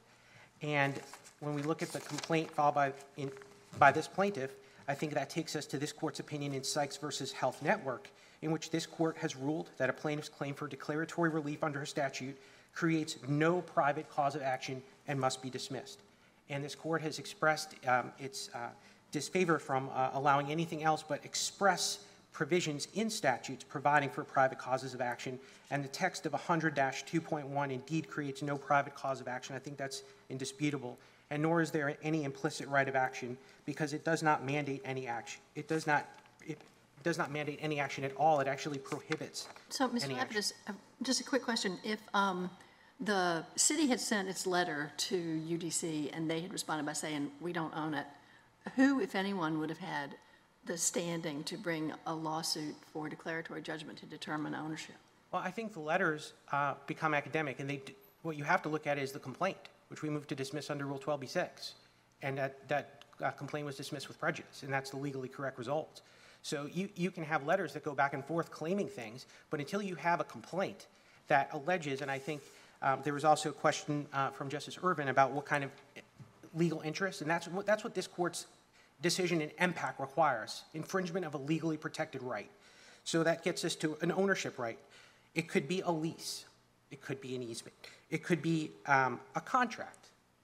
And 0.62 0.94
when 1.40 1.54
we 1.54 1.62
look 1.62 1.82
at 1.82 1.92
the 1.92 2.00
complaint 2.00 2.50
filed 2.50 2.74
by, 2.74 2.92
in, 3.16 3.30
by 3.78 3.92
this 3.92 4.08
plaintiff, 4.08 4.52
I 4.86 4.94
think 4.94 5.14
that 5.14 5.30
takes 5.30 5.56
us 5.56 5.66
to 5.66 5.78
this 5.78 5.92
court's 5.92 6.20
opinion 6.20 6.54
in 6.54 6.62
Sykes 6.62 6.96
versus 6.96 7.32
Health 7.32 7.62
Network, 7.62 8.10
in 8.42 8.50
which 8.50 8.70
this 8.70 8.86
court 8.86 9.16
has 9.18 9.36
ruled 9.36 9.70
that 9.78 9.88
a 9.88 9.92
plaintiff's 9.92 10.28
claim 10.28 10.54
for 10.54 10.68
declaratory 10.68 11.30
relief 11.30 11.64
under 11.64 11.82
a 11.82 11.86
statute 11.86 12.36
creates 12.74 13.16
no 13.28 13.62
private 13.62 14.08
cause 14.10 14.34
of 14.34 14.42
action 14.42 14.82
and 15.08 15.18
must 15.18 15.42
be 15.42 15.48
dismissed. 15.48 16.00
And 16.50 16.62
this 16.62 16.74
court 16.74 17.00
has 17.02 17.18
expressed 17.18 17.74
um, 17.86 18.12
its 18.18 18.50
uh, 18.54 18.68
disfavor 19.12 19.58
from 19.58 19.88
uh, 19.94 20.10
allowing 20.12 20.50
anything 20.50 20.82
else 20.82 21.02
but 21.06 21.24
express 21.24 22.00
provisions 22.34 22.88
in 22.94 23.08
statutes 23.08 23.64
providing 23.66 24.10
for 24.10 24.24
private 24.24 24.58
causes 24.58 24.92
of 24.92 25.00
action. 25.00 25.38
And 25.70 25.82
the 25.82 25.88
text 25.88 26.26
of 26.26 26.32
100-2.1 26.32 27.72
indeed 27.72 28.08
creates 28.08 28.42
no 28.42 28.58
private 28.58 28.94
cause 28.94 29.22
of 29.22 29.28
action. 29.28 29.56
I 29.56 29.60
think 29.60 29.78
that's 29.78 30.02
indisputable. 30.28 30.98
And 31.30 31.42
nor 31.42 31.62
is 31.62 31.70
there 31.70 31.96
any 32.02 32.24
implicit 32.24 32.68
right 32.68 32.86
of 32.86 32.96
action 32.96 33.38
because 33.64 33.94
it 33.94 34.04
does 34.04 34.22
not 34.22 34.44
mandate 34.44 34.82
any 34.84 35.06
action. 35.06 35.40
It 35.54 35.68
does 35.68 35.86
not, 35.86 36.06
it, 36.46 36.58
does 37.02 37.18
not 37.18 37.30
mandate 37.30 37.58
any 37.62 37.78
action 37.78 38.02
at 38.02 38.14
all. 38.16 38.40
It 38.40 38.48
actually 38.48 38.78
prohibits 38.78 39.46
So, 39.68 39.88
Mr. 39.88 40.16
Lapidus, 40.16 40.52
uh, 40.68 40.72
just 41.02 41.20
a 41.20 41.24
quick 41.24 41.42
question. 41.42 41.78
If 41.84 42.00
um, 42.14 42.50
the 42.98 43.44
city 43.56 43.86
had 43.86 44.00
sent 44.00 44.28
its 44.28 44.46
letter 44.46 44.90
to 44.96 45.16
UDC 45.16 46.16
and 46.16 46.30
they 46.30 46.40
had 46.40 46.52
responded 46.52 46.86
by 46.86 46.94
saying, 46.94 47.30
we 47.40 47.52
don't 47.52 47.74
own 47.76 47.94
it, 47.94 48.06
who, 48.74 49.00
if 49.00 49.14
anyone, 49.14 49.58
would 49.60 49.68
have 49.68 49.78
had 49.78 50.16
the 50.66 50.76
standing 50.76 51.44
to 51.44 51.56
bring 51.56 51.92
a 52.06 52.14
lawsuit 52.14 52.74
for 52.92 53.08
declaratory 53.08 53.62
judgment 53.62 53.98
to 53.98 54.06
determine 54.06 54.54
ownership? 54.54 54.96
Well, 55.32 55.42
I 55.44 55.50
think 55.50 55.72
the 55.72 55.80
letters 55.80 56.32
uh, 56.52 56.74
become 56.86 57.14
academic, 57.14 57.60
and 57.60 57.68
they, 57.68 57.82
what 58.22 58.36
you 58.36 58.44
have 58.44 58.62
to 58.62 58.68
look 58.68 58.86
at 58.86 58.98
is 58.98 59.12
the 59.12 59.18
complaint, 59.18 59.58
which 59.88 60.02
we 60.02 60.08
moved 60.08 60.28
to 60.28 60.34
dismiss 60.34 60.70
under 60.70 60.86
Rule 60.86 60.98
12b-6. 60.98 61.72
And 62.22 62.38
that, 62.38 62.68
that 62.68 63.04
uh, 63.22 63.30
complaint 63.32 63.66
was 63.66 63.76
dismissed 63.76 64.08
with 64.08 64.18
prejudice, 64.18 64.62
and 64.62 64.72
that's 64.72 64.90
the 64.90 64.96
legally 64.96 65.28
correct 65.28 65.58
result. 65.58 66.00
So 66.42 66.68
you, 66.72 66.88
you 66.94 67.10
can 67.10 67.24
have 67.24 67.46
letters 67.46 67.72
that 67.72 67.84
go 67.84 67.94
back 67.94 68.14
and 68.14 68.24
forth 68.24 68.50
claiming 68.50 68.88
things, 68.88 69.26
but 69.50 69.60
until 69.60 69.82
you 69.82 69.94
have 69.96 70.20
a 70.20 70.24
complaint 70.24 70.86
that 71.28 71.48
alleges, 71.52 72.00
and 72.00 72.10
I 72.10 72.18
think 72.18 72.42
um, 72.82 73.00
there 73.02 73.14
was 73.14 73.24
also 73.24 73.48
a 73.48 73.52
question 73.52 74.06
uh, 74.12 74.30
from 74.30 74.48
Justice 74.48 74.78
Ervin 74.82 75.08
about 75.08 75.32
what 75.32 75.46
kind 75.46 75.64
of 75.64 75.70
legal 76.54 76.80
interest, 76.82 77.22
and 77.22 77.30
that's 77.30 77.48
what, 77.48 77.66
that's 77.66 77.82
what 77.82 77.94
this 77.94 78.06
court's 78.06 78.46
decision 79.00 79.40
in 79.40 79.50
EMPAC 79.60 79.98
requires, 79.98 80.62
infringement 80.74 81.24
of 81.26 81.34
a 81.34 81.38
legally 81.38 81.76
protected 81.76 82.22
right. 82.22 82.50
So 83.04 83.22
that 83.22 83.44
gets 83.44 83.64
us 83.64 83.74
to 83.76 83.96
an 84.00 84.12
ownership 84.12 84.58
right. 84.58 84.78
It 85.34 85.48
could 85.48 85.68
be 85.68 85.80
a 85.80 85.90
lease. 85.90 86.44
It 86.90 87.00
could 87.02 87.20
be 87.20 87.34
an 87.34 87.42
easement. 87.42 87.74
It 88.10 88.22
could 88.22 88.40
be 88.40 88.70
um, 88.86 89.20
a 89.34 89.40
contract. 89.40 89.98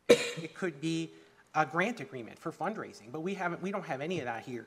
It 0.09 0.55
could 0.55 0.80
be 0.80 1.11
a 1.55 1.64
grant 1.64 2.01
agreement 2.01 2.38
for 2.38 2.51
fundraising, 2.53 3.12
but 3.12 3.20
we 3.20 3.34
haven't, 3.34 3.62
we 3.62 3.70
don't 3.70 3.84
have 3.84 4.01
any 4.01 4.18
of 4.18 4.24
that 4.26 4.42
here. 4.42 4.66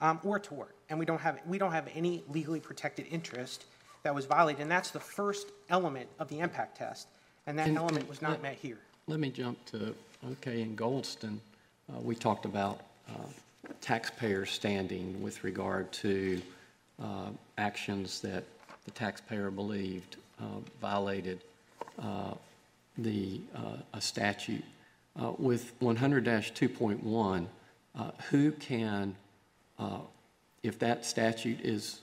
Um, 0.00 0.20
Or 0.24 0.38
tort, 0.38 0.74
and 0.90 0.98
we 0.98 1.04
don't 1.06 1.20
have, 1.20 1.40
we 1.46 1.58
don't 1.58 1.72
have 1.72 1.88
any 1.94 2.24
legally 2.28 2.60
protected 2.60 3.06
interest 3.10 3.64
that 4.02 4.14
was 4.14 4.26
violated, 4.26 4.62
and 4.62 4.70
that's 4.70 4.90
the 4.90 5.00
first 5.00 5.48
element 5.70 6.08
of 6.18 6.28
the 6.28 6.36
EMPAC 6.36 6.74
test, 6.74 7.06
and 7.46 7.58
that 7.58 7.68
And- 7.68 7.76
element 7.78 8.08
was 8.08 8.20
not 8.20 8.34
and- 8.34 8.42
met 8.42 8.56
here. 8.56 8.78
Let 9.06 9.20
me 9.20 9.30
jump 9.30 9.64
to, 9.66 9.94
okay, 10.32 10.62
in 10.62 10.76
Goldston, 10.76 11.38
uh, 11.92 12.00
we 12.00 12.14
talked 12.14 12.44
about 12.44 12.80
uh, 13.08 13.26
taxpayer 13.80 14.46
standing 14.46 15.20
with 15.22 15.44
regard 15.44 15.90
to 15.92 16.40
uh, 17.02 17.28
actions 17.58 18.20
that 18.20 18.44
the 18.84 18.90
taxpayer 18.90 19.50
believed 19.50 20.16
uh, 20.40 20.60
violated 20.80 21.40
uh, 21.98 22.34
the, 22.98 23.40
a 23.92 24.00
statute. 24.00 24.64
With 25.38 25.78
100-2.1, 25.80 27.46
uh, 27.96 28.10
who 28.30 28.50
can, 28.52 29.14
if 30.62 30.78
that 30.80 31.04
statute 31.04 31.60
is 31.60 32.00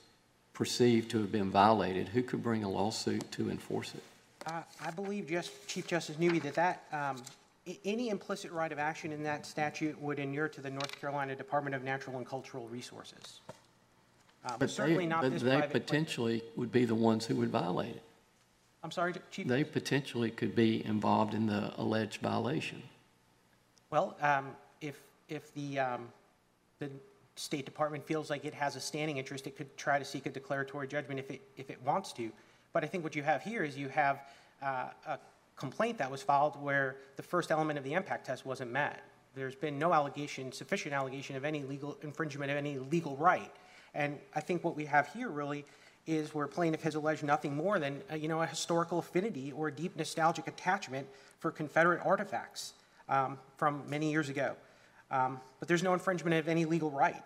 perceived 0.53 1.11
to 1.11 1.17
have 1.19 1.31
been 1.31 1.49
violated, 1.49 2.09
who 2.09 2.23
could 2.23 2.43
bring 2.43 2.63
a 2.63 2.69
lawsuit 2.69 3.29
to 3.31 3.49
enforce 3.49 3.93
it? 3.95 4.03
Uh, 4.45 4.61
I 4.83 4.91
believe, 4.91 5.27
just, 5.27 5.67
Chief 5.67 5.87
Justice 5.87 6.17
Newby, 6.17 6.39
that 6.39 6.55
that, 6.55 6.83
um, 6.91 7.21
any 7.85 8.09
implicit 8.09 8.51
right 8.51 8.71
of 8.71 8.79
action 8.79 9.11
in 9.11 9.23
that 9.23 9.45
statute 9.45 9.99
would 10.01 10.19
inure 10.19 10.47
to 10.49 10.61
the 10.61 10.69
North 10.69 10.99
Carolina 10.99 11.35
Department 11.35 11.75
of 11.75 11.83
Natural 11.83 12.17
and 12.17 12.25
Cultural 12.25 12.67
Resources. 12.67 13.41
Uh, 13.47 13.53
But 14.49 14.59
But 14.59 14.59
they- 14.59 14.73
certainly 14.73 15.05
not 15.05 15.21
but 15.21 15.31
this 15.33 15.43
they 15.43 15.61
potentially 15.61 16.43
would 16.55 16.71
be 16.71 16.85
the 16.85 16.95
ones 16.95 17.25
who 17.25 17.35
would 17.35 17.49
violate 17.49 17.95
it. 17.95 18.03
I'm 18.83 18.89
sorry, 18.89 19.13
Chief? 19.29 19.47
They 19.47 19.63
potentially 19.63 20.31
could 20.31 20.55
be 20.55 20.83
involved 20.85 21.35
in 21.35 21.45
the 21.45 21.71
alleged 21.79 22.19
violation. 22.21 22.81
Well, 23.91 24.17
um, 24.21 24.55
if, 24.79 24.99
if 25.29 25.53
the, 25.53 25.77
um, 25.77 26.11
the 26.79 26.89
State 27.35 27.65
Department 27.65 28.03
feels 28.07 28.31
like 28.31 28.43
it 28.43 28.55
has 28.55 28.75
a 28.75 28.79
standing 28.79 29.17
interest, 29.17 29.45
it 29.45 29.55
could 29.55 29.77
try 29.77 29.99
to 29.99 30.05
seek 30.05 30.25
a 30.25 30.31
declaratory 30.31 30.87
judgment 30.87 31.19
if 31.19 31.29
it, 31.29 31.41
if 31.57 31.69
it 31.69 31.79
wants 31.83 32.11
to. 32.13 32.31
But 32.73 32.83
I 32.83 32.87
think 32.87 33.03
what 33.03 33.15
you 33.15 33.21
have 33.21 33.43
here 33.43 33.63
is 33.63 33.77
you 33.77 33.89
have 33.89 34.21
uh, 34.63 34.87
a 35.05 35.19
complaint 35.61 35.97
that 35.99 36.11
was 36.11 36.21
filed 36.21 36.61
where 36.61 36.97
the 37.15 37.23
first 37.23 37.51
element 37.51 37.77
of 37.79 37.85
the 37.85 37.93
EMPAC 37.93 38.23
test 38.23 38.45
wasn't 38.45 38.71
met. 38.71 39.03
There's 39.35 39.55
been 39.55 39.77
no 39.79 39.93
allegation, 39.93 40.51
sufficient 40.51 40.93
allegation 40.93 41.35
of 41.35 41.45
any 41.45 41.61
legal 41.63 41.97
infringement 42.01 42.51
of 42.51 42.57
any 42.57 42.79
legal 42.79 43.15
right. 43.15 43.53
And 43.93 44.17
I 44.35 44.41
think 44.41 44.63
what 44.63 44.75
we 44.75 44.85
have 44.85 45.07
here 45.13 45.29
really 45.29 45.65
is 46.07 46.33
where 46.33 46.47
plaintiff 46.47 46.81
has 46.81 46.95
alleged 46.95 47.23
nothing 47.23 47.55
more 47.55 47.77
than, 47.79 48.01
uh, 48.11 48.15
you 48.15 48.27
know, 48.27 48.41
a 48.41 48.47
historical 48.47 48.99
affinity 48.99 49.51
or 49.51 49.67
a 49.67 49.71
deep 49.71 49.95
nostalgic 49.95 50.47
attachment 50.47 51.07
for 51.39 51.51
Confederate 51.51 52.01
artifacts 52.03 52.73
um, 53.07 53.37
from 53.55 53.83
many 53.87 54.11
years 54.11 54.29
ago. 54.29 54.55
Um, 55.11 55.39
But 55.59 55.67
there's 55.67 55.83
no 55.83 55.93
infringement 55.93 56.35
of 56.35 56.47
any 56.47 56.65
legal 56.65 56.89
right. 56.89 57.23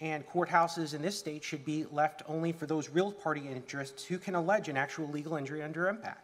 And 0.00 0.24
courthouses 0.28 0.94
in 0.94 1.02
this 1.02 1.18
state 1.18 1.42
should 1.42 1.64
be 1.64 1.86
left 1.90 2.22
only 2.28 2.52
for 2.52 2.66
those 2.66 2.88
real 2.88 3.10
party 3.10 3.48
interests 3.48 4.04
who 4.04 4.18
can 4.18 4.36
allege 4.36 4.68
an 4.68 4.76
actual 4.76 5.08
legal 5.08 5.34
injury 5.34 5.60
under 5.62 5.86
EMPAC. 5.86 6.22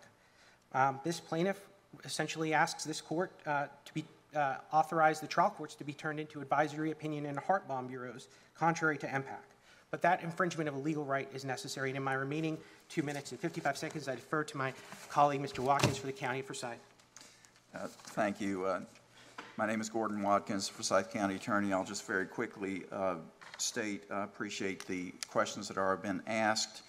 Um, 0.74 1.00
This 1.04 1.20
plaintiff 1.20 1.60
essentially 2.04 2.52
asks 2.52 2.84
this 2.84 3.00
court 3.00 3.30
uh, 3.46 3.66
to 3.84 3.94
be, 3.94 4.04
uh, 4.34 4.56
authorize 4.72 5.20
the 5.20 5.26
trial 5.26 5.50
courts 5.50 5.74
to 5.76 5.84
be 5.84 5.92
turned 5.92 6.18
into 6.18 6.40
advisory 6.40 6.90
opinion 6.90 7.26
and 7.26 7.38
heart 7.38 7.66
bomb 7.68 7.86
bureaus, 7.86 8.28
contrary 8.56 8.98
to 8.98 9.06
EMPAC. 9.06 9.44
But 9.90 10.02
that 10.02 10.24
infringement 10.24 10.68
of 10.68 10.74
a 10.74 10.78
legal 10.78 11.04
right 11.04 11.28
is 11.32 11.44
necessary, 11.44 11.90
and 11.90 11.96
in 11.96 12.02
my 12.02 12.14
remaining 12.14 12.58
two 12.88 13.04
minutes 13.04 13.30
and 13.30 13.38
55 13.38 13.76
seconds, 13.76 14.08
I 14.08 14.16
defer 14.16 14.42
to 14.42 14.56
my 14.56 14.72
colleague, 15.08 15.40
Mr. 15.40 15.60
Watkins, 15.60 15.96
for 15.96 16.06
the 16.06 16.12
county 16.12 16.40
of 16.40 16.46
Forsyth. 16.46 16.80
Uh, 17.72 17.86
Thank 17.86 18.40
you. 18.40 18.64
Uh, 18.64 18.80
My 19.56 19.68
name 19.68 19.80
is 19.80 19.88
Gordon 19.88 20.20
Watkins, 20.20 20.68
Forsyth 20.68 21.12
County 21.12 21.36
Attorney. 21.36 21.72
I'll 21.72 21.84
just 21.84 22.04
very 22.08 22.26
quickly 22.26 22.82
uh, 22.90 23.16
state, 23.58 24.02
I 24.10 24.24
appreciate 24.24 24.84
the 24.88 25.12
questions 25.28 25.68
that 25.68 25.78
are 25.78 25.96
been 25.96 26.22
asked. 26.26 26.82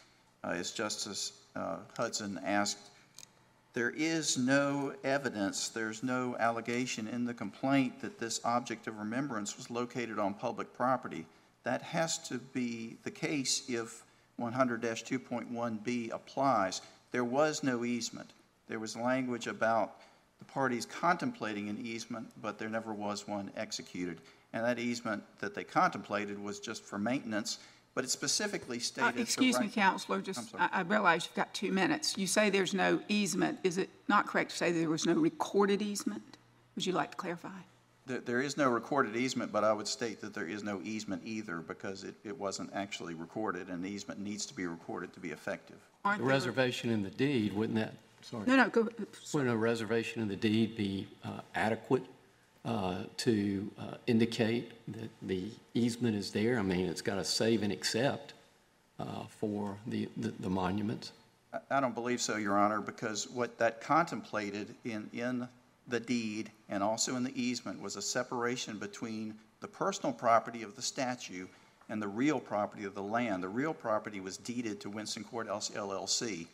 Uh, 0.43 0.55
As 0.57 0.71
Justice 0.71 1.33
uh, 1.55 1.77
Hudson 1.95 2.39
asked, 2.43 2.89
there 3.75 3.91
is 3.91 4.37
no 4.37 4.93
evidence, 5.03 5.67
there's 5.67 6.01
no 6.01 6.37
allegation 6.39 7.09
in 7.09 7.25
the 7.25 7.33
complaint 7.33 8.01
that 8.01 8.17
this 8.17 8.39
object 8.45 8.87
of 8.87 8.97
remembrance 8.97 9.57
was 9.57 9.69
located 9.69 10.17
on 10.17 10.33
public 10.33 10.73
property. 10.73 11.25
That 11.63 11.81
has 11.81 12.17
to 12.29 12.37
be 12.37 12.95
the 13.03 13.11
case 13.11 13.63
if 13.67 14.03
100-2.1B 14.39 16.13
applies. 16.13 16.81
There 17.11 17.25
was 17.25 17.63
no 17.63 17.83
easement. 17.83 18.31
There 18.69 18.79
was 18.79 18.95
language 18.95 19.47
about 19.47 19.97
the 20.39 20.45
parties 20.45 20.85
contemplating 20.85 21.67
an 21.67 21.85
easement, 21.85 22.31
but 22.41 22.57
there 22.57 22.69
never 22.69 22.93
was 22.93 23.27
one 23.27 23.51
executed. 23.57 24.21
And 24.53 24.63
that 24.63 24.79
easement 24.79 25.21
that 25.39 25.53
they 25.53 25.65
contemplated 25.65 26.41
was 26.41 26.61
just 26.61 26.85
for 26.85 26.97
maintenance, 26.97 27.59
but 27.95 28.03
it 28.03 28.09
specifically 28.09 28.77
Uh, 28.77 28.81
stated. 28.81 29.15
the 29.15 29.21
Excuse 29.21 29.57
me, 29.57 29.65
right- 29.65 29.73
Counselor, 29.73 30.17
I'm 30.17 30.23
just. 30.23 30.53
I 30.55 30.69
I 30.73 30.81
realize 30.81 31.25
you've 31.25 31.35
got 31.35 31.53
two 31.53 31.71
minutes. 31.71 32.17
You 32.17 32.27
say 32.27 32.49
there's 32.49 32.73
no 32.73 33.01
easement. 33.07 33.57
Is 33.63 33.77
it 33.77 33.89
not 34.07 34.27
correct 34.27 34.51
to 34.51 34.57
say 34.57 34.71
there 34.71 34.89
was 34.89 35.05
no 35.05 35.13
recorded 35.13 35.81
easement? 35.81 36.37
Would 36.75 36.85
you 36.85 36.91
like 36.93 37.11
to 37.11 37.17
clarify? 37.17 37.57
There, 38.05 38.19
there 38.19 38.41
is 38.41 38.57
no 38.57 38.69
recorded 38.69 39.15
easement, 39.15 39.51
but 39.51 39.63
I 39.63 39.71
would 39.73 39.87
state 39.87 40.19
that 40.21 40.33
there 40.33 40.45
is 40.45 40.61
no 40.63 40.79
easement 40.83 41.23
either 41.25 41.57
because 41.57 42.03
it, 42.03 42.13
it 42.23 42.37
wasn't 42.37 42.69
actually 42.73 43.15
recorded, 43.15 43.69
and 43.69 43.83
the 43.83 43.89
easement 43.89 44.19
needs 44.19 44.45
to 44.47 44.53
be 44.53 44.67
recorded 44.67 45.13
to 45.13 45.19
be 45.19 45.29
effective. 45.31 45.77
Aren't 46.03 46.19
The 46.19 46.25
reservation 46.27 46.91
in 46.91 47.01
the 47.01 47.09
deed, 47.09 47.53
wouldn't 47.53 47.79
that, 47.79 47.93
sorry, 48.21 48.43
No, 48.45 48.57
no, 48.57 48.69
go, 48.69 48.87
wouldn't 49.33 49.51
a 49.51 49.57
reservation 49.57 50.21
in 50.21 50.27
the 50.27 50.35
deed 50.35 50.75
be 50.75 51.07
uh, 51.23 51.39
adequate 51.55 52.03
uh, 52.65 53.03
to 53.17 53.69
uh, 53.79 53.95
indicate 54.07 54.71
that 54.87 55.09
the 55.21 55.49
easement 55.73 56.15
is 56.15 56.31
there? 56.31 56.57
I 56.59 56.63
mean, 56.63 56.87
it's 56.87 57.01
got 57.01 57.15
to 57.15 57.23
save 57.23 57.63
and 57.63 57.71
accept 57.71 58.33
uh, 58.99 59.23
for 59.29 59.77
the, 59.87 60.09
the 60.17 60.33
the 60.39 60.49
monuments. 60.49 61.11
I- 61.71 61.79
don't 61.79 61.95
believe 61.95 62.21
so, 62.21 62.37
Your 62.37 62.57
Honor, 62.57 62.81
because 62.81 63.29
what 63.29 63.57
that 63.59 63.81
contemplated 63.81 64.75
in, 64.83 65.09
in 65.13 65.47
the 65.87 65.99
deed 65.99 66.51
and 66.69 66.81
also 66.83 67.15
in 67.15 67.23
the 67.23 67.41
easement 67.41 67.81
was 67.81 67.95
a 67.95 68.01
separation 68.01 68.77
between 68.77 69.35
the 69.61 69.67
personal 69.67 70.11
property 70.11 70.63
of 70.63 70.75
the 70.75 70.81
statue 70.81 71.47
and 71.89 72.01
the 72.01 72.07
real 72.07 72.39
property 72.39 72.83
of 72.83 72.95
the 72.95 73.03
land. 73.03 73.43
The 73.43 73.49
real 73.49 73.73
property 73.73 74.19
was 74.19 74.37
deeded 74.37 74.81
to 74.81 74.89
Winston 74.89 75.23
Courthouse 75.23 75.69
LLC, 75.69 76.47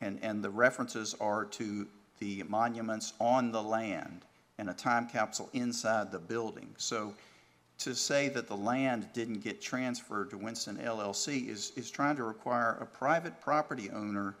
and, 0.00 0.18
and 0.22 0.42
the 0.42 0.50
references 0.50 1.14
are 1.20 1.44
to 1.44 1.86
the 2.18 2.42
monuments 2.48 3.12
on 3.20 3.52
the 3.52 3.62
land 3.62 4.22
and 4.58 4.70
a 4.70 4.74
time 4.74 5.08
capsule 5.08 5.48
inside 5.52 6.12
the 6.12 6.18
building. 6.18 6.68
So 6.78 7.14
to 7.78 7.94
say 7.94 8.28
that 8.28 8.46
the 8.46 8.56
land 8.56 9.08
didn't 9.12 9.42
get 9.42 9.60
transferred 9.60 10.30
to 10.30 10.38
Winston 10.38 10.76
LLC 10.76 11.48
is, 11.48 11.72
is 11.76 11.90
trying 11.90 12.16
to 12.16 12.24
require 12.24 12.78
a 12.80 12.86
private 12.86 13.40
property 13.40 13.90
owner 13.90 14.36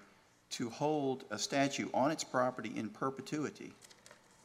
to 0.50 0.68
hold 0.70 1.24
a 1.30 1.38
statue 1.38 1.88
on 1.94 2.10
its 2.10 2.22
property 2.22 2.72
in 2.76 2.88
perpetuity. 2.88 3.72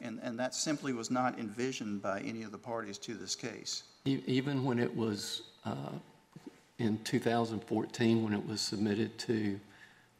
And, 0.00 0.18
and 0.22 0.38
that 0.38 0.54
simply 0.54 0.92
was 0.92 1.10
not 1.10 1.38
envisioned 1.38 2.02
by 2.02 2.20
any 2.20 2.42
of 2.42 2.50
the 2.50 2.58
parties 2.58 2.98
to 2.98 3.14
this 3.14 3.34
case. 3.34 3.82
Even 4.04 4.64
when 4.64 4.78
it 4.78 4.94
was, 4.96 5.42
uh, 5.64 5.92
in 6.78 6.98
2014, 7.04 8.22
when 8.22 8.32
it 8.32 8.46
was 8.46 8.60
submitted 8.60 9.18
to, 9.18 9.60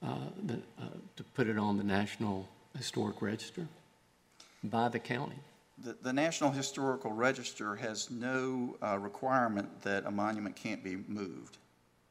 uh, 0.02 0.16
the, 0.44 0.54
uh, 0.80 0.86
to 1.16 1.24
put 1.34 1.46
it 1.46 1.56
on 1.56 1.78
the 1.78 1.84
National 1.84 2.48
Historic 2.76 3.22
Register 3.22 3.66
by 4.64 4.88
the 4.88 4.98
county. 4.98 5.36
The, 5.84 5.96
the 6.02 6.12
National 6.12 6.50
Historical 6.50 7.12
Register 7.12 7.76
has 7.76 8.10
no 8.10 8.76
uh, 8.82 8.98
requirement 8.98 9.82
that 9.82 10.06
a 10.06 10.10
monument 10.10 10.56
can't 10.56 10.82
be 10.82 10.96
moved. 11.06 11.58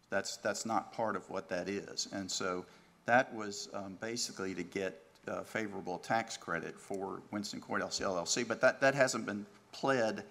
That's, 0.09 0.37
that's 0.37 0.65
not 0.65 0.93
part 0.93 1.15
of 1.17 1.29
what 1.29 1.49
that 1.49 1.67
is. 1.67 2.07
And 2.13 2.31
so 2.31 2.65
that 3.05 3.33
was 3.33 3.69
um, 3.73 3.97
basically 3.99 4.53
to 4.55 4.63
get 4.63 5.01
uh, 5.27 5.41
favorable 5.41 5.97
tax 5.97 6.37
credit 6.37 6.79
for 6.79 7.21
Winston 7.31 7.59
Courthouse 7.59 7.99
LLC, 7.99 8.47
but 8.47 8.61
that, 8.61 8.79
that 8.79 8.95
hasn't 8.95 9.25
been 9.25 9.45
pled, 9.73 10.23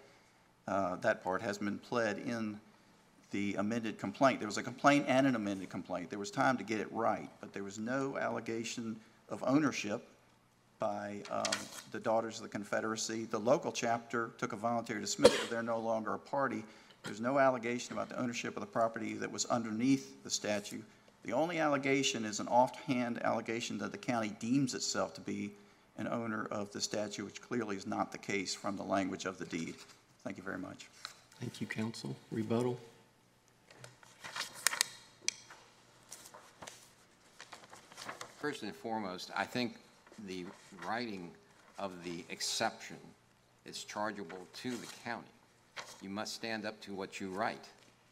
uh, 0.66 0.96
that 0.96 1.22
part 1.22 1.42
hasn't 1.42 1.66
been 1.66 1.78
pled 1.78 2.18
in 2.18 2.58
the 3.32 3.54
amended 3.56 3.98
complaint. 3.98 4.40
There 4.40 4.48
was 4.48 4.56
a 4.56 4.62
complaint 4.62 5.04
and 5.08 5.26
an 5.26 5.34
amended 5.34 5.68
complaint. 5.68 6.08
There 6.08 6.18
was 6.18 6.30
time 6.30 6.56
to 6.56 6.64
get 6.64 6.80
it 6.80 6.90
right, 6.90 7.28
but 7.40 7.52
there 7.52 7.64
was 7.64 7.78
no 7.78 8.16
allegation 8.16 8.96
of 9.28 9.44
ownership 9.46 10.08
by 10.78 11.22
um, 11.30 11.44
the 11.92 12.00
Daughters 12.00 12.36
of 12.36 12.42
the 12.42 12.48
Confederacy. 12.48 13.24
The 13.24 13.38
local 13.38 13.72
chapter 13.72 14.30
took 14.38 14.52
a 14.52 14.56
voluntary 14.56 15.00
dismissal, 15.00 15.46
they're 15.50 15.62
no 15.62 15.78
longer 15.78 16.14
a 16.14 16.18
party. 16.18 16.64
There's 17.04 17.20
no 17.20 17.38
allegation 17.38 17.92
about 17.92 18.08
the 18.08 18.20
ownership 18.20 18.56
of 18.56 18.60
the 18.60 18.66
property 18.66 19.14
that 19.14 19.30
was 19.30 19.44
underneath 19.46 20.24
the 20.24 20.30
statue. 20.30 20.80
The 21.24 21.32
only 21.32 21.58
allegation 21.58 22.24
is 22.24 22.40
an 22.40 22.48
offhand 22.48 23.22
allegation 23.22 23.78
that 23.78 23.92
the 23.92 23.98
county 23.98 24.32
deems 24.40 24.74
itself 24.74 25.14
to 25.14 25.20
be 25.20 25.50
an 25.98 26.08
owner 26.08 26.46
of 26.50 26.72
the 26.72 26.80
statue, 26.80 27.24
which 27.24 27.40
clearly 27.40 27.76
is 27.76 27.86
not 27.86 28.12
the 28.12 28.18
case 28.18 28.54
from 28.54 28.76
the 28.76 28.82
language 28.82 29.24
of 29.24 29.38
the 29.38 29.44
deed. 29.46 29.74
Thank 30.24 30.36
you 30.36 30.42
very 30.42 30.58
much. 30.58 30.86
Thank 31.40 31.60
you, 31.60 31.66
counsel. 31.66 32.16
Rebuttal? 32.30 32.78
First 38.38 38.62
and 38.62 38.74
foremost, 38.74 39.30
I 39.36 39.44
think 39.44 39.76
the 40.26 40.44
writing 40.86 41.30
of 41.78 41.92
the 42.04 42.24
exception 42.30 42.96
is 43.64 43.84
chargeable 43.84 44.46
to 44.54 44.70
the 44.70 44.86
county. 45.04 45.26
You 46.00 46.08
must 46.08 46.34
stand 46.34 46.64
up 46.64 46.80
to 46.82 46.92
what 46.94 47.20
you 47.20 47.28
write. 47.30 47.64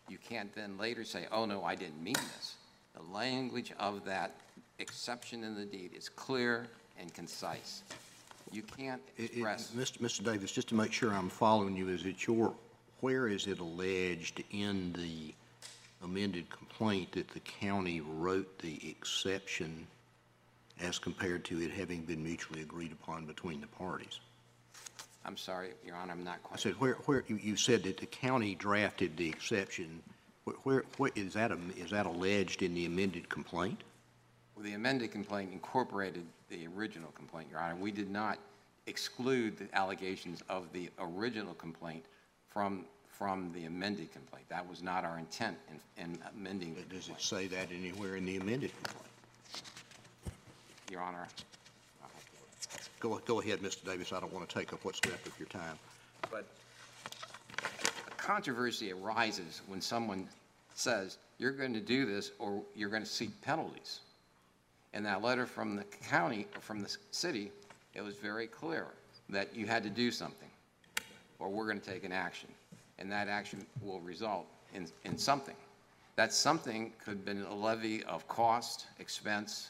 You 0.09 0.19
can't 0.19 0.55
then 0.55 0.77
later 0.77 1.05
say, 1.05 1.27
oh, 1.33 1.47
no, 1.47 1.65
I 1.65 1.75
didn't 1.75 2.03
mean 2.03 2.15
this. 2.15 2.55
The 2.95 3.15
language 3.15 3.73
of 3.79 4.05
that 4.05 4.33
exception 4.79 5.45
in 5.45 5.55
the 5.55 5.65
deed 5.65 5.93
is 5.97 6.09
clear 6.09 6.67
and 7.01 7.13
concise. 7.15 7.83
You 8.53 8.63
can't 8.63 9.03
It- 9.17 9.33
it- 9.33 9.39
Mr. 9.39 9.99
Mr. 9.99 10.23
Davis, 10.23 10.53
just 10.53 10.69
to 10.69 10.75
make 10.75 10.93
sure 10.93 11.13
I'm 11.13 11.31
following 11.31 11.77
you, 11.77 11.89
is 11.89 12.05
it 12.05 12.27
your, 12.27 12.55
where 13.01 13.27
is 13.29 13.47
it 13.47 13.59
alleged 13.59 14.45
in 14.51 14.93
the 14.93 15.35
amended 16.03 16.51
complaint 16.51 17.13
that 17.13 17.29
the 17.29 17.41
county 17.41 18.01
wrote 18.01 18.59
the 18.59 18.91
exception 18.91 19.87
as 20.81 20.99
compared 20.99 21.45
to 21.47 21.61
it 21.61 21.71
having 21.71 22.03
been 22.03 22.23
mutually 22.23 22.63
agreed 22.63 22.93
upon 22.93 23.27
between 23.27 23.61
the 23.61 23.67
parties? 23.67 24.21
I'm 25.25 25.37
sorry, 25.37 25.71
Your 25.87 25.97
Honor, 25.97 26.13
I'm 26.13 26.25
not 26.25 26.43
quite. 26.43 26.59
I 26.59 26.61
said, 26.61 26.75
where, 26.81 26.95
where, 27.07 27.25
you, 27.29 27.37
you 27.37 27.57
said 27.57 27.83
that 27.85 27.97
the 27.99 28.07
county 28.07 28.55
drafted 28.55 29.17
the 29.17 29.29
exception. 29.29 30.03
Where- 30.45 30.57
Where, 30.65 30.85
where, 30.99 31.11
is 31.15 31.33
that, 31.35 31.51
a- 31.53 31.59
is 31.77 31.91
that 31.91 32.05
alleged 32.07 32.63
in 32.63 32.75
the 32.75 32.85
amended 32.85 33.29
complaint? 33.31 33.83
Well, 34.55 34.65
The 34.65 34.75
amended 34.75 35.13
complaint 35.13 35.53
incorporated 35.53 36.25
the 36.51 36.67
original 36.77 37.11
complaint, 37.13 37.49
Your 37.51 37.61
Honor. 37.61 37.77
We 37.77 37.91
did 37.91 38.11
not 38.11 38.39
exclude 38.87 39.57
the 39.57 39.75
allegations 39.75 40.43
of 40.51 40.71
the 40.75 40.91
original 40.99 41.55
complaint 41.55 42.05
from, 42.51 42.85
from 43.09 43.51
the 43.55 43.65
amended 43.65 44.13
complaint. 44.13 44.47
That 44.51 44.69
was 44.69 44.83
not 44.83 45.05
our 45.07 45.19
intent 45.19 45.57
in, 45.97 46.05
in 46.05 46.19
amending 46.37 46.75
the 46.75 46.83
Does 46.95 47.09
it 47.09 47.19
say 47.21 47.47
that 47.47 47.69
anywhere 47.73 48.17
in 48.17 48.27
the 48.27 48.37
amended 48.37 48.73
complaint? 48.83 49.09
Your 50.91 51.01
Honor, 51.01 51.27
Go, 53.01 53.21
go 53.27 53.39
ahead, 53.41 53.61
Mr. 53.61 53.85
Davis, 53.85 54.15
I 54.15 54.21
don't 54.21 54.33
want 54.33 54.49
to 54.49 54.55
take 54.55 54.73
up 54.73 54.83
what's 54.83 55.05
left 55.05 55.27
of 55.27 55.39
your 55.39 55.49
time. 55.49 55.79
but 56.31 56.47
a 57.61 58.11
controversy 58.17 58.93
arises 58.93 59.61
when 59.67 59.83
someone 59.83 60.27
says, 60.75 61.19
you're 61.37 61.53
going 61.53 61.75
to 61.75 61.81
do 61.81 62.07
this 62.07 62.31
or 62.39 62.63
you're 62.75 62.89
going 62.89 63.03
to 63.03 63.09
seek 63.09 63.29
penalties. 63.43 64.01
In 64.95 65.03
that 65.03 65.23
letter 65.23 65.45
from 65.45 65.77
the 65.77 65.85
county, 66.09 66.47
or 66.55 66.63
from 66.63 66.81
the 66.81 66.97
city, 67.11 67.51
it 67.93 68.01
was 68.01 68.15
very 68.15 68.47
clear 68.47 68.87
that 69.29 69.55
you 69.55 69.67
had 69.67 69.83
to 69.83 69.91
do 69.91 70.11
something, 70.11 70.49
or 71.39 71.51
we're 71.51 71.67
going 71.67 71.81
to 71.81 71.91
take 71.91 72.05
an 72.05 72.13
action. 72.13 72.49
And 72.99 73.13
that 73.13 73.29
action 73.29 73.67
will 73.83 74.01
result 74.01 74.47
in, 74.73 74.87
in 75.05 75.19
something. 75.19 75.57
That 76.17 76.33
something 76.33 76.93
could 77.05 77.15
have 77.15 77.25
been 77.25 77.43
a 77.43 77.55
levy 77.55 78.03
of 78.05 78.27
cost, 78.29 78.87
expense. 78.99 79.69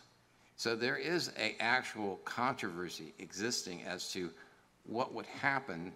So 0.57 0.77
there 0.77 0.97
is 0.97 1.33
a 1.39 1.57
actual 1.61 2.21
controversy 2.25 3.13
existing 3.19 3.83
as 3.83 4.11
to 4.13 4.31
what 4.87 5.13
would 5.13 5.27
happen 5.27 5.93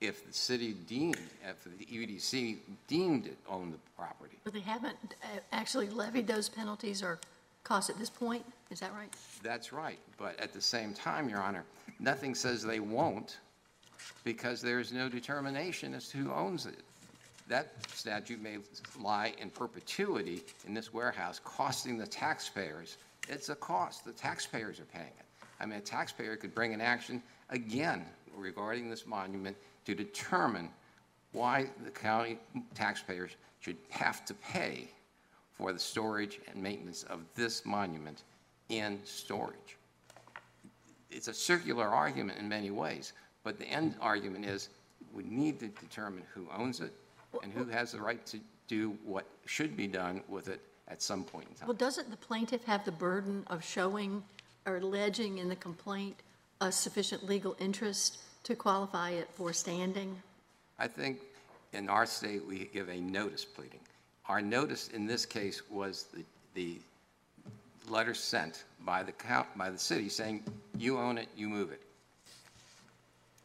if 0.00 0.26
the 0.26 0.32
city 0.32 0.74
deemed, 0.86 1.18
if 1.48 1.62
the 1.64 1.84
UDC 1.84 2.58
deemed 2.88 3.26
it 3.26 3.36
owned 3.48 3.74
the 3.74 3.78
property. 3.96 4.38
But 4.44 4.54
they 4.54 4.60
haven't 4.60 4.96
uh, 5.22 5.38
actually 5.52 5.90
levied 5.90 6.26
those 6.26 6.48
penalties 6.48 7.02
or 7.02 7.18
costs 7.64 7.90
at 7.90 7.98
this 7.98 8.10
point? 8.10 8.44
Is 8.70 8.80
that 8.80 8.92
right? 8.94 9.12
That's 9.42 9.72
right, 9.72 9.98
but 10.18 10.38
at 10.40 10.52
the 10.52 10.60
same 10.60 10.94
time, 10.94 11.28
Your 11.28 11.40
Honor, 11.40 11.64
nothing 11.98 12.34
says 12.34 12.62
they 12.62 12.80
won't, 12.80 13.38
because 14.24 14.62
there 14.62 14.80
is 14.80 14.92
no 14.92 15.08
determination 15.08 15.94
as 15.94 16.08
to 16.08 16.18
who 16.18 16.32
owns 16.32 16.66
it. 16.66 16.80
That 17.48 17.72
statute 17.92 18.40
may 18.40 18.58
lie 19.00 19.34
in 19.38 19.50
perpetuity 19.50 20.42
in 20.66 20.74
this 20.74 20.94
warehouse, 20.94 21.40
costing 21.42 21.98
the 21.98 22.06
taxpayers. 22.06 22.96
It's 23.30 23.48
a 23.48 23.54
cost, 23.54 24.04
the 24.04 24.12
taxpayers 24.12 24.80
are 24.80 24.86
paying 24.86 25.06
it. 25.06 25.46
I 25.60 25.66
mean, 25.66 25.78
a 25.78 25.80
taxpayer 25.80 26.34
could 26.34 26.52
bring 26.52 26.74
an 26.74 26.80
action 26.80 27.22
again 27.48 28.04
regarding 28.36 28.90
this 28.90 29.06
monument 29.06 29.56
to 29.84 29.94
determine 29.94 30.68
why 31.30 31.70
the 31.84 31.90
county 31.90 32.38
taxpayers 32.74 33.36
should 33.60 33.76
have 33.90 34.24
to 34.24 34.34
pay 34.34 34.88
for 35.52 35.72
the 35.72 35.78
storage 35.78 36.40
and 36.48 36.60
maintenance 36.60 37.04
of 37.04 37.20
this 37.36 37.64
monument 37.64 38.24
in 38.68 38.98
storage. 39.04 39.76
It's 41.08 41.28
a 41.28 41.34
circular 41.34 41.86
argument 41.86 42.40
in 42.40 42.48
many 42.48 42.72
ways, 42.72 43.12
but 43.44 43.60
the 43.60 43.66
end 43.66 43.94
argument 44.00 44.44
is 44.44 44.70
we 45.14 45.22
need 45.22 45.60
to 45.60 45.68
determine 45.68 46.24
who 46.34 46.48
owns 46.56 46.80
it 46.80 46.92
and 47.44 47.52
who 47.52 47.64
has 47.66 47.92
the 47.92 48.00
right 48.00 48.26
to 48.26 48.40
do 48.66 48.96
what 49.04 49.26
should 49.46 49.76
be 49.76 49.86
done 49.86 50.20
with 50.28 50.48
it 50.48 50.60
at 50.90 51.00
some 51.00 51.24
point 51.24 51.46
in 51.48 51.54
time. 51.54 51.68
Well, 51.68 51.76
doesn't 51.76 52.10
the 52.10 52.16
plaintiff 52.16 52.64
have 52.64 52.84
the 52.84 52.92
burden 52.92 53.44
of 53.46 53.64
showing 53.64 54.22
or 54.66 54.76
alleging 54.76 55.38
in 55.38 55.48
the 55.48 55.56
complaint 55.56 56.16
a 56.60 56.70
sufficient 56.70 57.24
legal 57.24 57.56
interest 57.58 58.18
to 58.44 58.54
qualify 58.54 59.10
it 59.10 59.28
for 59.34 59.52
standing? 59.52 60.20
I 60.78 60.88
think 60.88 61.20
in 61.72 61.88
our 61.88 62.06
state, 62.06 62.44
we 62.46 62.68
give 62.72 62.88
a 62.88 63.00
notice 63.00 63.44
pleading. 63.44 63.80
Our 64.28 64.42
notice 64.42 64.88
in 64.88 65.06
this 65.06 65.24
case 65.24 65.62
was 65.70 66.06
the, 66.14 66.24
the 66.54 66.78
letter 67.88 68.14
sent 68.14 68.64
by 68.84 69.02
the 69.02 69.12
count, 69.12 69.46
by 69.56 69.70
the 69.70 69.78
city 69.78 70.08
saying, 70.08 70.42
you 70.78 70.98
own 70.98 71.18
it, 71.18 71.28
you 71.36 71.48
move 71.48 71.70
it. 71.70 71.82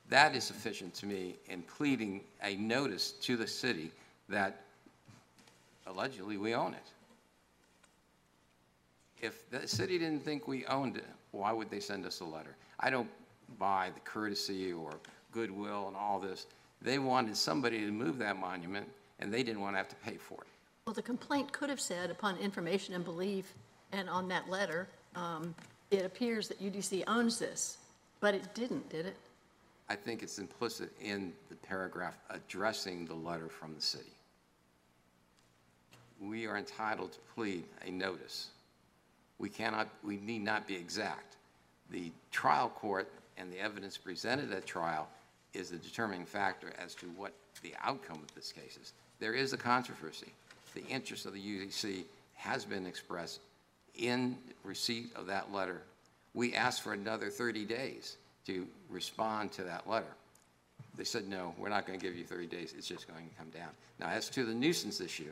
That 0.09 0.35
is 0.35 0.43
sufficient 0.43 0.93
to 0.95 1.05
me 1.05 1.35
in 1.49 1.63
pleading 1.63 2.21
a 2.43 2.55
notice 2.55 3.11
to 3.11 3.37
the 3.37 3.47
city 3.47 3.91
that 4.29 4.61
allegedly 5.87 6.37
we 6.37 6.53
own 6.53 6.73
it. 6.73 6.83
If 9.26 9.49
the 9.49 9.67
city 9.67 9.97
didn't 9.97 10.23
think 10.23 10.47
we 10.47 10.65
owned 10.67 10.97
it, 10.97 11.07
why 11.32 11.51
would 11.51 11.71
they 11.71 11.80
send 11.80 12.05
us 12.05 12.19
a 12.19 12.26
letter? 12.26 12.55
I 12.80 12.91
don't 12.91 13.09
buy 13.57 13.89
the 13.91 13.99
courtesy 14.01 14.71
or 14.71 14.99
goodwill 15.32 15.88
and 15.88 15.97
all 15.97 16.19
this. 16.19 16.45
They 16.80 16.99
wanted 16.99 17.36
somebody 17.36 17.80
to 17.80 17.91
move 17.91 18.19
that 18.19 18.38
monument, 18.38 18.88
and 19.19 19.34
they 19.34 19.41
didn't 19.41 19.61
want 19.61 19.73
to 19.73 19.78
have 19.78 19.89
to 19.89 19.95
pay 19.95 20.17
for 20.17 20.41
it. 20.41 20.47
Well, 20.86 20.93
the 20.93 21.01
complaint 21.01 21.51
could 21.51 21.71
have 21.71 21.82
said, 21.82 22.11
upon 22.11 22.38
information 22.38 22.93
and 22.93 23.03
belief, 23.03 23.51
and 23.91 24.07
on 24.07 24.28
that 24.28 24.47
letter, 24.47 24.88
um, 25.15 25.55
it 25.89 26.05
appears 26.05 26.47
that 26.49 26.61
UDC 26.61 27.03
owns 27.07 27.39
this, 27.39 27.78
but 28.19 28.36
it 28.36 28.53
didn't, 28.53 28.88
did 28.89 29.07
it? 29.07 29.15
I 29.89 29.95
think 29.95 30.21
it's 30.21 30.38
implicit 30.38 30.91
in 31.01 31.34
the 31.49 31.55
paragraph 31.55 32.19
addressing 32.30 33.05
the 33.05 33.15
letter 33.15 33.49
from 33.49 33.73
the 33.73 33.82
city. 33.82 34.13
We 36.21 36.45
are 36.45 36.57
entitled 36.57 37.13
to 37.13 37.19
plead 37.34 37.63
a 37.84 37.89
notice. 37.89 38.49
We 39.39 39.49
cannot, 39.49 39.89
we 40.03 40.17
need 40.17 40.43
not 40.43 40.67
be 40.67 40.75
exact. 40.75 41.36
The 41.91 42.11
trial 42.31 42.69
court 42.69 43.11
and 43.38 43.51
the 43.51 43.59
evidence 43.59 43.97
presented 43.97 44.51
at 44.51 44.65
trial 44.65 45.07
is 45.53 45.69
the 45.69 45.77
determining 45.77 46.25
factor 46.25 46.73
as 46.83 46.95
to 46.95 47.05
what 47.17 47.33
the 47.61 47.73
outcome 47.83 48.19
of 48.21 48.33
this 48.36 48.51
case 48.51 48.77
is. 48.81 48.93
There 49.19 49.33
is 49.33 49.53
a 49.53 49.57
controversy. 49.57 50.31
The 50.73 50.86
interest 50.88 51.25
of 51.25 51.33
the 51.33 51.39
UDC 51.39 52.03
has 52.36 52.65
been 52.65 52.86
expressed 52.86 53.39
in 53.95 54.38
receipt 54.63 55.11
of 55.15 55.27
that 55.27 55.53
letter. 55.53 55.81
We 56.33 56.53
asked 56.53 56.81
for 56.81 56.93
another 56.93 57.29
30 57.29 57.65
days 57.65 58.17
to 58.47 58.67
respond 58.89 59.51
to 59.53 59.63
that 59.63 59.89
letter. 59.89 60.13
They 60.97 61.03
said, 61.03 61.27
no, 61.27 61.53
we're 61.57 61.69
not 61.69 61.86
going 61.86 61.99
to 61.99 62.05
give 62.05 62.15
you 62.15 62.23
30 62.23 62.47
days, 62.47 62.73
it's 62.77 62.88
just 62.88 63.07
going 63.07 63.27
to 63.27 63.36
come 63.36 63.49
down. 63.49 63.69
Now, 63.99 64.07
as 64.07 64.29
to 64.29 64.45
the 64.45 64.53
nuisance 64.53 65.01
issue, 65.01 65.31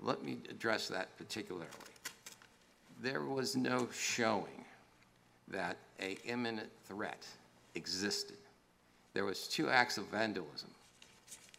let 0.00 0.22
me 0.22 0.38
address 0.50 0.88
that 0.88 1.16
particularly. 1.16 1.66
There 3.00 3.22
was 3.22 3.56
no 3.56 3.88
showing 3.92 4.64
that 5.48 5.76
a 6.00 6.16
imminent 6.24 6.70
threat 6.86 7.26
existed. 7.74 8.36
There 9.12 9.24
was 9.24 9.46
two 9.46 9.68
acts 9.68 9.98
of 9.98 10.06
vandalism, 10.06 10.70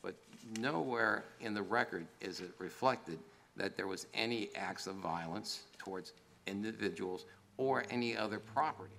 but 0.02 0.16
nowhere 0.60 1.24
in 1.40 1.54
the 1.54 1.62
record 1.62 2.06
is 2.22 2.40
it 2.40 2.52
reflected 2.60 3.20
that 3.58 3.78
there 3.78 3.88
was 3.88 4.08
any 4.14 4.50
acts 4.56 4.88
of 4.88 4.96
violence 4.96 5.64
towards 5.78 6.14
individuals 6.48 7.26
or 7.58 7.86
any 7.90 8.18
other 8.18 8.40
property. 8.40 8.92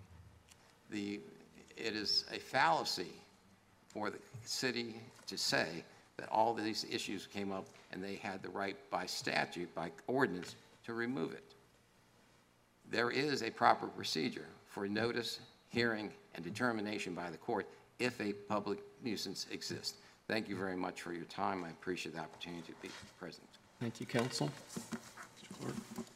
The, 0.91 1.21
it 1.77 1.95
is 1.95 2.25
a 2.33 2.39
fallacy 2.39 3.13
for 3.89 4.11
the 4.11 4.19
city 4.45 4.95
to 5.27 5.37
say 5.37 5.85
that 6.17 6.29
all 6.31 6.55
these 6.55 6.87
issues 6.91 7.27
came 7.27 7.53
up 7.53 7.67
and 7.93 8.03
they 8.03 8.17
had 8.17 8.43
the 8.43 8.49
right 8.49 8.77
by 8.91 9.07
statute, 9.07 9.75
by 9.75 9.91
ordinance, 10.07 10.55
to 10.85 10.95
remove 10.95 11.33
it. 11.33 11.56
There 12.91 13.11
is 13.11 13.43
a 13.43 13.51
proper 13.51 13.87
procedure 13.87 14.47
for 14.69 14.89
notice, 14.89 15.41
hearing, 15.69 16.13
and 16.35 16.45
determination 16.45 17.15
by 17.15 17.31
the 17.31 17.37
court 17.37 17.69
if 17.99 18.21
a 18.21 18.33
public 18.33 18.79
nuisance 19.03 19.47
exists. 19.51 19.95
Thank 20.29 20.49
you 20.49 20.57
very 20.57 20.77
much 20.77 21.03
for 21.03 21.13
your 21.13 21.25
time. 21.25 21.65
I 21.65 21.71
appreciate 21.71 22.15
the 22.15 22.21
opportunity 22.21 22.63
to 22.63 22.83
be 22.83 22.91
present. 23.19 23.47
Thank 23.81 24.01
you, 24.01 24.07
counsel. 24.07 24.51
Mr. 24.79 25.61
Clerk. 25.61 26.07